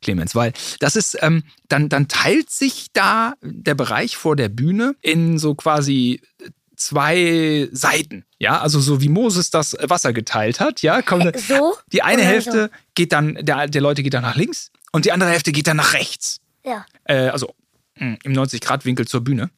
Clemens, 0.03 0.35
weil 0.35 0.53
das 0.81 0.97
ist, 0.97 1.17
ähm, 1.21 1.45
dann, 1.69 1.89
dann 1.89 2.09
teilt 2.09 2.51
sich 2.51 2.89
da 2.93 3.35
der 3.43 3.75
Bereich 3.75 4.17
vor 4.17 4.37
der 4.37 4.49
Bühne 4.49 4.95
in 5.01 5.39
so 5.39 5.55
quasi 5.55 6.21
zwei 6.77 7.69
Seiten. 7.73 8.25
Ja, 8.39 8.61
also 8.61 8.81
so 8.81 9.01
wie 9.01 9.09
Moses 9.09 9.51
das 9.51 9.77
Wasser 9.83 10.13
geteilt 10.13 10.61
hat, 10.61 10.83
ja, 10.83 11.01
kommt, 11.03 11.39
So? 11.39 11.77
die 11.93 12.03
eine 12.03 12.23
Hälfte 12.23 12.71
geht 12.95 13.13
dann, 13.13 13.39
der, 13.41 13.69
der 13.69 13.81
Leute 13.81 14.03
geht 14.03 14.15
dann 14.15 14.23
nach 14.23 14.35
links 14.37 14.71
und 14.91 15.05
die 15.05 15.13
andere 15.13 15.31
Hälfte 15.31 15.53
geht 15.53 15.67
dann 15.67 15.77
nach 15.77 15.93
rechts 15.95 16.41
So? 16.65 16.71
Ja. 16.71 16.87
äh, 17.05 17.29
also 17.29 17.55
mh, 17.99 18.19
im 18.25 18.33
90-Grad-Winkel 18.33 19.07
zur 19.07 19.23
Bühne. 19.23 19.51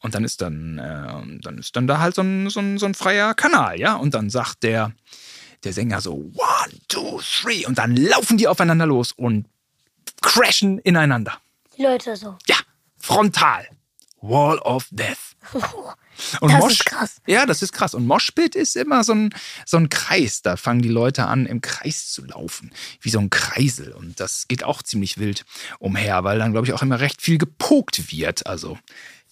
Und 0.00 0.14
dann 0.14 0.24
ist 0.24 0.40
dann, 0.40 0.78
äh, 0.78 1.40
dann 1.42 1.58
ist 1.58 1.76
dann 1.76 1.86
da 1.86 1.98
halt 1.98 2.14
so 2.14 2.22
ein, 2.22 2.48
so, 2.48 2.60
ein, 2.60 2.78
so 2.78 2.86
ein 2.86 2.94
freier 2.94 3.34
Kanal, 3.34 3.78
ja. 3.78 3.96
Und 3.96 4.14
dann 4.14 4.30
sagt 4.30 4.62
der, 4.62 4.92
der 5.64 5.72
Sänger 5.72 6.00
so, 6.00 6.14
one, 6.14 6.72
two, 6.88 7.20
three. 7.20 7.66
Und 7.66 7.78
dann 7.78 7.96
laufen 7.96 8.38
die 8.38 8.48
aufeinander 8.48 8.86
los 8.86 9.12
und 9.12 9.46
crashen 10.22 10.78
ineinander. 10.78 11.38
Die 11.76 11.82
Leute 11.82 12.16
so. 12.16 12.36
Ja, 12.46 12.56
frontal. 12.98 13.66
Wall 14.20 14.58
of 14.60 14.86
Death. 14.90 15.18
Und 16.40 16.52
Das 16.52 16.70
ist 16.72 16.84
krass. 16.84 17.16
Ja, 17.26 17.46
das 17.46 17.62
ist 17.62 17.72
krass. 17.72 17.94
Und 17.94 18.06
Moshpit 18.06 18.54
ist 18.54 18.76
immer 18.76 19.02
so 19.02 19.12
ein, 19.14 19.34
so 19.66 19.76
ein 19.78 19.88
Kreis. 19.88 20.42
Da 20.42 20.56
fangen 20.56 20.82
die 20.82 20.88
Leute 20.88 21.26
an, 21.26 21.46
im 21.46 21.60
Kreis 21.60 22.12
zu 22.12 22.24
laufen. 22.24 22.70
Wie 23.00 23.10
so 23.10 23.18
ein 23.18 23.30
Kreisel. 23.30 23.92
Und 23.92 24.20
das 24.20 24.46
geht 24.46 24.62
auch 24.62 24.82
ziemlich 24.82 25.18
wild 25.18 25.44
umher, 25.80 26.22
weil 26.22 26.38
dann, 26.38 26.52
glaube 26.52 26.66
ich, 26.66 26.72
auch 26.72 26.82
immer 26.82 27.00
recht 27.00 27.20
viel 27.22 27.38
gepokt 27.38 28.12
wird. 28.12 28.46
Also 28.46 28.78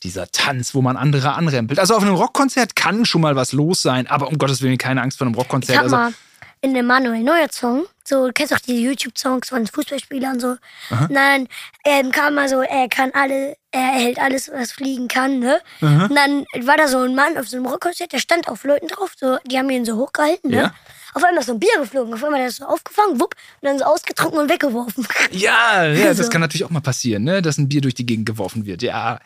dieser 0.02 0.30
Tanz, 0.32 0.74
wo 0.74 0.82
man 0.82 0.96
andere 0.96 1.34
anrempelt. 1.34 1.78
Also 1.78 1.94
auf 1.94 2.02
einem 2.02 2.14
Rockkonzert 2.14 2.74
kann 2.74 3.04
schon 3.04 3.20
mal 3.20 3.36
was 3.36 3.52
los 3.52 3.82
sein, 3.82 4.06
aber 4.08 4.28
um 4.28 4.38
Gottes 4.38 4.62
Willen 4.62 4.78
keine 4.78 5.02
Angst 5.02 5.18
vor 5.18 5.26
einem 5.26 5.34
Ich 5.34 5.38
Rockkonzert. 5.40 5.76
hab 5.76 5.84
Also, 5.84 5.96
mal 5.96 6.12
in 6.62 6.74
dem 6.74 6.86
Manuel 6.86 7.22
Neuer 7.22 7.48
Song, 7.50 7.86
so, 8.04 8.26
du 8.26 8.32
kennst 8.32 8.52
auch 8.52 8.58
die 8.58 8.82
YouTube-Songs 8.82 9.48
von 9.48 9.66
Fußballspielern 9.66 10.40
so. 10.40 10.56
Und 10.90 11.14
dann 11.14 11.48
ähm, 11.84 12.10
kam 12.10 12.34
mal 12.34 12.48
so, 12.48 12.60
er 12.60 12.88
kann 12.88 13.10
alle, 13.14 13.56
er 13.70 13.80
hält 13.80 14.18
alles, 14.18 14.50
was 14.52 14.72
fliegen 14.72 15.08
kann, 15.08 15.38
ne? 15.38 15.60
Und 15.80 16.14
dann 16.14 16.44
war 16.66 16.76
da 16.76 16.88
so 16.88 16.98
ein 16.98 17.14
Mann 17.14 17.38
auf 17.38 17.48
so 17.48 17.56
einem 17.56 17.66
Rockkonzert, 17.66 18.12
der 18.12 18.18
stand 18.18 18.48
auf 18.48 18.64
Leuten 18.64 18.88
drauf, 18.88 19.12
so, 19.16 19.38
die 19.46 19.58
haben 19.58 19.70
ihn 19.70 19.84
so 19.84 19.96
hochgehalten, 19.96 20.50
ne? 20.50 20.56
Ja. 20.56 20.74
Auf 21.14 21.24
einmal 21.24 21.40
ist 21.40 21.46
so 21.46 21.52
ein 21.54 21.60
Bier 21.60 21.70
geflogen, 21.78 22.12
auf 22.14 22.22
einmal 22.22 22.44
das 22.44 22.56
so 22.56 22.64
aufgefangen, 22.66 23.18
wupp, 23.20 23.34
und 23.62 23.66
dann 23.68 23.78
so 23.78 23.84
ausgetrunken 23.84 24.38
und 24.40 24.50
weggeworfen. 24.50 25.06
Ja, 25.30 25.84
ja, 25.86 26.08
das 26.08 26.18
Also- 26.18 26.30
kann 26.30 26.40
natürlich 26.42 26.64
auch 26.64 26.70
mal 26.70 26.80
passieren, 26.80 27.24
ne? 27.24 27.40
dass 27.42 27.58
ein 27.58 27.68
Bier 27.68 27.80
durch 27.80 27.94
die 27.94 28.06
Gegend 28.06 28.26
geworfen 28.26 28.66
wird. 28.66 28.82
Ja. 28.82 29.18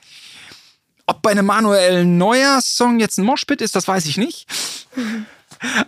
Ob 1.06 1.20
bei 1.20 1.32
einem 1.32 1.46
Manuel 1.46 2.04
Neuer 2.04 2.60
Song 2.62 3.00
jetzt 3.00 3.18
ein 3.18 3.24
Moshpit 3.24 3.60
ist, 3.60 3.74
das 3.76 3.86
weiß 3.88 4.06
ich 4.06 4.16
nicht. 4.16 4.46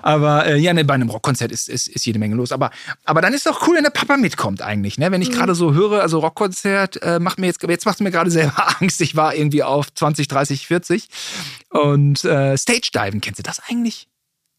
Aber 0.02 0.46
äh, 0.46 0.58
ja, 0.58 0.72
ne, 0.72 0.84
bei 0.84 0.94
einem 0.94 1.10
Rockkonzert 1.10 1.52
ist, 1.52 1.68
ist, 1.68 1.88
ist 1.88 2.06
jede 2.06 2.18
Menge 2.18 2.34
los. 2.34 2.52
Aber, 2.52 2.70
aber 3.04 3.20
dann 3.20 3.34
ist 3.34 3.46
doch 3.46 3.66
cool, 3.66 3.76
wenn 3.76 3.84
der 3.84 3.90
Papa 3.90 4.16
mitkommt 4.16 4.62
eigentlich. 4.62 4.98
Ne? 4.98 5.10
Wenn 5.10 5.22
ich 5.22 5.30
gerade 5.30 5.54
so 5.54 5.74
höre, 5.74 6.00
also 6.02 6.18
Rockkonzert 6.20 7.02
äh, 7.02 7.18
macht 7.18 7.38
mir 7.38 7.46
jetzt, 7.46 7.62
jetzt 7.62 7.86
macht 7.86 8.00
mir 8.00 8.10
gerade 8.10 8.30
selber 8.30 8.76
Angst. 8.80 9.00
Ich 9.00 9.16
war 9.16 9.34
irgendwie 9.34 9.62
auf 9.62 9.92
20, 9.92 10.28
30, 10.28 10.66
40. 10.66 11.08
Und 11.70 12.24
äh, 12.24 12.56
Stage 12.56 12.90
Diven, 12.94 13.20
kennst 13.20 13.38
du 13.38 13.42
das 13.42 13.60
eigentlich? 13.68 14.08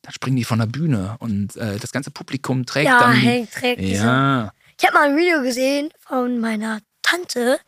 Da 0.02 0.12
springen 0.12 0.38
die 0.38 0.46
von 0.46 0.60
der 0.60 0.68
Bühne 0.68 1.16
und 1.20 1.56
äh, 1.58 1.78
das 1.78 1.92
ganze 1.92 2.12
Publikum 2.12 2.66
trägt 2.66 2.88
Ja, 2.88 3.00
dann. 3.00 3.14
hängt, 3.14 3.52
trägt. 3.52 3.82
Ja. 3.82 4.52
Ich 4.80 4.86
habe 4.86 4.94
mal 4.94 5.10
ein 5.10 5.18
Video 5.18 5.42
gesehen 5.42 5.90
von 6.08 6.40
meiner 6.40 6.80
Tante. 7.02 7.60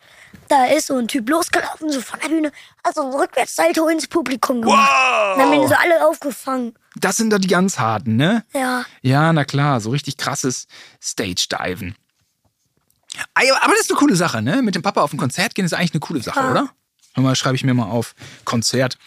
Da 0.49 0.65
ist 0.65 0.87
so 0.87 0.97
ein 0.97 1.07
Typ 1.07 1.29
losgelaufen, 1.29 1.89
so 1.91 2.01
von 2.01 2.19
der 2.19 2.27
Bühne, 2.27 2.51
also 2.83 3.03
ein 3.07 3.13
Rückwärtssalto 3.13 3.87
ins 3.87 4.07
Publikum 4.07 4.61
gemacht. 4.61 4.77
Wow! 4.91 5.37
Dann 5.37 5.45
haben 5.47 5.53
ihn 5.53 5.67
so 5.67 5.75
alle 5.75 6.05
aufgefangen. 6.07 6.73
Das 6.95 7.17
sind 7.17 7.29
da 7.29 7.37
die 7.37 7.47
ganz 7.47 7.77
harten, 7.79 8.15
ne? 8.15 8.43
Ja. 8.53 8.83
Ja, 9.01 9.31
na 9.31 9.45
klar, 9.45 9.79
so 9.79 9.91
richtig 9.91 10.17
krasses 10.17 10.67
Stage-Diven. 11.01 11.95
Aber 13.35 13.73
das 13.73 13.81
ist 13.81 13.91
eine 13.91 13.99
coole 13.99 14.15
Sache, 14.15 14.41
ne? 14.41 14.61
Mit 14.61 14.75
dem 14.75 14.81
Papa 14.81 15.01
auf 15.01 15.13
ein 15.13 15.17
Konzert 15.17 15.53
gehen 15.55 15.65
ist 15.65 15.73
eigentlich 15.73 15.93
eine 15.93 15.99
coole 15.99 16.21
Sache, 16.21 16.39
Ja. 16.39 16.51
oder? 16.51 16.69
Hör 17.13 17.23
mal, 17.23 17.35
schreibe 17.35 17.55
ich 17.55 17.63
mir 17.63 17.73
mal 17.73 17.85
auf. 17.89 18.15
Konzert. 18.43 18.97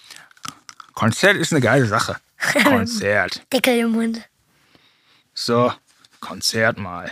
Konzert 0.94 1.36
ist 1.36 1.52
eine 1.52 1.60
geile 1.60 1.86
Sache. 1.86 2.16
Konzert. 2.64 3.42
Deckel 3.52 3.78
im 3.78 3.90
Mund. 3.92 4.22
So, 5.34 5.72
Konzert 6.20 6.78
mal. 6.78 7.10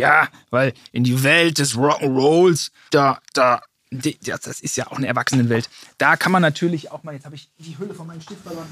Ja, 0.00 0.28
weil 0.50 0.72
in 0.92 1.04
die 1.04 1.22
Welt 1.22 1.58
des 1.58 1.76
Rock'n'Rolls, 1.76 2.70
da, 2.90 3.20
da, 3.34 3.62
das, 3.90 4.60
ist 4.60 4.76
ja 4.76 4.86
auch 4.86 4.96
eine 4.98 5.06
Erwachsenenwelt. 5.06 5.68
Da 5.98 6.16
kann 6.16 6.32
man 6.32 6.42
natürlich 6.42 6.90
auch 6.90 7.02
mal, 7.02 7.14
jetzt 7.14 7.24
habe 7.24 7.34
ich 7.34 7.48
die 7.58 7.78
Hülle 7.78 7.94
von 7.94 8.06
meinem 8.06 8.20
Stift 8.20 8.42
verloren, 8.42 8.68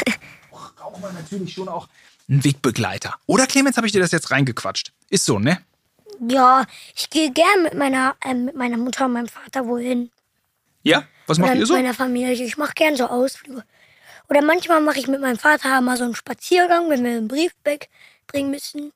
braucht 0.50 1.00
man 1.00 1.14
natürlich 1.14 1.52
schon 1.52 1.68
auch 1.68 1.88
einen 2.28 2.44
Wegbegleiter. 2.44 3.16
Oder 3.26 3.46
Clemens, 3.46 3.76
habe 3.76 3.86
ich 3.86 3.92
dir 3.92 4.00
das 4.00 4.12
jetzt 4.12 4.30
reingequatscht? 4.30 4.92
Ist 5.10 5.24
so, 5.24 5.38
ne? 5.38 5.58
Ja, 6.28 6.64
ich 6.94 7.10
gehe 7.10 7.32
gern 7.32 7.62
mit 7.62 7.74
meiner, 7.74 8.14
äh, 8.20 8.34
mit 8.34 8.54
meiner 8.54 8.76
Mutter 8.76 9.06
und 9.06 9.12
meinem 9.12 9.28
Vater 9.28 9.66
wohin. 9.66 10.10
Ja? 10.82 11.04
Was 11.26 11.38
macht 11.38 11.50
Oder 11.50 11.54
ihr 11.54 11.60
mit 11.60 11.68
so? 11.68 11.74
meiner 11.74 11.94
Familie. 11.94 12.44
Ich 12.44 12.56
mache 12.56 12.74
gern 12.74 12.96
so 12.96 13.06
Ausflüge. 13.06 13.64
Oder 14.28 14.42
manchmal 14.42 14.80
mache 14.80 14.98
ich 14.98 15.08
mit 15.08 15.20
meinem 15.20 15.38
Vater 15.38 15.80
mal 15.80 15.96
so 15.96 16.04
einen 16.04 16.14
Spaziergang, 16.14 16.88
wenn 16.90 17.04
wir 17.04 17.12
einen 17.12 17.28
Brief 17.28 17.52
wegbringen 17.64 18.50
müssen. 18.50 18.92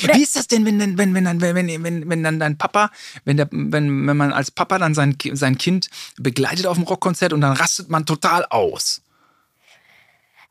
Wie 0.00 0.22
ist 0.22 0.36
das 0.36 0.46
denn, 0.46 0.64
wenn, 0.66 0.78
wenn, 0.80 0.98
wenn, 0.98 1.14
wenn, 1.14 1.40
wenn, 1.40 1.84
wenn, 1.84 2.08
wenn 2.08 2.22
dann 2.22 2.38
dein 2.38 2.58
Papa, 2.58 2.90
wenn, 3.24 3.36
der, 3.36 3.48
wenn, 3.50 4.06
wenn 4.06 4.16
man 4.16 4.32
als 4.32 4.50
Papa 4.50 4.78
dann 4.78 4.94
sein, 4.94 5.16
sein 5.32 5.58
Kind 5.58 5.88
begleitet 6.16 6.66
auf 6.66 6.76
dem 6.76 6.84
Rockkonzert 6.84 7.32
und 7.32 7.40
dann 7.40 7.52
rastet 7.52 7.88
man 7.88 8.04
total 8.04 8.44
aus? 8.46 9.02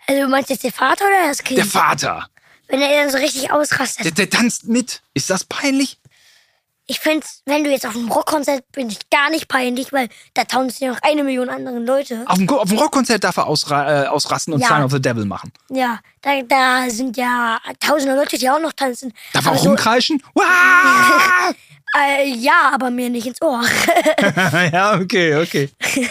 Also 0.08 0.22
du 0.22 0.28
meinst 0.28 0.50
jetzt 0.50 0.64
der 0.64 0.72
Vater 0.72 1.06
oder 1.06 1.28
das 1.28 1.44
Kind? 1.44 1.58
Der 1.58 1.66
Vater, 1.66 2.30
wenn 2.68 2.82
er 2.82 3.04
dann 3.04 3.12
so 3.12 3.18
richtig 3.18 3.52
ausrastet. 3.52 4.06
der, 4.06 4.12
der 4.12 4.30
tanzt 4.30 4.68
mit. 4.68 5.02
Ist 5.14 5.30
das 5.30 5.44
peinlich? 5.44 6.00
Ich 6.88 7.00
find's, 7.00 7.42
wenn 7.46 7.64
du 7.64 7.72
jetzt 7.72 7.86
auf 7.88 7.96
einem 7.96 8.12
Rockkonzert 8.12 8.72
bin 8.72 8.90
ich 8.90 9.10
gar 9.10 9.32
nicht 9.32 9.48
peinlich, 9.48 9.92
weil 9.92 10.08
da 10.36 10.44
tanzen 10.44 10.84
ja 10.84 10.92
noch 10.92 11.02
eine 11.02 11.24
Million 11.24 11.50
andere 11.50 11.80
Leute. 11.80 12.24
Auf 12.28 12.38
dem, 12.38 12.48
auf 12.50 12.70
dem 12.70 12.78
Rockkonzert 12.78 13.24
darf 13.24 13.38
er 13.38 13.48
ausra 13.48 14.04
äh, 14.04 14.08
ausrasten 14.08 14.54
und 14.54 14.60
Ja. 14.62 14.68
Sign 14.68 14.84
of 14.84 14.92
the 14.92 15.02
Devil 15.02 15.26
machen. 15.26 15.52
Ja, 15.70 16.00
da, 16.22 16.42
da 16.44 16.90
sind 16.90 17.18
ja 17.18 17.60
tausende 17.80 18.16
Leute, 18.16 18.38
die 18.38 18.48
auch 18.50 18.60
noch 18.60 18.74
tanzen. 18.74 19.14
Darf 19.34 19.46
er 19.48 19.54
auch 19.54 19.58
so, 19.58 19.70
rumkreischen? 19.70 20.22
Äh, 21.98 22.28
Ja, 22.36 22.72
aber 22.74 22.90
mir 22.90 23.10
nicht 23.10 23.28
ins 23.28 23.42
Ohr. 23.42 23.64
ja, 24.72 25.00
okay, 25.00 25.36
okay. 25.36 25.70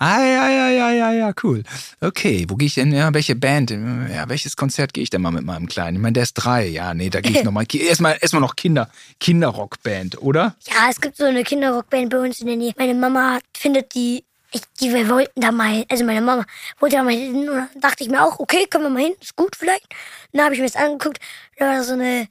Ah, 0.00 0.20
ja, 0.20 0.48
ja, 0.48 0.68
ja, 0.70 0.90
ja, 0.90 1.12
ja, 1.12 1.32
cool. 1.42 1.62
Okay, 2.00 2.44
wo 2.48 2.56
gehe 2.56 2.66
ich 2.66 2.74
denn? 2.74 2.92
Ja, 2.92 3.12
welche 3.14 3.36
Band? 3.36 3.70
Ja, 3.70 4.28
welches 4.28 4.56
Konzert 4.56 4.92
gehe 4.92 5.04
ich 5.04 5.10
denn 5.10 5.22
mal 5.22 5.30
mit 5.30 5.44
meinem 5.44 5.68
Kleinen? 5.68 5.96
Ich 5.96 6.02
meine, 6.02 6.14
der 6.14 6.24
ist 6.24 6.34
drei. 6.34 6.66
Ja, 6.66 6.94
nee, 6.94 7.10
da 7.10 7.20
gehe 7.20 7.32
ich 7.32 7.44
nochmal. 7.44 7.64
Erstmal 7.72 8.16
erstmal 8.20 8.40
noch 8.40 8.56
Kinder, 8.56 8.90
Kinderrockband, 9.20 10.20
oder? 10.20 10.56
ja, 10.66 10.88
es 10.90 11.00
gibt 11.00 11.16
so 11.16 11.24
eine 11.24 11.44
Kinderrockband 11.44 12.10
bei 12.10 12.18
uns 12.18 12.40
in 12.40 12.48
der 12.48 12.56
Nähe. 12.56 12.72
Meine 12.76 12.94
Mama 12.94 13.38
findet 13.56 13.94
die. 13.94 14.24
Ich, 14.50 14.62
die 14.80 14.92
wir 14.94 15.06
wollten 15.10 15.42
da 15.42 15.52
mal, 15.52 15.84
also 15.90 16.04
meine 16.04 16.22
Mama 16.22 16.44
wollte 16.80 16.96
da 16.96 17.02
mal 17.02 17.12
hin 17.12 17.50
und 17.50 17.56
dann 17.56 17.68
dachte 17.82 18.02
ich 18.02 18.08
mir 18.08 18.24
auch, 18.24 18.38
okay, 18.38 18.66
können 18.70 18.84
wir 18.84 18.90
mal 18.90 19.02
hin, 19.02 19.12
ist 19.20 19.36
gut 19.36 19.54
vielleicht. 19.54 19.86
Dann 20.32 20.42
habe 20.42 20.54
ich 20.54 20.60
mir 20.60 20.66
das 20.66 20.74
angeguckt, 20.76 21.18
da 21.58 21.66
war 21.66 21.84
so 21.84 21.92
eine 21.92 22.28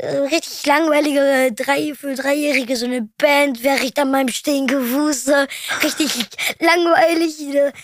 richtig 0.00 0.64
langweilige 0.66 1.52
drei 1.54 1.92
für 1.94 2.14
Dreijährige, 2.14 2.76
so 2.76 2.86
eine 2.86 3.02
Band, 3.18 3.64
wäre 3.64 3.82
ich 3.84 3.94
dann 3.94 4.12
beim 4.12 4.28
Stehen 4.28 4.66
gewusst, 4.66 5.28
richtig 5.82 6.10
langweilig. 6.60 7.38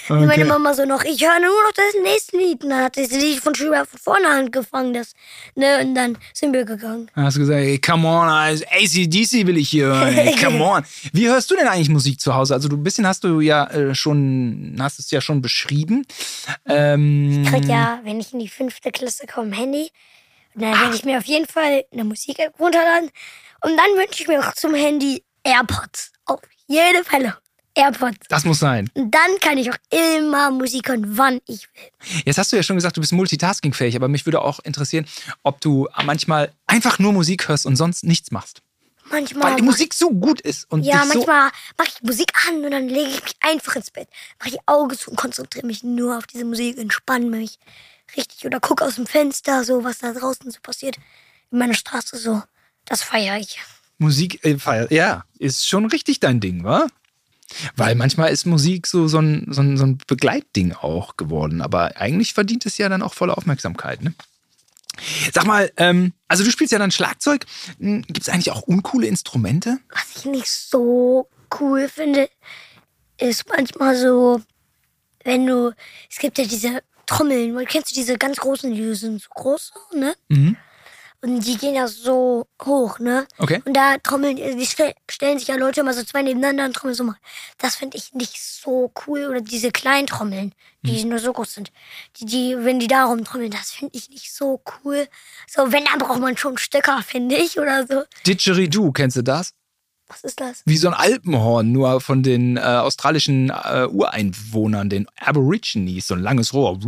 Und 0.09 0.15
Okay. 0.15 0.27
Meine 0.27 0.45
Mama 0.45 0.75
so 0.75 0.85
noch, 0.85 1.03
ich 1.05 1.21
höre 1.23 1.39
nur 1.41 1.49
noch 1.49 1.73
das 1.75 2.03
nächste 2.03 2.37
Lied. 2.39 2.63
Und 2.65 2.71
dann 2.71 2.85
hat 2.85 2.95
sie 2.97 3.03
das 3.09 3.13
Lied 3.21 3.41
von 3.41 3.55
Schüler 3.55 3.85
von 3.85 3.99
vorne 3.99 4.29
angefangen, 4.29 4.95
das, 4.95 5.13
ne, 5.55 5.81
und 5.83 5.95
dann 5.95 6.17
sind 6.33 6.53
wir 6.53 6.65
gegangen. 6.65 7.11
Dann 7.15 7.25
hast 7.25 7.35
du 7.37 7.41
gesagt, 7.41 7.59
ey, 7.61 7.79
come 7.79 8.07
on, 8.07 8.29
also 8.29 8.65
ACDC 8.67 9.47
will 9.47 9.57
ich 9.59 9.71
hier 9.71 9.87
hören, 9.87 10.17
ey, 10.17 10.35
come 10.37 10.63
on. 10.65 10.85
Wie 11.13 11.29
hörst 11.29 11.51
du 11.51 11.57
denn 11.57 11.67
eigentlich 11.67 11.89
Musik 11.89 12.21
zu 12.21 12.35
Hause? 12.35 12.55
Also 12.55 12.69
du 12.69 12.77
ein 12.77 12.83
bisschen 12.85 13.07
hast 13.07 13.25
du 13.25 13.41
ja 13.41 13.67
äh, 13.71 13.95
schon, 13.95 14.77
hast 14.79 14.99
es 14.99 15.11
ja 15.11 15.21
schon 15.21 15.43
beschrieben. 15.43 16.07
Ähm, 16.67 17.43
Ich 17.45 17.51
krieg 17.51 17.65
ja, 17.69 18.01
wenn 18.05 18.21
ich 18.21 18.33
in 18.33 18.39
die 18.39 18.49
fünfte 18.49 18.91
Klasse 18.93 19.27
komme, 19.27 19.55
Handy. 19.57 19.91
Dann 20.55 20.81
werde 20.81 20.95
ich 20.95 21.05
mir 21.05 21.19
auf 21.19 21.25
jeden 21.25 21.47
Fall 21.47 21.85
eine 21.93 22.05
Musik-App 22.05 22.59
runterladen. 22.59 23.11
Und 23.63 23.77
dann 23.77 23.97
wünsche 23.97 24.23
ich 24.23 24.29
mir 24.29 24.41
auch 24.41 24.53
zum 24.55 24.75
Handy 24.75 25.25
AirPods. 25.43 26.13
Auf 26.27 26.41
jede 26.67 27.05
Fälle. 27.05 27.37
AirPods. 27.75 28.29
das 28.29 28.45
muss 28.45 28.61
sein. 28.61 28.89
Und 28.95 29.11
dann 29.11 29.39
kann 29.41 29.59
ich 29.59 29.71
auch 29.71 29.77
immer 29.91 30.51
Musik 30.51 30.89
hören, 30.89 31.19
wann 31.19 31.41
ich 31.47 31.67
will. 31.75 32.23
Jetzt 32.25 32.39
hast 32.39 32.53
du 32.53 32.57
ja 32.57 32.63
schon 32.63 32.77
gesagt, 32.77 32.97
du 32.97 33.01
bist 33.01 33.13
multitaskingfähig, 33.13 33.97
aber 33.97 34.09
mich 34.09 34.25
würde 34.27 34.41
auch 34.43 34.61
interessieren, 34.61 35.07
ob 35.43 35.61
du 35.61 35.89
manchmal 36.05 36.53
einfach 36.67 36.99
nur 36.99 37.13
Musik 37.13 37.49
hörst 37.49 37.67
und 37.67 37.77
sonst 37.77 38.05
nichts 38.05 38.31
machst. 38.31 38.63
Manchmal. 39.11 39.51
Weil 39.51 39.57
die 39.57 39.63
Musik 39.63 39.93
so 39.93 40.11
gut 40.11 40.41
ist 40.41 40.71
und 40.71 40.83
ja, 40.83 41.03
so 41.05 41.15
manchmal 41.15 41.51
mache 41.77 41.89
ich 41.89 42.03
Musik 42.03 42.33
an 42.49 42.65
und 42.65 42.71
dann 42.71 42.89
lege 42.89 43.11
ich 43.11 43.23
mich 43.23 43.35
einfach 43.41 43.77
ins 43.77 43.91
Bett. 43.91 44.09
Mache 44.39 44.53
die 44.53 44.61
Augen 44.67 44.97
zu 44.97 45.11
und 45.11 45.17
konzentriere 45.17 45.67
mich 45.67 45.83
nur 45.83 46.17
auf 46.17 46.27
diese 46.27 46.45
Musik, 46.45 46.79
entspanne 46.79 47.27
mich 47.27 47.59
richtig. 48.17 48.45
Oder 48.47 48.61
gucke 48.61 48.85
aus 48.85 48.97
dem 48.97 49.07
Fenster, 49.07 49.65
so 49.65 49.85
was 49.85 49.99
da 49.99 50.13
draußen 50.13 50.51
so 50.51 50.61
passiert. 50.61 50.97
In 51.51 51.59
meiner 51.59 51.75
Straße 51.75 52.17
so. 52.17 52.43
Das 52.85 53.03
feiere 53.03 53.39
ich. 53.39 53.61
Musik, 53.99 54.45
äh, 54.45 54.59
feier- 54.59 54.93
ja, 54.93 55.25
ist 55.39 55.67
schon 55.67 55.87
richtig 55.87 56.21
dein 56.21 56.41
Ding, 56.41 56.65
wa? 56.65 56.87
Weil 57.77 57.95
manchmal 57.95 58.33
ist 58.33 58.47
Musik 58.47 58.87
so, 58.87 59.07
so, 59.07 59.19
ein, 59.19 59.47
so, 59.51 59.61
ein, 59.63 59.77
so 59.77 59.85
ein 59.85 59.99
Begleitding 60.07 60.73
auch 60.73 61.17
geworden. 61.17 61.63
Aber 61.63 61.97
eigentlich 61.97 62.35
verdient 62.35 62.67
es 62.67 62.79
ja 62.79 62.89
dann 62.89 63.03
auch 63.03 63.15
volle 63.15 63.37
Aufmerksamkeit, 63.37 64.03
ne? 64.03 64.15
Sag 65.33 65.45
mal, 65.45 65.73
ähm, 65.77 66.13
also 66.29 66.45
du 66.45 66.51
spielst 66.51 66.73
ja 66.73 66.79
dann 66.79 66.91
Schlagzeug. 66.93 67.47
Gibt 67.79 68.21
es 68.21 68.29
eigentlich 68.29 68.51
auch 68.53 68.63
uncoole 68.63 69.07
Instrumente? 69.07 69.79
Was 69.91 70.17
ich 70.17 70.25
nicht 70.25 70.49
so 70.51 71.29
cool 71.61 71.89
finde, 71.89 72.29
ist 73.19 73.49
manchmal 73.49 73.97
so, 73.97 74.41
wenn 75.25 75.47
du, 75.47 75.75
es 76.11 76.19
gibt 76.19 76.39
ja 76.39 76.45
diese 76.45 76.83
Trommeln, 77.07 77.55
weil 77.55 77.67
kennst 77.67 77.91
du 77.91 77.95
diese 77.95 78.19
ganz 78.19 78.39
großen, 78.39 78.73
die 78.73 78.95
sind 78.95 79.23
so 79.23 79.29
groß, 79.31 79.73
ne? 79.95 80.15
Mhm. 80.29 80.57
Und 81.25 81.41
die 81.41 81.57
gehen 81.57 81.75
ja 81.75 81.89
so 81.89 82.47
hoch, 82.63 82.99
ne? 82.99 83.27
Okay. 83.39 83.63
Und 83.65 83.75
da 83.75 83.97
trommeln, 83.97 84.37
die 84.37 84.67
stell, 84.67 84.93
stellen 85.11 85.39
sich 85.39 85.49
ja 85.49 85.57
Leute 85.57 85.81
immer 85.81 85.95
so 85.95 86.05
zwei 86.05 86.21
nebeneinander 86.21 86.67
und 86.67 86.77
trommeln 86.77 86.95
so 86.95 87.03
mal. 87.03 87.17
Das 87.57 87.77
finde 87.77 87.97
ich 87.97 88.13
nicht 88.13 88.39
so 88.43 88.93
cool. 89.07 89.29
Oder 89.31 89.41
diese 89.41 89.71
kleinen 89.71 90.07
Trommeln, 90.07 90.55
die 90.83 91.03
nur 91.07 91.19
so 91.19 91.33
groß 91.33 91.55
sind. 91.55 91.73
Die, 92.17 92.27
die, 92.27 92.57
wenn 92.59 92.79
die 92.79 92.89
da 92.89 93.07
rumtrommeln, 93.07 93.51
das 93.51 93.71
finde 93.71 93.97
ich 93.97 94.11
nicht 94.11 94.35
so 94.35 94.61
cool. 94.85 95.09
So, 95.49 95.73
wenn, 95.73 95.87
dann 95.87 95.99
braucht 95.99 96.21
man 96.21 96.37
schon 96.37 96.59
Stöcker, 96.59 97.03
finde 97.03 97.37
ich, 97.37 97.59
oder 97.59 97.87
so. 97.87 98.03
Didgeridoo, 98.27 98.93
kennst 98.93 99.17
du 99.17 99.23
das? 99.23 99.55
Was 100.15 100.23
ist 100.23 100.41
das? 100.41 100.63
Wie 100.65 100.77
so 100.77 100.89
ein 100.89 100.95
Alpenhorn, 100.95 101.73
nur 101.73 102.01
von 102.01 102.23
den 102.23 102.57
äh, 102.57 102.61
australischen 102.61 103.51
äh, 103.51 103.87
Ureinwohnern, 103.91 104.89
den 104.89 105.07
Aborigines, 105.21 106.07
so 106.07 106.15
ein 106.15 106.21
langes 106.21 106.55
Rohr. 106.55 106.79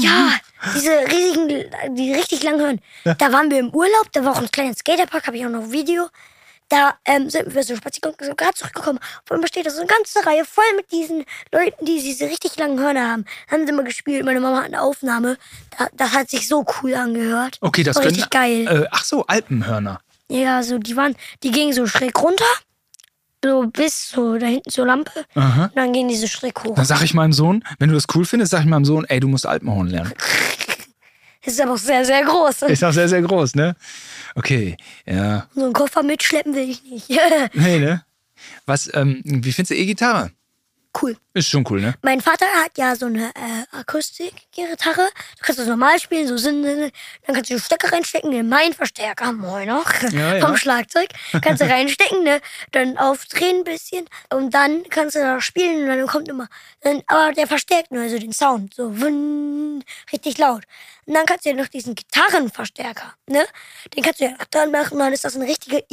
Ja, 0.00 0.32
diese 0.76 0.90
riesigen, 0.90 1.64
die 1.96 2.12
richtig 2.12 2.42
lang 2.44 2.60
hören. 2.60 2.80
Da 3.04 3.32
waren 3.32 3.50
wir 3.50 3.58
im 3.58 3.70
Urlaub, 3.70 4.12
da 4.12 4.24
war 4.24 4.32
auch 4.32 4.40
ein 4.40 4.50
kleiner 4.50 4.74
Skaterpark, 4.74 5.26
habe 5.26 5.36
ich 5.36 5.44
auch 5.44 5.50
noch 5.50 5.64
ein 5.64 5.72
Video. 5.72 6.08
Da 6.68 6.94
ähm, 7.04 7.28
sind 7.28 7.54
wir 7.54 7.62
so 7.62 7.76
spazieren 7.76 8.14
so 8.18 8.34
gerade 8.34 8.54
zurückgekommen. 8.54 8.98
Auf 8.98 9.32
einmal 9.32 9.48
steht 9.48 9.66
da 9.66 9.70
so 9.70 9.80
eine 9.80 9.86
ganze 9.86 10.24
Reihe 10.24 10.44
voll 10.44 10.64
mit 10.76 10.90
diesen 10.90 11.24
Leuten, 11.52 11.84
die 11.84 12.00
diese 12.00 12.24
richtig 12.24 12.56
langen 12.56 12.80
Hörner 12.80 13.10
haben. 13.10 13.24
Haben 13.50 13.66
sie 13.66 13.72
immer 13.72 13.82
gespielt. 13.82 14.24
Meine 14.24 14.40
Mama 14.40 14.58
hat 14.58 14.64
eine 14.66 14.80
Aufnahme. 14.80 15.36
Da, 15.78 15.88
das 15.92 16.12
hat 16.12 16.30
sich 16.30 16.48
so 16.48 16.64
cool 16.82 16.94
angehört. 16.94 17.58
Okay, 17.60 17.82
das 17.82 17.96
war 17.96 18.02
können. 18.02 18.14
richtig 18.14 18.30
geil. 18.30 18.66
Äh, 18.66 18.88
ach 18.90 19.04
so, 19.04 19.26
Alpenhörner. 19.26 20.00
Ja, 20.30 20.62
so 20.62 20.78
die 20.78 20.96
waren, 20.96 21.14
die 21.42 21.50
gingen 21.50 21.72
so 21.72 21.86
schräg 21.86 22.20
runter, 22.20 22.44
so 23.42 23.66
bis 23.66 24.08
so 24.10 24.38
da 24.38 24.46
hinten 24.46 24.70
zur 24.70 24.86
Lampe. 24.86 25.24
Aha. 25.34 25.66
Und 25.66 25.76
dann 25.76 25.92
gehen 25.92 26.08
die 26.08 26.16
so 26.16 26.26
schräg 26.26 26.62
hoch. 26.64 26.74
Dann 26.74 26.84
sag 26.84 27.02
ich 27.02 27.14
meinem 27.14 27.32
Sohn, 27.32 27.62
wenn 27.78 27.88
du 27.88 27.94
das 27.94 28.06
cool 28.14 28.24
findest, 28.24 28.52
sag 28.52 28.60
ich 28.60 28.66
meinem 28.66 28.84
Sohn, 28.84 29.04
ey, 29.04 29.20
du 29.20 29.28
musst 29.28 29.46
Alpenhorn 29.46 29.88
lernen. 29.88 30.12
Ist 31.44 31.60
aber 31.60 31.74
auch 31.74 31.78
sehr, 31.78 32.04
sehr 32.06 32.24
groß. 32.24 32.62
Ist 32.62 32.82
auch 32.82 32.92
sehr, 32.92 33.08
sehr 33.08 33.20
groß, 33.20 33.54
ne? 33.54 33.76
Okay, 34.34 34.78
ja. 35.04 35.46
So 35.54 35.64
einen 35.64 35.74
Koffer 35.74 36.02
mitschleppen 36.02 36.54
will 36.54 36.70
ich 36.70 36.82
nicht. 36.84 37.10
Nee, 37.52 37.78
ne? 37.78 38.02
Was, 38.64 38.90
ähm, 38.94 39.20
wie 39.24 39.52
findest 39.52 39.70
du 39.72 39.76
E-Gitarre? 39.76 40.30
Cool. 41.02 41.16
Ist 41.32 41.48
schon 41.48 41.64
cool, 41.70 41.80
ne? 41.80 41.94
Mein 42.02 42.20
Vater 42.20 42.46
hat 42.46 42.78
ja 42.78 42.94
so 42.94 43.06
eine 43.06 43.28
äh, 43.30 43.76
Akustikgitarre. 43.76 45.08
Du 45.38 45.42
kannst 45.42 45.58
das 45.58 45.66
normal 45.66 45.98
spielen, 45.98 46.28
so 46.28 46.36
Sinn, 46.36 46.62
dann 46.62 47.34
kannst 47.34 47.50
du 47.50 47.58
Stecker 47.58 47.92
reinstecken, 47.92 48.30
den 48.30 48.48
mein 48.48 48.72
Verstärker, 48.72 49.32
moin 49.32 49.68
noch, 49.68 49.90
Ja, 50.12 50.36
ja. 50.36 50.46
vom 50.46 50.56
Schlagzeug. 50.56 51.08
Kannst 51.42 51.62
du 51.62 51.68
reinstecken, 51.68 52.22
ne? 52.22 52.40
Dann 52.72 52.98
aufdrehen 52.98 53.58
ein 53.58 53.64
bisschen 53.64 54.06
und 54.30 54.54
dann 54.54 54.84
kannst 54.90 55.16
du 55.16 55.20
da 55.20 55.40
spielen 55.40 55.82
und 55.82 55.88
dann 55.98 56.06
kommt 56.06 56.28
immer, 56.28 56.48
dann, 56.82 57.02
aber 57.06 57.32
der 57.32 57.46
verstärkt 57.46 57.90
nur 57.90 58.08
so 58.08 58.18
den 58.18 58.32
Sound, 58.32 58.74
so 58.74 59.00
wun, 59.00 59.82
richtig 60.12 60.38
laut. 60.38 60.64
Und 61.06 61.14
dann 61.14 61.26
kannst 61.26 61.44
du 61.44 61.50
ja 61.50 61.56
noch 61.56 61.68
diesen 61.68 61.94
Gitarrenverstärker, 61.94 63.14
ne? 63.26 63.44
Den 63.94 64.02
kannst 64.02 64.20
du 64.20 64.24
ja 64.24 64.36
dran 64.50 64.70
machen 64.70 64.98
dann 64.98 65.12
ist 65.12 65.24
das 65.24 65.36
eine 65.36 65.46
richtige 65.46 65.84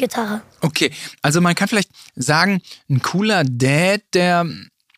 I-Gitarre. 0.00 0.42
Okay, 0.60 0.90
also 1.22 1.40
man 1.40 1.54
kann 1.54 1.68
vielleicht 1.68 1.90
sagen, 2.16 2.62
ein 2.88 3.02
cooler 3.02 3.44
Dad, 3.44 4.02
der 4.14 4.46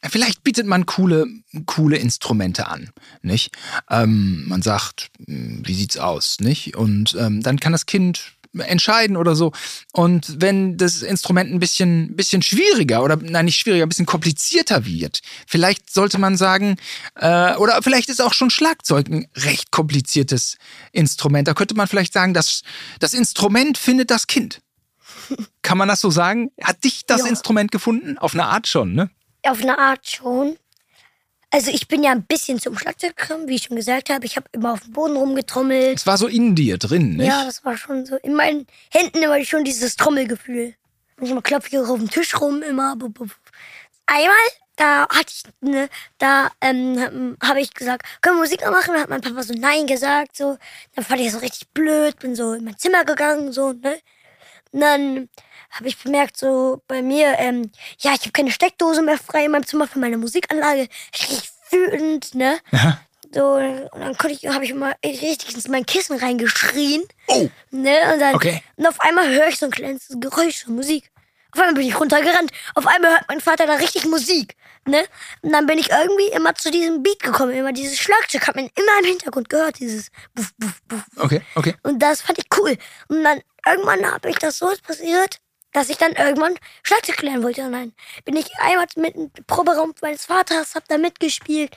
vielleicht 0.09 0.43
bietet 0.43 0.66
man 0.66 0.87
coole, 0.87 1.27
coole 1.66 1.97
Instrumente 1.97 2.68
an, 2.68 2.91
nicht? 3.22 3.53
Ähm, 3.91 4.45
man 4.49 4.62
sagt, 4.62 5.11
hm, 5.27 5.62
wie 5.64 5.74
sieht's 5.74 5.97
aus, 5.97 6.39
nicht? 6.41 6.77
Und 6.77 7.16
ähm, 7.18 7.43
dann 7.43 7.61
kann 7.61 7.72
das 7.72 7.87
Kind 7.87 8.35
entscheiden 8.59 9.16
oder 9.16 9.35
so. 9.35 9.53
Und 9.93 10.41
wenn 10.41 10.77
das 10.77 11.03
Instrument 11.03 11.51
ein 11.51 11.59
bisschen, 11.59 12.16
bisschen 12.16 12.43
schwieriger 12.43 13.03
oder 13.03 13.16
nein, 13.16 13.47
nicht 13.47 13.57
schwieriger, 13.57 13.87
ein 13.87 13.89
bisschen 13.89 14.07
komplizierter 14.07 14.85
wird, 14.85 15.20
vielleicht 15.47 15.93
sollte 15.93 16.18
man 16.18 16.37
sagen, 16.37 16.77
äh, 17.14 17.55
oder 17.57 17.81
vielleicht 17.83 18.09
ist 18.09 18.20
auch 18.20 18.35
schon 18.35 18.51
Schlagzeug 18.51 19.09
ein 19.09 19.27
recht 19.37 19.70
kompliziertes 19.70 20.59
Instrument. 20.93 21.49
Da 21.49 21.55
könnte 21.55 21.74
man 21.74 21.89
vielleicht 21.89 22.12
sagen, 22.12 22.35
dass 22.35 22.62
das 22.99 23.14
Instrument 23.14 23.79
findet 23.79 24.11
das 24.11 24.27
Kind. 24.27 24.61
Kann 25.62 25.79
man 25.79 25.89
das 25.89 26.01
so 26.01 26.11
sagen? 26.11 26.51
Hat 26.62 26.85
dich 26.85 27.07
das 27.07 27.23
Ja. 27.23 27.27
Instrument 27.29 27.70
gefunden? 27.73 28.18
Auf 28.18 28.35
eine 28.35 28.45
Art 28.45 28.66
schon, 28.66 28.95
ne? 28.95 29.11
Auf 29.45 29.61
eine 29.62 29.79
Art 29.79 30.09
schon. 30.09 30.57
Also 31.51 31.70
ich 31.70 31.87
bin 31.87 32.03
ja 32.03 32.12
ein 32.12 32.25
bisschen 32.25 32.59
zum 32.61 32.79
Schlagzeug 32.79 33.14
gekommen, 33.14 33.47
wie 33.47 33.57
ich 33.57 33.64
schon 33.64 33.77
gesagt 33.77 34.09
habe. 34.09 34.25
Ich 34.25 34.37
habe 34.37 34.47
immer 34.53 34.73
auf 34.73 34.81
dem 34.81 34.93
Boden 34.93 35.16
rumgetrommelt. 35.16 35.99
Es 35.99 36.07
war 36.07 36.16
so 36.16 36.27
in 36.27 36.55
dir 36.55 36.79
drin, 36.79 37.16
nicht? 37.16 37.27
Ja, 37.27 37.45
das 37.45 37.62
war 37.62 37.77
schon 37.77 38.07
so. 38.07 38.16
In 38.16 38.35
meinen 38.35 38.66
Händen 38.91 39.23
immer 39.23 39.45
schon 39.45 39.62
dieses 39.62 39.97
Trommelgefühl. 39.97 40.75
Manchmal 41.18 41.43
klopfe 41.43 41.68
ich 41.70 41.79
auch 41.79 41.89
auf 41.91 41.99
dem 41.99 42.09
Tisch 42.09 42.41
rum, 42.41 42.62
immer. 42.62 42.97
Einmal, 44.07 44.35
da 44.77 45.07
hatte 45.09 45.27
ich, 45.35 45.43
ne, 45.61 45.91
da 46.18 46.51
ähm, 46.62 47.37
habe 47.43 47.61
ich 47.61 47.75
gesagt, 47.75 48.07
können 48.23 48.37
wir 48.37 48.41
Musik 48.45 48.62
noch 48.62 48.70
machen? 48.73 48.95
Da 48.95 49.01
hat 49.03 49.11
mein 49.11 49.20
Papa 49.20 49.43
so 49.43 49.53
Nein 49.53 49.87
gesagt, 49.87 50.37
so. 50.37 50.57
Dann 50.95 51.05
fand 51.05 51.20
ich 51.20 51.27
das 51.27 51.35
so 51.35 51.41
richtig 51.41 51.68
blöd, 51.68 52.18
bin 52.18 52.35
so 52.35 52.55
in 52.55 52.64
mein 52.64 52.79
Zimmer 52.79 53.05
gegangen, 53.05 53.53
so, 53.53 53.73
ne. 53.73 53.99
Und 54.73 54.81
dann 54.81 55.29
habe 55.70 55.89
ich 55.89 55.99
bemerkt, 56.03 56.37
so 56.37 56.83
bei 56.89 57.03
mir, 57.03 57.37
ähm, 57.39 57.70
ja, 57.99 58.12
ich 58.14 58.20
habe 58.23 58.33
keine 58.33 58.51
Steckdose 58.51 59.03
mehr 59.03 59.18
frei 59.18 59.45
in 59.47 59.53
meinem 59.53 59.66
Zimmer 59.66 59.87
für 59.87 59.99
meine 59.99 60.18
Musikanlage. 60.18 60.89
Richtig 61.14 61.51
wütend, 61.70 62.35
ne. 62.35 62.59
Ja. 62.73 63.01
So, 63.35 63.55
und 63.55 64.01
dann 64.01 64.16
konnte 64.18 64.33
ich, 64.37 64.47
habe 64.47 64.64
ich 64.64 64.70
immer 64.73 64.95
richtig 65.03 65.55
ins 65.55 65.66
mein 65.68 65.87
Kissen 65.87 66.18
reingeschrien. 66.18 67.03
Oh, 67.29 67.49
Ne? 67.70 67.97
Und, 68.12 68.20
dann, 68.20 68.35
Okay. 68.35 68.62
und 68.77 68.87
auf 68.87 69.01
einmal 69.01 69.27
höre 69.31 69.49
ich 69.49 69.59
so 69.59 69.66
ein 69.66 69.73
kleines 69.73 70.09
Geräusch, 70.20 70.64
so 70.66 70.70
Musik. 70.73 71.11
Auf 71.55 71.61
einmal 71.61 71.75
bin 71.75 71.87
ich 71.87 71.99
runtergerannt. 71.99 72.51
Auf 72.75 72.87
einmal 72.87 73.13
hört 73.13 73.25
mein 73.29 73.41
Vater 73.41 73.67
da 73.67 73.75
richtig 73.75 74.07
Musik. 74.07 74.57
Ne? 74.87 75.05
Und 75.43 75.53
dann 75.53 75.67
bin 75.67 75.79
ich 75.79 75.91
irgendwie 75.91 76.29
immer 76.29 76.55
zu 76.55 76.71
diesem 76.71 77.03
Beat 77.03 77.23
gekommen. 77.23 77.53
Immer 77.53 77.73
dieses 77.73 77.99
Schlagzeug 77.99 78.47
hat 78.47 78.57
man 78.57 78.69
immer 78.75 78.99
im 79.01 79.05
Hintergrund 79.05 79.49
gehört. 79.49 79.79
Dieses 79.79 80.11
Buff, 80.35 80.53
Buff, 80.59 80.83
Buff. 80.89 81.05
okay, 81.19 81.43
okay. 81.55 81.75
Und 81.83 82.01
das 82.01 82.23
fand 82.23 82.39
ich 82.39 82.47
cool. 82.59 82.77
Und 83.09 83.23
dann 83.23 83.41
irgendwann 83.67 84.05
habe 84.11 84.31
ich 84.31 84.37
das 84.37 84.59
so 84.59 84.73
passiert, 84.83 85.41
dass 85.73 85.89
ich 85.89 85.99
dann 85.99 86.13
irgendwann 86.13 86.55
Schlagzeug 86.83 87.21
lernen 87.23 87.43
wollte. 87.43 87.63
Und 87.65 87.73
dann 87.73 87.93
bin 88.25 88.37
ich 88.37 88.47
einmal 88.59 88.87
mit 88.97 89.15
dem 89.15 89.31
Proberaum 89.47 89.95
meines 90.01 90.25
Vaters, 90.25 90.75
hab 90.75 90.89
da 90.89 90.99
mitgespielt. 90.99 91.77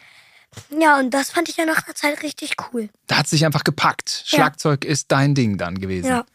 Ja, 0.70 0.98
und 1.00 1.12
das 1.12 1.32
fand 1.32 1.50
ich 1.50 1.58
ja 1.58 1.66
nach 1.66 1.86
einer 1.86 1.96
Zeit 1.96 2.24
richtig 2.24 2.56
cool. 2.72 2.90
Da 3.08 3.18
hat 3.18 3.28
sich 3.28 3.46
einfach 3.46 3.64
gepackt. 3.64 4.24
Ja. 4.28 4.38
Schlagzeug 4.38 4.86
ist 4.86 5.12
dein 5.12 5.36
Ding 5.36 5.58
dann 5.58 5.80
gewesen. 5.80 6.08
Ja. 6.08 6.26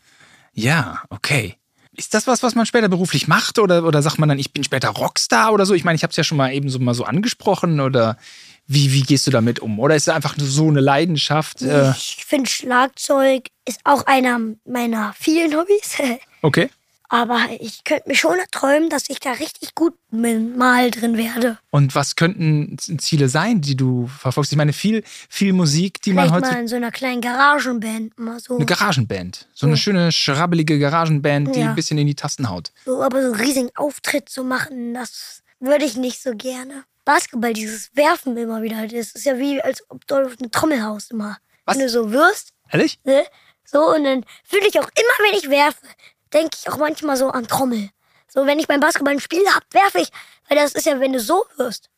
Ja, 0.52 1.02
okay. 1.10 1.59
Ist 2.00 2.14
das 2.14 2.26
was, 2.26 2.42
was 2.42 2.54
man 2.54 2.64
später 2.64 2.88
beruflich 2.88 3.28
macht 3.28 3.58
oder, 3.58 3.84
oder 3.84 4.00
sagt 4.00 4.18
man 4.18 4.30
dann, 4.30 4.38
ich 4.38 4.54
bin 4.54 4.64
später 4.64 4.88
Rockstar 4.88 5.52
oder 5.52 5.66
so? 5.66 5.74
Ich 5.74 5.84
meine, 5.84 5.96
ich 5.96 6.02
habe 6.02 6.12
es 6.12 6.16
ja 6.16 6.24
schon 6.24 6.38
mal 6.38 6.50
eben 6.50 6.70
so 6.70 6.78
mal 6.78 6.94
so 6.94 7.04
angesprochen 7.04 7.78
oder 7.78 8.16
wie, 8.66 8.90
wie 8.94 9.02
gehst 9.02 9.26
du 9.26 9.30
damit 9.30 9.60
um? 9.60 9.78
Oder 9.78 9.96
ist 9.96 10.08
es 10.08 10.14
einfach 10.14 10.34
nur 10.38 10.46
so 10.46 10.68
eine 10.68 10.80
Leidenschaft? 10.80 11.60
Äh, 11.60 11.90
Ich 11.90 12.24
finde 12.26 12.48
Schlagzeug 12.48 13.48
ist 13.68 13.80
auch 13.84 14.06
einer 14.06 14.40
meiner 14.64 15.14
vielen 15.18 15.54
Hobbys. 15.54 15.98
okay. 16.40 16.70
Aber 17.12 17.40
ich 17.58 17.82
könnte 17.82 18.08
mir 18.08 18.14
schon 18.14 18.36
träumen, 18.52 18.88
dass 18.88 19.10
ich 19.10 19.18
da 19.18 19.32
richtig 19.32 19.74
gut 19.74 19.94
mal 20.12 20.92
drin 20.92 21.16
werde. 21.16 21.58
Und 21.70 21.96
was 21.96 22.14
könnten 22.14 22.78
Ziele 22.78 23.28
sein, 23.28 23.60
die 23.60 23.74
du 23.76 24.06
verfolgst? 24.06 24.52
Ich 24.52 24.56
meine, 24.58 24.72
viel, 24.72 25.02
viel 25.28 25.52
Musik, 25.52 26.00
die 26.02 26.12
man 26.12 26.28
Vielleicht 26.28 26.44
heute. 26.46 26.54
mal 26.54 26.60
in 26.62 26.68
so 26.68 26.76
einer 26.76 26.92
kleinen 26.92 27.20
Garagenband 27.20 28.16
mal 28.16 28.38
so. 28.38 28.54
Eine 28.54 28.64
Garagenband. 28.64 29.48
So 29.54 29.66
eine 29.66 29.76
schöne, 29.76 30.12
schrabbelige 30.12 30.78
Garagenband, 30.78 31.56
die 31.56 31.60
Ja. 31.60 31.70
ein 31.70 31.74
bisschen 31.74 31.98
in 31.98 32.06
die 32.06 32.14
Tasten 32.14 32.48
haut. 32.48 32.70
so 32.84 33.02
aber 33.02 33.20
so 33.22 33.32
einen 33.32 33.40
riesigen 33.40 33.70
Auftritt 33.74 34.28
zu 34.28 34.44
machen, 34.44 34.94
das 34.94 35.42
würde 35.58 35.84
ich 35.84 35.96
nicht 35.96 36.22
so 36.22 36.30
gerne. 36.36 36.84
Basketball, 37.04 37.54
dieses 37.54 37.90
Werfen 37.96 38.36
immer 38.36 38.62
wieder, 38.62 38.86
das 38.86 39.10
ist 39.12 39.24
ja 39.24 39.36
wie, 39.36 39.60
als 39.60 39.82
ob 39.90 40.06
du 40.06 40.14
auf 40.14 40.36
eine 40.38 40.50
Trommel 40.52 40.80
haust 40.84 41.10
immer. 41.10 41.38
Was? 41.64 41.76
Wenn 41.76 41.82
du 41.82 41.88
so 41.90 42.12
wirst, 42.12 42.52
Ehrlich? 42.70 43.00
ne? 43.04 43.24
So, 43.64 43.94
und 43.94 44.04
dann 44.04 44.24
fühle 44.44 44.68
ich 44.68 44.78
auch 44.78 44.88
immer, 44.94 45.28
wenn 45.30 45.38
ich 45.38 45.50
werfe, 45.50 45.78
denke 46.32 46.56
ich 46.60 46.70
auch 46.70 46.78
manchmal 46.78 47.16
so 47.16 47.28
an 47.28 47.46
Trommel. 47.46 47.90
So, 48.28 48.46
wenn 48.46 48.58
ich 48.58 48.68
beim 48.68 48.80
Basketball 48.80 49.14
ein 49.14 49.20
Spiel 49.20 49.42
hab, 49.54 49.62
werfe 49.72 50.00
ich. 50.00 50.08
Weil 50.48 50.58
das 50.58 50.72
ist 50.72 50.86
ja, 50.86 51.00
wenn 51.00 51.12
du 51.12 51.20
so 51.20 51.44
wirst, 51.56 51.88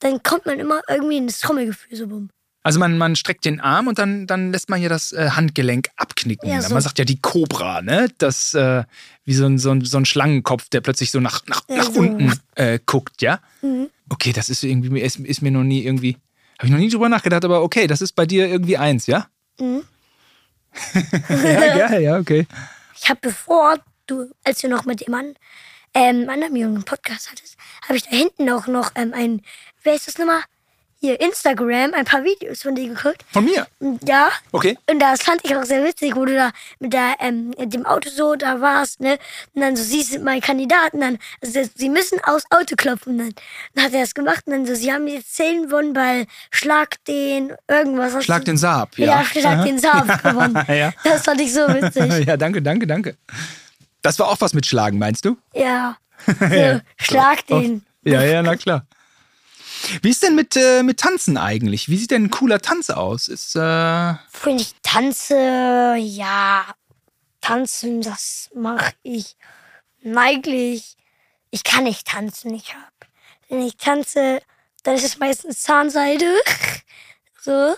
dann 0.00 0.22
kommt 0.22 0.46
man 0.46 0.58
immer 0.58 0.80
irgendwie 0.88 1.16
in 1.16 1.26
das 1.26 1.40
Trommelgefühl 1.40 1.96
so 1.96 2.06
bumm. 2.06 2.30
Also 2.62 2.78
man, 2.78 2.98
man 2.98 3.16
streckt 3.16 3.46
den 3.46 3.58
Arm 3.60 3.86
und 3.86 3.98
dann, 3.98 4.26
dann 4.26 4.52
lässt 4.52 4.68
man 4.68 4.78
hier 4.78 4.90
das 4.90 5.12
äh, 5.12 5.30
Handgelenk 5.30 5.88
abknicken. 5.96 6.50
Ja, 6.50 6.60
so. 6.60 6.74
Man 6.74 6.82
sagt 6.82 6.98
ja 6.98 7.06
die 7.06 7.18
Cobra, 7.18 7.80
ne? 7.80 8.08
Das 8.18 8.52
äh, 8.52 8.84
wie 9.24 9.32
so 9.32 9.46
ein, 9.46 9.58
so, 9.58 9.70
ein, 9.70 9.82
so 9.82 9.96
ein 9.96 10.04
Schlangenkopf, 10.04 10.68
der 10.68 10.82
plötzlich 10.82 11.10
so 11.10 11.20
nach, 11.20 11.46
nach, 11.46 11.62
Ja, 11.68 11.76
nach 11.76 11.90
so. 11.90 12.00
unten 12.00 12.38
äh, 12.56 12.78
guckt, 12.84 13.22
ja? 13.22 13.40
Mhm. 13.62 13.88
Okay, 14.10 14.34
das 14.34 14.50
ist 14.50 14.62
irgendwie, 14.62 15.00
ist, 15.00 15.18
ist 15.20 15.40
mir 15.40 15.50
noch 15.50 15.62
nie 15.62 15.84
irgendwie, 15.84 16.18
habe 16.58 16.66
ich 16.66 16.72
noch 16.72 16.78
nie 16.78 16.90
drüber 16.90 17.08
nachgedacht, 17.08 17.44
aber 17.46 17.62
okay, 17.62 17.86
das 17.86 18.02
ist 18.02 18.12
bei 18.12 18.26
dir 18.26 18.46
irgendwie 18.46 18.76
eins, 18.76 19.06
ja? 19.06 19.26
Mhm. 19.58 19.82
ja, 21.30 21.88
geil, 21.88 22.02
ja, 22.02 22.18
okay. 22.18 22.46
Ich 23.02 23.08
habe 23.08 23.20
bevor 23.22 23.78
du, 24.06 24.30
als 24.44 24.60
du 24.60 24.68
noch 24.68 24.84
mit 24.84 25.00
dem 25.00 25.12
Mann, 25.12 25.34
ähm, 25.94 26.28
anderen 26.28 26.54
Jungen 26.54 26.84
Podcast 26.84 27.30
hattest, 27.30 27.56
habe 27.84 27.96
ich 27.96 28.04
da 28.04 28.10
hinten 28.10 28.50
auch 28.50 28.66
noch 28.66 28.92
ähm, 28.94 29.12
ein, 29.14 29.42
wer 29.82 29.94
ist 29.94 30.06
das 30.06 30.18
nochmal? 30.18 30.42
Hier, 31.02 31.18
Instagram, 31.18 31.94
ein 31.94 32.04
paar 32.04 32.24
Videos 32.24 32.60
von 32.60 32.74
dir 32.74 32.86
geguckt. 32.88 33.24
Von 33.32 33.46
mir. 33.46 33.66
Und 33.78 34.06
Ja. 34.06 34.28
Okay. 34.52 34.76
Und 34.90 34.98
das 35.00 35.22
fand 35.22 35.40
ich 35.42 35.56
auch 35.56 35.64
sehr 35.64 35.82
witzig, 35.82 36.14
wo 36.14 36.26
du 36.26 36.34
da 36.34 36.50
mit 36.78 36.92
der, 36.92 37.14
ähm, 37.20 37.52
dem 37.58 37.86
Auto 37.86 38.10
so 38.10 38.34
da 38.34 38.60
warst, 38.60 39.00
ne? 39.00 39.18
Und 39.54 39.62
dann 39.62 39.76
so, 39.76 39.82
sie 39.82 40.02
sind 40.02 40.24
mein 40.24 40.42
Kandidaten, 40.42 41.00
dann, 41.00 41.18
also, 41.42 41.60
sie 41.74 41.88
müssen 41.88 42.20
aus 42.24 42.42
Auto 42.50 42.76
klopfen. 42.76 43.16
Dann, 43.16 43.34
dann 43.74 43.84
hat 43.86 43.94
er 43.94 44.02
das 44.02 44.12
gemacht 44.12 44.42
und 44.46 44.52
dann 44.52 44.66
so, 44.66 44.74
sie 44.74 44.92
haben 44.92 45.08
jetzt 45.08 45.34
10 45.36 45.62
gewonnen, 45.68 45.96
weil 45.96 46.26
Schlag 46.50 47.02
den, 47.06 47.54
irgendwas. 47.66 48.22
Schlag 48.22 48.44
den 48.44 48.58
Saab, 48.58 48.98
ja. 48.98 49.06
Ja, 49.06 49.24
Schlag 49.24 49.58
Aha. 49.58 49.64
den 49.64 49.78
Saab 49.78 50.22
gewonnen. 50.22 50.62
Ja. 50.68 50.92
Das 51.02 51.22
fand 51.24 51.40
ich 51.40 51.54
so 51.54 51.60
witzig. 51.60 52.26
ja, 52.26 52.36
danke, 52.36 52.60
danke, 52.60 52.86
danke. 52.86 53.16
Das 54.02 54.18
war 54.18 54.28
auch 54.28 54.40
was 54.40 54.52
mit 54.52 54.66
Schlagen, 54.66 54.98
meinst 54.98 55.24
du? 55.24 55.38
Ja. 55.54 55.96
So, 56.26 56.80
Schlag 56.98 57.46
den. 57.46 57.86
Ja, 58.04 58.22
ja, 58.22 58.42
na 58.42 58.54
klar. 58.54 58.84
Wie 60.02 60.10
ist 60.10 60.22
denn 60.22 60.34
mit, 60.34 60.56
äh, 60.56 60.82
mit 60.82 61.00
Tanzen 61.00 61.36
eigentlich? 61.36 61.88
Wie 61.88 61.96
sieht 61.96 62.10
denn 62.10 62.24
ein 62.24 62.30
cooler 62.30 62.60
Tanz 62.60 62.90
aus? 62.90 63.28
Ist, 63.28 63.56
äh, 63.56 64.14
Finde 64.30 64.62
ich 64.62 64.74
tanze, 64.82 65.94
ja, 65.98 66.64
tanzen, 67.40 68.02
das 68.02 68.50
mache 68.54 68.92
ich 69.02 69.36
eigentlich. 70.04 70.96
Ich 71.50 71.64
kann 71.64 71.84
nicht 71.84 72.06
tanzen, 72.06 72.54
ich 72.54 72.74
hab. 72.74 72.92
Wenn 73.48 73.62
ich 73.62 73.76
tanze, 73.76 74.40
dann 74.84 74.94
ist 74.94 75.04
es 75.04 75.18
meistens 75.18 75.62
Zahnseide. 75.62 76.26
so. 77.40 77.74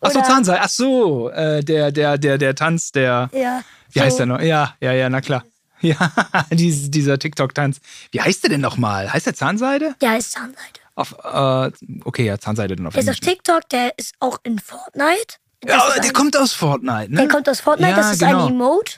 ach 0.00 0.10
so, 0.10 0.20
Zahnseil. 0.20 0.58
Ach 0.60 0.68
so, 0.68 1.30
äh, 1.30 1.62
der, 1.64 1.90
der, 1.92 2.18
der, 2.18 2.38
der 2.38 2.54
Tanz, 2.54 2.92
der, 2.92 3.30
Ja. 3.32 3.62
wie 3.92 3.98
so. 3.98 4.04
heißt 4.04 4.18
der 4.18 4.26
noch? 4.26 4.40
Ja, 4.40 4.76
ja, 4.80 4.92
ja, 4.92 5.08
na 5.08 5.20
klar. 5.20 5.44
Ja, 5.82 5.96
dies, 6.50 6.90
dieser 6.90 7.18
TikTok-Tanz. 7.18 7.80
Wie 8.10 8.20
heißt 8.20 8.42
der 8.42 8.50
denn 8.50 8.60
nochmal? 8.60 9.10
Heißt 9.10 9.24
der 9.24 9.34
Zahnseide? 9.34 9.94
Ja, 10.02 10.14
ist 10.14 10.32
Zahnseide. 10.32 10.78
Auf, 11.00 11.14
äh, 11.22 11.70
okay, 12.04 12.24
ja, 12.26 12.38
Zahnseide 12.38 12.76
dann 12.76 12.86
auf 12.86 12.94
Der 12.94 13.02
ist 13.02 13.08
auf 13.08 13.16
Englisch. 13.16 13.28
TikTok, 13.34 13.68
der 13.70 13.98
ist 13.98 14.14
auch 14.20 14.38
in 14.42 14.58
Fortnite. 14.58 15.36
Das 15.62 15.76
Ja, 15.76 15.94
der 15.94 16.04
ein, 16.04 16.12
kommt 16.12 16.36
aus 16.36 16.52
Fortnite, 16.52 17.10
ne? 17.10 17.16
der 17.18 17.28
kommt 17.28 17.48
aus 17.48 17.60
Fortnite, 17.60 17.90
Ja, 17.90 17.96
das 17.96 18.12
ist 18.12 18.20
genau. 18.20 18.46
ein 18.46 18.52
Emote. 18.52 18.94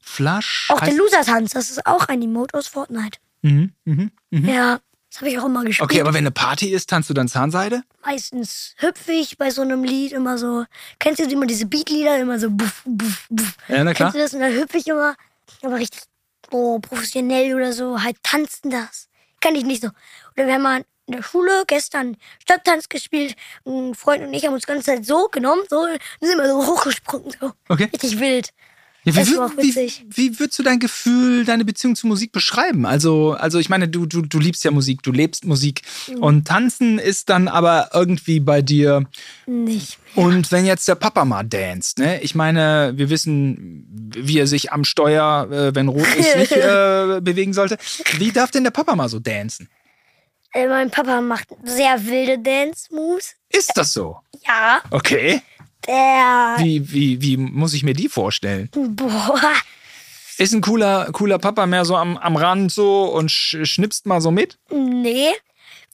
Flush. 0.00 0.68
Auch 0.70 0.80
der 0.80 0.94
Loser-Tanz, 0.94 1.52
das 1.52 1.70
ist 1.70 1.86
auch 1.86 2.06
ein 2.08 2.22
Emote 2.22 2.56
aus 2.56 2.66
Fortnite. 2.66 3.18
Mhm, 3.42 3.72
mhm. 3.84 4.10
Ja, 4.30 4.80
das 5.10 5.20
habe 5.20 5.30
ich 5.30 5.38
auch 5.38 5.44
immer 5.46 5.64
gespielt. 5.64 5.88
Okay, 5.90 6.00
aber 6.00 6.12
wenn 6.14 6.18
eine 6.20 6.30
Party 6.30 6.70
ist, 6.70 6.88
tanzt 6.90 7.08
du 7.10 7.14
dann 7.14 7.28
Zahnseide? 7.28 7.82
meistens 8.04 8.74
hüpfe 8.78 9.12
ich 9.12 9.36
bei 9.36 9.50
so 9.50 9.60
einem 9.62 9.84
Lied 9.84 10.12
immer 10.12 10.38
so. 10.38 10.64
Kennst 10.98 11.20
du 11.20 11.24
immer 11.24 11.44
diese 11.46 11.66
Beatlieder? 11.66 12.18
Immer 12.18 12.38
so 12.38 12.50
buff, 12.50 12.82
buff, 12.86 13.26
buff. 13.28 13.54
Ja, 13.68 13.84
na 13.84 13.92
klar. 13.92 14.12
Kennst 14.12 14.14
du 14.14 14.20
das? 14.20 14.34
Und 14.34 14.40
dann 14.40 14.52
hüpfe 14.58 14.78
ich 14.78 14.86
immer, 14.86 15.14
aber 15.62 15.76
richtig 15.76 16.02
oh, 16.50 16.78
professionell 16.78 17.54
oder 17.54 17.72
so. 17.74 18.02
Halt 18.02 18.16
tanzen 18.22 18.70
das. 18.70 19.08
Kann 19.42 19.54
ich 19.54 19.64
nicht 19.64 19.82
so. 19.82 19.90
Oder 20.36 20.52
haben 20.52 20.62
mal 20.62 20.84
in 21.08 21.14
der 21.14 21.22
Schule 21.22 21.64
gestern 21.66 22.16
Stadttanz 22.42 22.88
gespielt. 22.88 23.34
Ein 23.66 23.94
Freund 23.94 24.22
und 24.26 24.34
ich 24.34 24.44
haben 24.46 24.52
uns 24.54 24.62
die 24.64 24.68
ganze 24.72 24.84
Zeit 24.84 25.04
so 25.06 25.28
genommen, 25.32 25.62
so, 25.68 25.86
sind 26.20 26.32
immer 26.32 26.48
so 26.48 26.66
hochgesprungen. 26.66 27.32
So. 27.40 27.52
Okay. 27.68 27.88
Richtig 27.92 28.20
wild. 28.20 28.50
Ja, 29.04 29.14
wie, 29.14 29.18
Das 29.20 29.28
wür- 29.28 29.38
war 29.38 29.46
auch 29.46 29.56
wie, 29.56 29.92
wie 30.10 30.38
würdest 30.40 30.58
du 30.58 30.62
dein 30.64 30.80
Gefühl, 30.80 31.44
deine 31.46 31.64
Beziehung 31.64 31.96
zu 31.96 32.06
Musik 32.08 32.32
beschreiben? 32.32 32.84
Also, 32.84 33.32
also 33.38 33.58
ich 33.58 33.68
meine, 33.70 33.88
du, 33.88 34.04
du, 34.06 34.20
du 34.22 34.38
liebst 34.38 34.64
ja 34.64 34.70
Musik, 34.70 35.02
du 35.02 35.12
lebst 35.12 35.46
Musik 35.46 35.80
Mhm. 36.08 36.16
und 36.22 36.48
Tanzen 36.48 36.98
ist 36.98 37.30
dann 37.30 37.48
aber 37.48 37.90
irgendwie 37.94 38.40
bei 38.40 38.60
dir. 38.60 39.04
Nicht 39.46 39.98
mehr. 40.14 40.26
Und 40.26 40.50
wenn 40.52 40.66
jetzt 40.66 40.86
der 40.88 40.96
Papa 40.96 41.24
mal 41.24 41.44
danst, 41.44 41.98
ne? 41.98 42.20
Ich 42.22 42.34
meine, 42.34 42.92
wir 42.96 43.08
wissen, 43.08 44.10
wie 44.14 44.38
er 44.40 44.46
sich 44.46 44.72
am 44.72 44.84
Steuer, 44.84 45.48
äh, 45.50 45.74
wenn 45.74 45.88
rot 45.88 46.14
ist, 46.16 46.36
nicht 46.36 46.52
äh, 46.52 47.20
bewegen 47.22 47.54
sollte. 47.54 47.78
Wie 48.18 48.32
darf 48.32 48.50
denn 48.50 48.64
der 48.64 48.72
Papa 48.72 48.94
mal 48.96 49.08
so 49.08 49.20
dancen? 49.20 49.68
Äh, 50.58 50.66
mein 50.66 50.90
Papa 50.90 51.20
macht 51.20 51.48
sehr 51.62 52.04
wilde 52.06 52.38
Dance-Moves. 52.40 53.36
Ist 53.48 53.72
das 53.76 53.92
so? 53.92 54.16
Ja, 54.46 54.80
Okay. 54.90 55.40
der. 55.86 56.56
Wie, 56.58 56.90
wie, 56.92 57.22
wie 57.22 57.36
muss 57.36 57.74
ich 57.74 57.84
mir 57.84 57.94
die 57.94 58.08
vorstellen? 58.08 58.68
Boah. 58.74 59.40
Ist 60.36 60.52
ein 60.52 60.60
cooler, 60.60 61.10
cooler 61.12 61.38
Papa 61.38 61.66
mehr 61.66 61.84
so 61.84 61.96
am, 61.96 62.16
am 62.16 62.36
Rand 62.36 62.72
so 62.72 63.04
und 63.04 63.30
sch 63.30 63.56
schnipst 63.64 64.06
mal 64.06 64.20
so 64.20 64.30
mit? 64.32 64.58
Nee, 64.70 65.30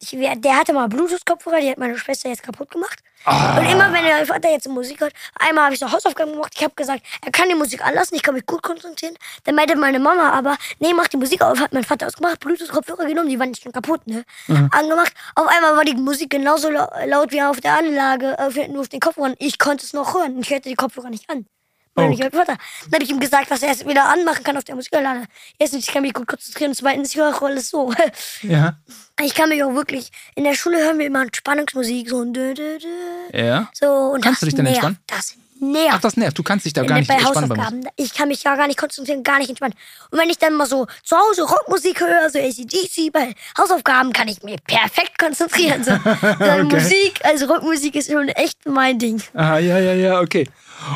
Ich, 0.01 0.11
der 0.11 0.57
hatte 0.57 0.73
mal 0.73 0.89
Bluetooth-Kopfhörer, 0.89 1.61
die 1.61 1.71
hat 1.71 1.79
meine 1.79 1.99
Schwester 1.99 2.31
jetzt 2.31 2.43
kaputt 2.43 2.71
gemacht. 2.71 3.01
Und 3.27 3.67
immer 3.71 3.93
wenn 3.93 4.05
mein 4.05 4.27
Vater 4.27 4.51
jetzt 4.51 4.69
Musik 4.69 5.01
hört, 5.01 5.13
einmal 5.39 5.65
habe 5.65 5.75
ich 5.75 5.81
so 5.81 5.91
Hausaufgaben 5.91 6.33
gemacht, 6.33 6.53
ich 6.57 6.63
habe 6.63 6.75
gesagt, 6.75 7.03
er 7.25 7.33
kann 7.33 7.49
die 7.49 7.55
Musik 7.55 7.85
anlassen, 7.85 8.15
ich 8.17 8.23
kann 8.23 8.35
mich 8.35 8.45
gut 8.47 8.63
konzentrieren. 8.63 9.15
Dann 9.45 9.55
meinte 9.55 9.77
meine 9.77 9.99
Mama 9.99 10.31
aber, 10.31 10.57
nee, 10.79 10.93
mach 10.95 11.09
die 11.09 11.17
Musik 11.17 11.41
auf, 11.43 11.59
hat 11.59 11.73
mein 11.73 11.85
Vater 11.85 12.07
ausgemacht, 12.07 12.41
Bluetooth-Kopfhörer 12.41 13.07
genommen, 13.07 13.29
die 13.29 13.39
waren 13.39 13.51
nicht 13.51 13.63
schon 13.63 13.73
kaputt, 13.73 14.07
ne? 14.07 14.25
Angemacht. 14.73 15.13
Auf 15.37 15.47
einmal 15.49 15.77
war 15.77 15.85
die 15.85 15.95
Musik 15.95 16.31
genauso 16.31 16.69
lau- 16.71 16.91
laut 17.07 17.33
wie 17.33 17.43
auf 17.43 17.61
der 17.61 17.79
Anlage, 17.79 18.37
äh, 18.39 18.69
nur 18.69 18.81
auf 18.83 18.89
den 18.89 19.01
Kopfhörern. 19.01 19.35
Ich 19.39 19.59
konnte 19.59 19.85
es 19.87 19.93
noch 19.93 20.15
hören 20.15 20.37
und 20.37 20.41
ich 20.43 20.51
hörte 20.51 20.69
die 20.69 20.75
Kopfhörer 20.75 21.11
nicht 21.11 21.29
an. 21.31 21.47
Weil 21.95 22.09
Oh. 22.09 22.13
ich 22.13 22.19
mein 22.19 22.31
Vater. 22.33 22.57
Dann 22.85 22.93
habe 22.95 23.05
ich 23.05 23.11
ihm 23.11 23.21
gesagt, 23.21 23.51
was 23.51 23.63
er 23.63 23.71
es 23.73 23.87
wieder 23.87 24.07
anmachen 24.07 24.43
kann 24.43 24.57
auf 24.57 24.65
der 24.65 24.75
Musikanlage. 24.75 25.25
Erstens, 25.59 25.87
ich 25.87 25.93
kann 25.95 26.03
mich 26.03 26.13
gut 26.13 26.27
konzentrieren 26.27 26.71
und 26.71 26.75
zweitens, 26.77 27.11
ich 27.11 27.17
höre 27.17 27.35
auch 27.37 27.43
alles 27.43 27.71
so. 27.71 27.93
Ja. 28.43 28.77
Ich 29.23 29.35
kann 29.35 29.49
mich 29.49 29.63
auch 29.63 29.75
wirklich, 29.75 30.11
in 30.35 30.43
der 30.45 30.55
Schule 30.55 30.79
hören 30.79 30.99
wir 30.99 31.07
immer 31.07 31.23
Entspannungsmusik, 31.23 32.09
so 32.11 32.25
dö, 32.25 32.53
dö, 32.55 32.79
dö. 32.79 33.39
Ja. 33.39 33.71
So, 33.73 33.87
und 33.87 34.23
Kannst 34.25 34.43
du 34.43 34.47
dich 34.47 34.55
denn 34.57 34.65
nervt, 34.65 34.77
entspannen? 34.83 34.99
Das 35.07 35.35
nervt. 35.61 35.91
Ach, 35.95 36.01
das 36.01 36.17
nervt. 36.17 36.37
Du 36.37 36.43
kannst 36.43 36.67
dich 36.67 36.73
da 36.73 36.83
gar 36.83 36.99
nicht 36.99 37.07
bei 37.07 37.15
entspannen. 37.15 37.49
Hausaufgaben. 37.51 37.89
Ich 37.97 38.13
kann 38.13 38.27
mich 38.29 38.43
ja 38.43 38.57
gar 38.57 38.67
nicht 38.67 38.77
konzentrieren, 38.79 39.23
gar 39.23 39.39
nicht 39.39 39.49
entspannen. 39.51 39.75
Und 40.11 40.19
wenn 40.19 40.29
ich 40.29 40.39
dann 40.39 40.55
mal 40.55 40.67
so 40.67 40.87
zu 41.05 41.17
Hause 41.17 41.43
Rockmusik 41.45 42.01
höre, 42.01 42.29
so 42.29 42.41
ACDC, 42.41 43.13
bei 43.13 43.35
Hausaufgaben 43.57 44.13
kann 44.13 44.27
ich 44.27 44.43
mich 44.43 44.63
perfekt 44.65 45.17
konzentrieren. 45.19 45.85
So. 45.85 45.93
Okay. 46.45 46.63
Musik, 46.65 47.21
also 47.23 47.47
Rockmusik 47.47 47.95
ist 47.95 48.11
schon 48.11 48.29
echt 48.29 48.67
mein 48.67 48.99
Ding. 48.99 49.23
Ah, 49.35 49.59
ja, 49.59 49.79
ja, 49.79 49.95
ja, 49.95 50.21
okay. 50.21 50.49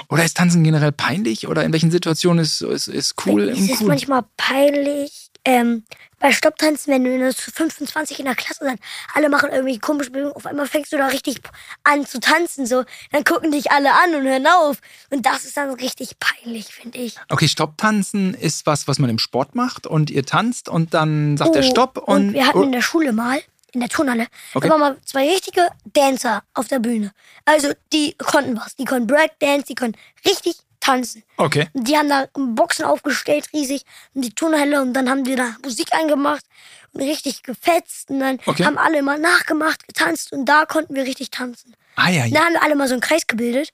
Oder 0.08 0.24
ist 0.24 0.36
Tanzen 0.36 0.64
generell 0.64 0.92
peinlich? 0.92 1.48
Oder 1.48 1.64
in 1.64 1.72
welchen 1.72 1.90
Situationen 1.90 2.42
ist, 2.42 2.60
ist, 2.60 2.88
ist 2.88 3.14
cool? 3.26 3.48
Es 3.48 3.58
ist 3.60 3.80
cool? 3.80 3.88
manchmal 3.88 4.24
peinlich. 4.36 5.30
Ähm, 5.44 5.84
bei 6.20 6.32
Stopptanzen, 6.32 6.92
wenn 6.92 7.04
du 7.04 7.16
der 7.16 7.32
25 7.32 8.18
in 8.18 8.24
der 8.24 8.34
Klasse 8.34 8.64
seid, 8.64 8.80
alle 9.14 9.28
machen 9.28 9.50
irgendwie 9.52 9.78
komische 9.78 10.10
Bewegungen, 10.10 10.34
auf 10.34 10.46
einmal 10.46 10.66
fängst 10.66 10.92
du 10.92 10.96
da 10.96 11.06
richtig 11.06 11.40
an 11.84 12.06
zu 12.06 12.18
tanzen, 12.18 12.66
so, 12.66 12.84
dann 13.12 13.24
gucken 13.24 13.52
dich 13.52 13.70
alle 13.70 13.92
an 13.92 14.14
und 14.16 14.26
hören 14.26 14.46
auf. 14.46 14.78
Und 15.10 15.24
das 15.24 15.44
ist 15.44 15.56
dann 15.56 15.72
richtig 15.74 16.18
peinlich, 16.18 16.66
finde 16.66 16.98
ich. 16.98 17.16
Okay, 17.28 17.46
Stopptanzen 17.46 18.34
ist 18.34 18.66
was, 18.66 18.88
was 18.88 18.98
man 18.98 19.10
im 19.10 19.18
Sport 19.18 19.54
macht 19.54 19.86
und 19.86 20.10
ihr 20.10 20.26
tanzt 20.26 20.68
und 20.68 20.92
dann 20.92 21.36
sagt 21.36 21.54
er 21.54 21.62
Stopp 21.62 21.98
und, 21.98 22.08
Oh, 22.08 22.12
und 22.12 22.32
wir 22.32 22.46
hatten 22.46 22.58
oh, 22.58 22.62
in 22.62 22.72
der 22.72 22.82
Schule 22.82 23.12
mal, 23.12 23.40
in 23.72 23.80
der 23.80 23.88
Turnhalle, 23.88 24.26
Okay. 24.54 24.66
da 24.68 24.72
waren 24.72 24.80
mal 24.80 24.96
zwei 25.04 25.28
richtige 25.28 25.68
Dancer 25.92 26.42
auf 26.54 26.68
der 26.68 26.78
Bühne. 26.78 27.12
Also 27.44 27.72
die 27.92 28.14
konnten 28.18 28.56
was, 28.56 28.76
die 28.76 28.84
konnten 28.84 29.06
Breakdance, 29.06 29.66
die 29.66 29.74
konnten 29.74 29.98
richtig 30.26 30.56
tanzen. 30.80 31.22
Okay. 31.36 31.68
Die 31.74 31.96
haben 31.96 32.08
da 32.08 32.26
Boxen 32.32 32.84
aufgestellt, 32.84 33.48
riesig, 33.52 33.82
und 34.14 34.22
die 34.24 34.34
Turnhalle 34.34 34.80
und 34.80 34.94
dann 34.94 35.10
haben 35.10 35.24
die 35.24 35.34
da 35.34 35.56
Musik 35.62 35.92
angemacht 35.92 36.44
und 36.92 37.02
richtig 37.02 37.42
gefetzt 37.42 38.10
und 38.10 38.20
dann 38.20 38.38
Okay. 38.46 38.64
haben 38.64 38.78
alle 38.78 38.98
immer 38.98 39.18
nachgemacht, 39.18 39.86
getanzt 39.86 40.32
und 40.32 40.46
da 40.46 40.64
konnten 40.64 40.94
wir 40.94 41.04
richtig 41.04 41.30
tanzen. 41.30 41.74
Ah 41.96 42.10
ja, 42.10 42.22
Dann 42.22 42.32
ja. 42.32 42.40
haben 42.44 42.52
wir 42.54 42.62
alle 42.62 42.76
mal 42.76 42.88
so 42.88 42.94
einen 42.94 43.00
Kreis 43.02 43.26
gebildet 43.26 43.70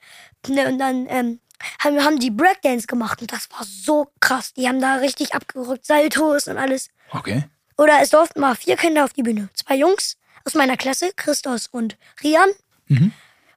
ne, 0.48 0.66
und 0.66 0.78
dann 0.78 1.06
ähm, 1.08 1.40
haben, 1.82 2.02
haben 2.02 2.18
die 2.18 2.30
Breakdance 2.30 2.86
gemacht 2.86 3.20
und 3.20 3.30
das 3.32 3.48
war 3.50 3.64
so 3.64 4.10
krass. 4.20 4.52
Die 4.54 4.66
haben 4.66 4.80
da 4.80 4.96
richtig 4.96 5.34
abgerückt, 5.34 5.86
Saltos 5.86 6.48
und 6.48 6.56
alles. 6.58 6.88
Okay. 7.10 7.44
Oder 7.76 8.00
es 8.02 8.10
durften 8.10 8.40
mal 8.40 8.54
vier 8.54 8.76
Kinder 8.76 9.04
auf 9.04 9.12
die 9.12 9.22
Bühne. 9.22 9.48
Zwei 9.54 9.76
Jungs 9.76 10.16
aus 10.44 10.54
meiner 10.54 10.76
Klasse, 10.76 11.10
Christos 11.16 11.66
und 11.66 11.96
Rian. 12.22 12.48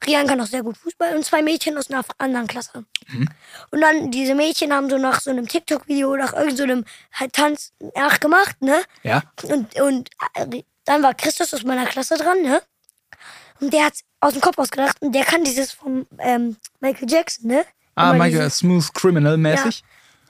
Rian 0.06 0.28
kann 0.28 0.40
auch 0.42 0.48
sehr 0.48 0.64
gut 0.64 0.78
Fußball 0.78 1.16
und 1.16 1.26
zwei 1.26 1.42
Mädchen 1.42 1.78
aus 1.78 1.90
einer 1.90 2.04
anderen 2.18 2.48
Klasse. 2.48 2.86
Und 3.72 3.82
dann 3.82 4.12
diese 4.12 4.36
Mädchen 4.36 4.72
haben 4.74 4.90
so 4.90 4.98
nach 4.98 5.22
so 5.22 5.30
einem 5.32 5.48
TikTok-Video, 5.48 6.16
nach 6.16 6.34
irgendeinem 6.34 6.82
so 6.86 7.20
halt 7.20 7.34
Tanz 7.34 7.74
nachgemacht, 7.96 8.62
ne? 8.62 8.82
Ja. 9.04 9.24
Und, 9.44 9.80
und 9.80 10.10
dann 10.86 11.04
war 11.04 11.14
Christus 11.14 11.54
aus 11.54 11.64
meiner 11.64 11.86
Klasse 11.86 12.16
dran, 12.18 12.42
ne? 12.42 12.62
Und 13.60 13.74
der 13.74 13.86
hat 13.86 13.94
aus 14.20 14.34
dem 14.34 14.42
Kopf 14.42 14.58
ausgedacht 14.60 14.98
und 15.02 15.14
der 15.14 15.26
kann 15.26 15.44
dieses 15.44 15.72
vom 15.72 16.06
ähm, 16.20 16.58
Michael 16.80 17.10
Jackson, 17.12 17.48
ne? 17.48 17.66
Ah, 17.96 18.14
Michael, 18.14 18.32
dieses- 18.44 18.60
Smooth 18.60 18.94
Criminal 18.94 19.36
mäßig. 19.38 19.84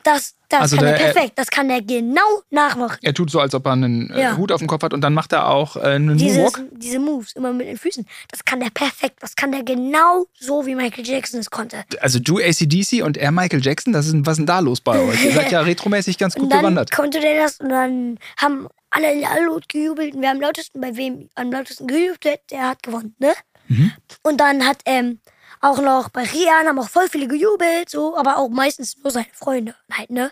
Das, 0.03 0.35
das 0.49 0.61
Also 0.61 0.75
kann 0.77 0.85
der, 0.85 0.95
er 0.99 1.09
äh, 1.09 1.13
perfekt. 1.13 1.33
Das 1.37 1.47
kann 1.49 1.69
er 1.69 1.81
genau 1.81 2.21
nachmachen. 2.49 2.97
Er 3.01 3.13
tut 3.13 3.29
so, 3.29 3.39
als 3.39 3.53
ob 3.53 3.65
er 3.65 3.73
einen 3.73 4.09
äh, 4.11 4.21
Ja. 4.21 4.37
Hut 4.37 4.51
auf 4.51 4.59
dem 4.59 4.67
Kopf 4.67 4.83
hat 4.83 4.93
und 4.93 5.01
dann 5.01 5.13
macht 5.13 5.33
er 5.33 5.49
auch 5.49 5.75
äh, 5.75 5.81
einen 5.81 6.17
Dieses, 6.17 6.37
Moonwalk. 6.37 6.65
diese 6.71 6.99
Moves 6.99 7.33
immer 7.33 7.53
mit 7.53 7.67
den 7.67 7.77
Füßen. 7.77 8.05
Das 8.29 8.43
kann 8.45 8.59
der 8.59 8.69
perfekt. 8.69 9.17
Das 9.21 9.35
kann 9.35 9.51
der 9.51 9.63
genau 9.63 10.25
so, 10.39 10.65
wie 10.65 10.75
Michael 10.75 11.05
Jackson 11.05 11.39
es 11.39 11.49
konnte. 11.49 11.83
Also 11.99 12.19
du 12.19 12.37
ACDC 12.39 13.03
und 13.03 13.17
er 13.17 13.31
Michael 13.31 13.63
Jackson, 13.63 13.93
das 13.93 14.07
ist, 14.07 14.15
was 14.25 14.33
ist 14.33 14.37
denn 14.37 14.45
da 14.45 14.59
los 14.59 14.81
bei 14.81 14.99
euch? 15.07 15.23
Ihr 15.25 15.31
seid 15.33 15.51
ja 15.51 15.61
retromäßig 15.61 16.17
ganz 16.17 16.35
Und 16.35 16.43
gut 16.43 16.51
dann 16.51 16.59
gewandert. 16.59 16.91
konnte 16.91 17.19
der 17.19 17.43
das 17.43 17.59
und 17.59 17.69
dann 17.69 18.17
haben 18.37 18.67
alle 18.89 19.07
laut 19.45 19.67
gejubelt. 19.69 20.15
Und 20.15 20.21
wer 20.21 20.31
am 20.31 20.39
lautesten, 20.39 20.79
bei 20.79 20.95
wem 20.95 21.29
am 21.35 21.51
lautesten 21.51 21.87
gejubelt 21.87 22.23
hat, 22.25 22.39
der 22.51 22.69
hat 22.69 22.83
gewonnen, 22.83 23.15
ne? 23.19 23.33
Mhm. 23.67 23.91
Und 24.23 24.39
dann 24.39 24.65
hat 24.65 24.77
ähm, 24.85 25.19
auch 25.67 25.81
noch 25.81 26.09
bei 26.09 26.23
Rian 26.23 26.67
haben 26.67 26.79
auch 26.79 26.89
voll 26.89 27.09
viele 27.09 27.27
gejubelt, 27.27 27.89
so, 27.89 28.17
aber 28.17 28.37
auch 28.37 28.49
meistens 28.49 28.97
nur 29.03 29.11
seine 29.11 29.27
Freunde 29.33 29.75
halt, 29.91 30.09
ne? 30.09 30.31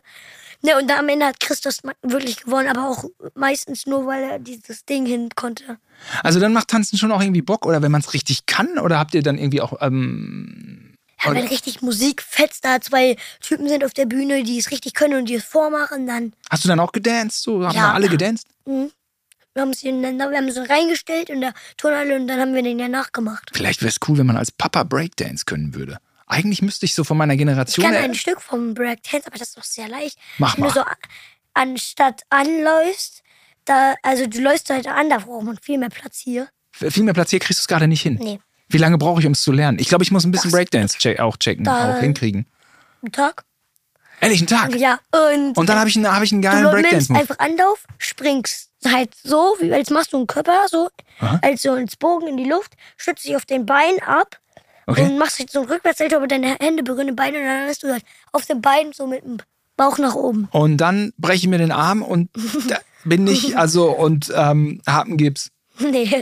Ne, 0.61 0.77
und 0.77 0.87
dann 0.89 0.99
am 0.99 1.09
Ende 1.09 1.25
hat 1.25 1.39
Christus 1.39 1.81
wirklich 2.01 2.43
gewonnen, 2.43 2.69
aber 2.69 2.89
auch 2.89 3.03
meistens 3.35 3.85
nur, 3.85 4.07
weil 4.07 4.23
er 4.23 4.39
dieses 4.39 4.85
Ding 4.85 5.05
hin 5.05 5.29
konnte. 5.35 5.77
Also 6.23 6.39
dann 6.39 6.53
macht 6.53 6.69
Tanzen 6.69 6.97
schon 6.97 7.11
auch 7.11 7.21
irgendwie 7.21 7.41
Bock 7.41 7.65
oder 7.65 7.81
wenn 7.81 7.91
man 7.91 8.01
es 8.01 8.13
richtig 8.13 8.45
kann 8.45 8.79
oder 8.79 8.97
habt 8.97 9.13
ihr 9.13 9.21
dann 9.21 9.37
irgendwie 9.37 9.61
auch 9.61 9.73
ähm, 9.81 10.95
Ja, 11.23 11.33
wenn 11.33 11.45
richtig 11.47 11.81
Musik 11.81 12.21
fetzt, 12.21 12.65
da 12.65 12.79
zwei 12.81 13.15
Typen 13.41 13.67
sind 13.67 13.83
auf 13.83 13.93
der 13.93 14.05
Bühne, 14.05 14.43
die 14.43 14.57
es 14.57 14.71
richtig 14.71 14.93
können 14.93 15.19
und 15.19 15.25
die 15.29 15.35
es 15.35 15.43
vormachen, 15.43 16.07
dann 16.07 16.33
hast 16.49 16.63
du 16.63 16.67
dann 16.69 16.79
auch 16.79 16.93
gedanced? 16.93 17.41
So 17.43 17.65
haben 17.67 17.75
Ja. 17.75 17.93
alle 17.93 18.09
gedanced? 18.09 18.47
Wir 19.55 19.61
haben 19.61 19.73
sie 19.73 19.87
ineinander, 19.87 20.29
wir 20.31 20.37
haben 20.37 20.51
so 20.51 20.61
reingestellt 20.63 21.29
in 21.29 21.39
der 21.39 21.53
Turnhalle 21.77 22.15
und 22.17 22.27
dann 22.27 22.39
haben 22.41 22.53
wir 22.53 22.61
den 22.61 22.77
ja 22.77 22.89
nachgemacht. 22.89 23.51
Vielleicht 23.53 23.81
wäre 23.81 23.89
es 23.89 23.99
cool, 24.07 24.17
wenn 24.17 24.25
man 24.25 24.35
als 24.35 24.51
Papa 24.51 24.83
Breakdance 24.83 25.45
können 25.45 25.73
würde. 25.73 25.97
Eigentlich 26.27 26.61
müsste 26.61 26.85
ich 26.85 26.93
so 26.93 27.03
von 27.05 27.17
meiner 27.17 27.33
Ich 27.33 27.39
Generation 27.39 27.85
kann 27.85 27.93
her- 27.93 28.03
ein 28.03 28.15
Stück 28.15 28.41
vom 28.41 28.73
Breakdance, 28.73 29.27
aber 29.27 29.37
das 29.37 29.49
ist 29.49 29.57
doch 29.57 29.63
sehr 29.63 29.87
leicht. 29.87 30.17
Mach 30.39 30.57
Wenn 30.57 30.65
mal. 30.65 30.73
du 30.73 30.79
so 30.79 30.85
anstatt 31.53 32.23
anläufst, 32.29 33.23
da, 33.63 33.95
also 34.03 34.27
du 34.27 34.41
läufst 34.41 34.69
halt 34.69 34.87
an, 34.87 35.09
da 35.09 35.19
braucht 35.19 35.45
man 35.45 35.57
viel 35.57 35.77
mehr 35.77 35.89
Platz 35.89 36.19
hier. 36.19 36.49
viel 36.73 37.03
mehr 37.03 37.13
Platz 37.13 37.29
hier 37.29 37.39
kriegst 37.39 37.59
du 37.59 37.61
es 37.61 37.67
gerade 37.67 37.87
nicht 37.87 38.01
hin. 38.01 38.17
Nee. 38.21 38.39
Wie 38.67 38.77
lange 38.77 38.97
brauche 38.97 39.21
ich, 39.21 39.25
um 39.25 39.31
es 39.31 39.41
zu 39.41 39.53
lernen? 39.53 39.79
Ich 39.79 39.87
glaube, 39.87 40.03
ich 40.03 40.11
muss 40.11 40.25
ein 40.25 40.31
bisschen 40.31 40.51
Das- 40.51 40.57
Breakdance 40.59 40.97
check, 40.97 41.19
auch 41.21 41.37
checken, 41.37 41.65
auch 41.67 41.99
hinkriegen. 41.99 42.45
Einen 43.03 43.11
Tag? 43.13 43.45
Ehrlich, 44.19 44.39
einen 44.39 44.47
Tag. 44.47 44.75
Ja, 44.75 44.99
und, 45.33 45.57
Und 45.57 45.69
dann 45.69 45.77
habe 45.77 45.87
ich 45.89 45.95
einen, 45.95 46.11
hab 46.13 46.23
ich 46.23 46.31
einen 46.33 46.41
du 46.41 46.49
geilen 46.49 46.69
Breakdance-Move. 46.71 47.19
einfach 47.19 47.37
Anlauf, 47.39 47.85
springst 47.99 48.71
halt 48.91 49.13
so, 49.23 49.55
wie 49.59 49.71
als 49.73 49.89
machst 49.89 50.13
du 50.13 50.17
einen 50.17 50.27
Körper, 50.27 50.65
so, 50.69 50.89
Aha. 51.19 51.39
als 51.41 51.61
so 51.61 51.75
ins 51.75 51.95
Bogen 51.95 52.27
in 52.27 52.37
die 52.37 52.45
Luft, 52.49 52.73
stützt 52.97 53.25
dich 53.25 53.35
auf 53.35 53.45
den 53.45 53.65
Bein 53.65 54.01
ab 54.05 54.39
Okay. 54.87 55.01
und 55.01 55.17
machst 55.17 55.39
jetzt 55.39 55.53
so 55.53 55.61
einen 55.61 55.69
Rückwärtssalto, 55.69 56.15
aber 56.17 56.27
deine 56.27 56.57
Hände 56.59 56.83
berühren 56.83 57.07
die 57.07 57.13
Beine 57.13 57.39
und 57.39 57.45
dann 57.45 57.67
hast 57.67 57.81
du 57.81 57.91
halt 57.91 58.03
auf 58.31 58.45
den 58.45 58.61
Beinen 58.61 58.93
so 58.93 59.07
mit 59.07 59.23
dem 59.23 59.37
Bauch 59.77 59.97
nach 59.97 60.13
oben. 60.13 60.47
Und 60.51 60.77
dann 60.77 61.11
breche 61.17 61.37
ich 61.37 61.47
mir 61.47 61.57
den 61.57 61.71
Arm 61.71 62.03
und 62.03 62.29
da 62.69 62.77
bin 63.03 63.25
ich 63.25 63.57
also 63.57 63.89
und 63.91 64.31
ähm, 64.35 64.81
hab 64.87 65.05
einen 65.07 65.17
Gips. 65.17 65.51
Nee. 65.79 66.21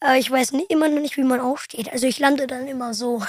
Aber 0.00 0.16
ich 0.16 0.28
weiß 0.28 0.50
nie, 0.52 0.64
immer 0.68 0.88
noch 0.88 1.00
nicht, 1.00 1.16
wie 1.16 1.22
man 1.22 1.38
aufsteht. 1.38 1.92
Also 1.92 2.08
ich 2.08 2.18
lande 2.18 2.48
dann 2.48 2.66
immer 2.66 2.92
so. 2.92 3.22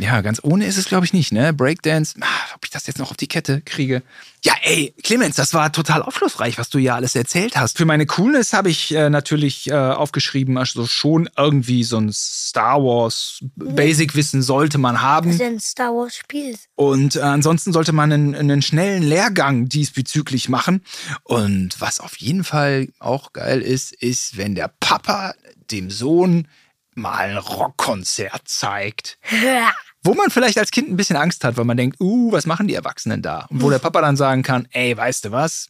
Ja, 0.00 0.20
ganz 0.22 0.40
ohne 0.42 0.66
ist 0.66 0.76
es, 0.76 0.86
glaube 0.86 1.06
ich, 1.06 1.12
nicht, 1.12 1.30
ne? 1.30 1.52
Breakdance, 1.52 2.16
ah, 2.20 2.26
ob 2.56 2.64
ich 2.64 2.70
das 2.70 2.88
jetzt 2.88 2.98
noch 2.98 3.12
auf 3.12 3.16
die 3.16 3.28
Kette 3.28 3.60
kriege. 3.64 4.02
Ja, 4.46 4.54
ey, 4.62 4.94
Clemens, 5.02 5.34
das 5.34 5.54
war 5.54 5.72
total 5.72 6.02
aufschlussreich, 6.02 6.56
was 6.56 6.68
du 6.68 6.78
ja 6.78 6.94
alles 6.94 7.16
erzählt 7.16 7.56
hast. 7.56 7.78
Für 7.78 7.84
meine 7.84 8.06
Coolness 8.06 8.52
habe 8.52 8.70
ich 8.70 8.94
äh, 8.94 9.10
natürlich 9.10 9.68
äh, 9.68 9.74
aufgeschrieben, 9.74 10.56
also 10.56 10.86
schon 10.86 11.28
irgendwie 11.36 11.82
so 11.82 11.98
ein 11.98 12.12
Star 12.12 12.80
Wars 12.80 13.40
Basic-Wissen 13.56 14.42
sollte 14.42 14.78
man 14.78 15.02
haben. 15.02 15.30
Das 15.30 15.40
ist 15.40 15.42
ein 15.42 15.58
Star 15.58 15.92
Wars 15.92 16.14
Spiel. 16.14 16.56
Und 16.76 17.16
äh, 17.16 17.22
ansonsten 17.22 17.72
sollte 17.72 17.90
man 17.90 18.12
einen, 18.12 18.36
einen 18.36 18.62
schnellen 18.62 19.02
Lehrgang 19.02 19.68
diesbezüglich 19.68 20.48
machen. 20.48 20.84
Und 21.24 21.80
was 21.80 21.98
auf 21.98 22.16
jeden 22.18 22.44
Fall 22.44 22.90
auch 23.00 23.32
geil 23.32 23.60
ist, 23.60 23.92
ist, 23.94 24.36
wenn 24.36 24.54
der 24.54 24.72
Papa 24.78 25.34
dem 25.72 25.90
Sohn 25.90 26.46
mal 26.94 27.30
ein 27.30 27.36
Rockkonzert 27.36 28.42
zeigt. 28.44 29.18
Wo 30.06 30.14
man 30.14 30.30
vielleicht 30.30 30.56
als 30.56 30.70
Kind 30.70 30.88
ein 30.88 30.96
bisschen 30.96 31.16
Angst 31.16 31.42
hat, 31.42 31.56
weil 31.56 31.64
man 31.64 31.76
denkt, 31.76 32.00
uh, 32.00 32.30
was 32.30 32.46
machen 32.46 32.68
die 32.68 32.74
Erwachsenen 32.74 33.22
da? 33.22 33.46
Und 33.50 33.60
wo 33.60 33.70
der 33.70 33.80
Papa 33.80 34.00
dann 34.00 34.16
sagen 34.16 34.44
kann, 34.44 34.68
ey, 34.70 34.96
weißt 34.96 35.24
du 35.24 35.32
was? 35.32 35.66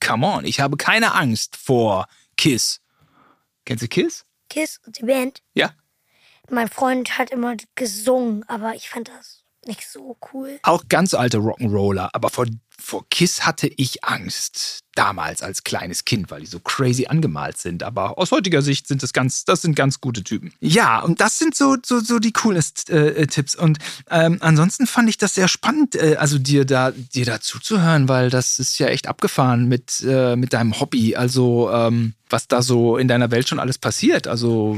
Come 0.00 0.24
on, 0.24 0.44
ich 0.44 0.60
habe 0.60 0.76
keine 0.76 1.12
Angst 1.16 1.56
vor 1.56 2.06
Kiss. 2.36 2.80
Kennst 3.64 3.82
du 3.82 3.88
Kiss? 3.88 4.24
Kiss 4.48 4.78
und 4.86 4.96
die 5.00 5.04
Band. 5.04 5.42
Ja. 5.54 5.72
Mein 6.48 6.68
Freund 6.68 7.18
hat 7.18 7.30
immer 7.30 7.56
gesungen, 7.74 8.44
aber 8.48 8.76
ich 8.76 8.88
fand 8.88 9.08
das 9.08 9.42
nicht 9.66 9.88
so 9.88 10.16
cool. 10.32 10.60
Auch 10.62 10.84
ganz 10.88 11.12
alte 11.12 11.38
Rock'n'Roller, 11.38 12.10
aber 12.12 12.30
vor, 12.30 12.46
vor 12.80 13.06
Kiss 13.10 13.46
hatte 13.46 13.70
ich 13.76 14.04
Angst. 14.04 14.80
Damals 14.96 15.40
als 15.40 15.62
kleines 15.62 16.04
Kind, 16.04 16.30
weil 16.32 16.40
die 16.40 16.46
so 16.46 16.58
crazy 16.58 17.06
angemalt 17.06 17.56
sind. 17.56 17.84
Aber 17.84 18.18
aus 18.18 18.32
heutiger 18.32 18.60
Sicht 18.60 18.88
sind 18.88 19.02
das 19.02 19.12
ganz, 19.12 19.44
das 19.44 19.62
sind 19.62 19.76
ganz 19.76 20.00
gute 20.00 20.24
Typen. 20.24 20.52
Ja, 20.60 20.98
und 21.00 21.20
das 21.20 21.38
sind 21.38 21.54
so, 21.54 21.76
so, 21.84 22.00
so 22.00 22.18
die 22.18 22.32
coolest 22.32 22.90
äh, 22.90 23.26
Tipps. 23.28 23.54
Und 23.54 23.78
ähm, 24.10 24.38
ansonsten 24.40 24.86
fand 24.86 25.08
ich 25.08 25.16
das 25.16 25.34
sehr 25.34 25.46
spannend, 25.46 25.94
äh, 25.94 26.16
also 26.18 26.38
dir 26.38 26.64
da, 26.64 26.90
dir 26.90 27.24
da 27.24 27.40
zuzuhören, 27.40 28.08
weil 28.08 28.30
das 28.30 28.58
ist 28.58 28.78
ja 28.80 28.88
echt 28.88 29.06
abgefahren 29.06 29.68
mit, 29.68 30.04
äh, 30.04 30.34
mit 30.34 30.52
deinem 30.52 30.80
Hobby. 30.80 31.14
Also, 31.14 31.70
ähm, 31.72 32.14
was 32.28 32.48
da 32.48 32.60
so 32.60 32.96
in 32.96 33.06
deiner 33.06 33.30
Welt 33.30 33.48
schon 33.48 33.60
alles 33.60 33.78
passiert. 33.78 34.26
Also, 34.26 34.76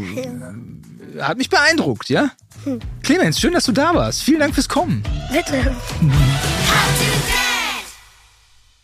ja. 1.16 1.26
hat 1.26 1.38
mich 1.38 1.48
beeindruckt, 1.48 2.10
ja? 2.10 2.32
Hm. 2.64 2.80
Clemens, 3.02 3.40
schön, 3.40 3.52
dass 3.52 3.64
du 3.64 3.72
da 3.72 3.94
warst. 3.94 4.22
Vielen 4.22 4.40
Dank 4.40 4.54
fürs 4.54 4.68
Kommen. 4.68 5.02
Bitte. 5.32 5.74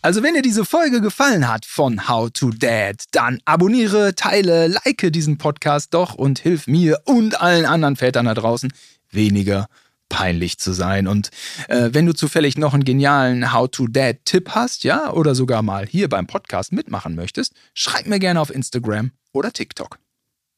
Also 0.01 0.23
wenn 0.23 0.33
dir 0.33 0.41
diese 0.41 0.63
Folge 0.63 1.01
gefallen 1.01 1.49
hat 1.49 1.65
von 1.65 2.07
How 2.07 2.31
to 2.31 2.51
Dad, 2.51 3.03
dann 3.11 3.39
abonniere, 3.43 4.15
teile, 4.15 4.67
like 4.67 5.11
diesen 5.11 5.37
Podcast 5.37 5.93
doch 5.93 6.15
und 6.15 6.39
hilf 6.39 6.67
mir 6.67 7.01
und 7.03 7.41
allen 7.41 7.65
anderen 7.65 7.97
Vätern 7.97 8.25
da 8.25 8.33
draußen 8.33 8.71
weniger 9.11 9.67
peinlich 10.07 10.57
zu 10.57 10.71
sein. 10.71 11.05
Und 11.05 11.31
äh, 11.67 11.89
wenn 11.91 12.05
du 12.05 12.13
zufällig 12.13 12.57
noch 12.57 12.73
einen 12.73 12.85
genialen 12.85 13.51
How 13.51 13.69
to 13.69 13.87
Dad 13.87 14.19
Tipp 14.23 14.51
hast, 14.51 14.85
ja, 14.85 15.11
oder 15.11 15.35
sogar 15.35 15.63
mal 15.63 15.85
hier 15.85 16.07
beim 16.07 16.27
Podcast 16.27 16.71
mitmachen 16.71 17.15
möchtest, 17.15 17.53
schreib 17.73 18.07
mir 18.07 18.19
gerne 18.19 18.39
auf 18.39 18.55
Instagram 18.55 19.11
oder 19.33 19.51
TikTok. 19.51 19.99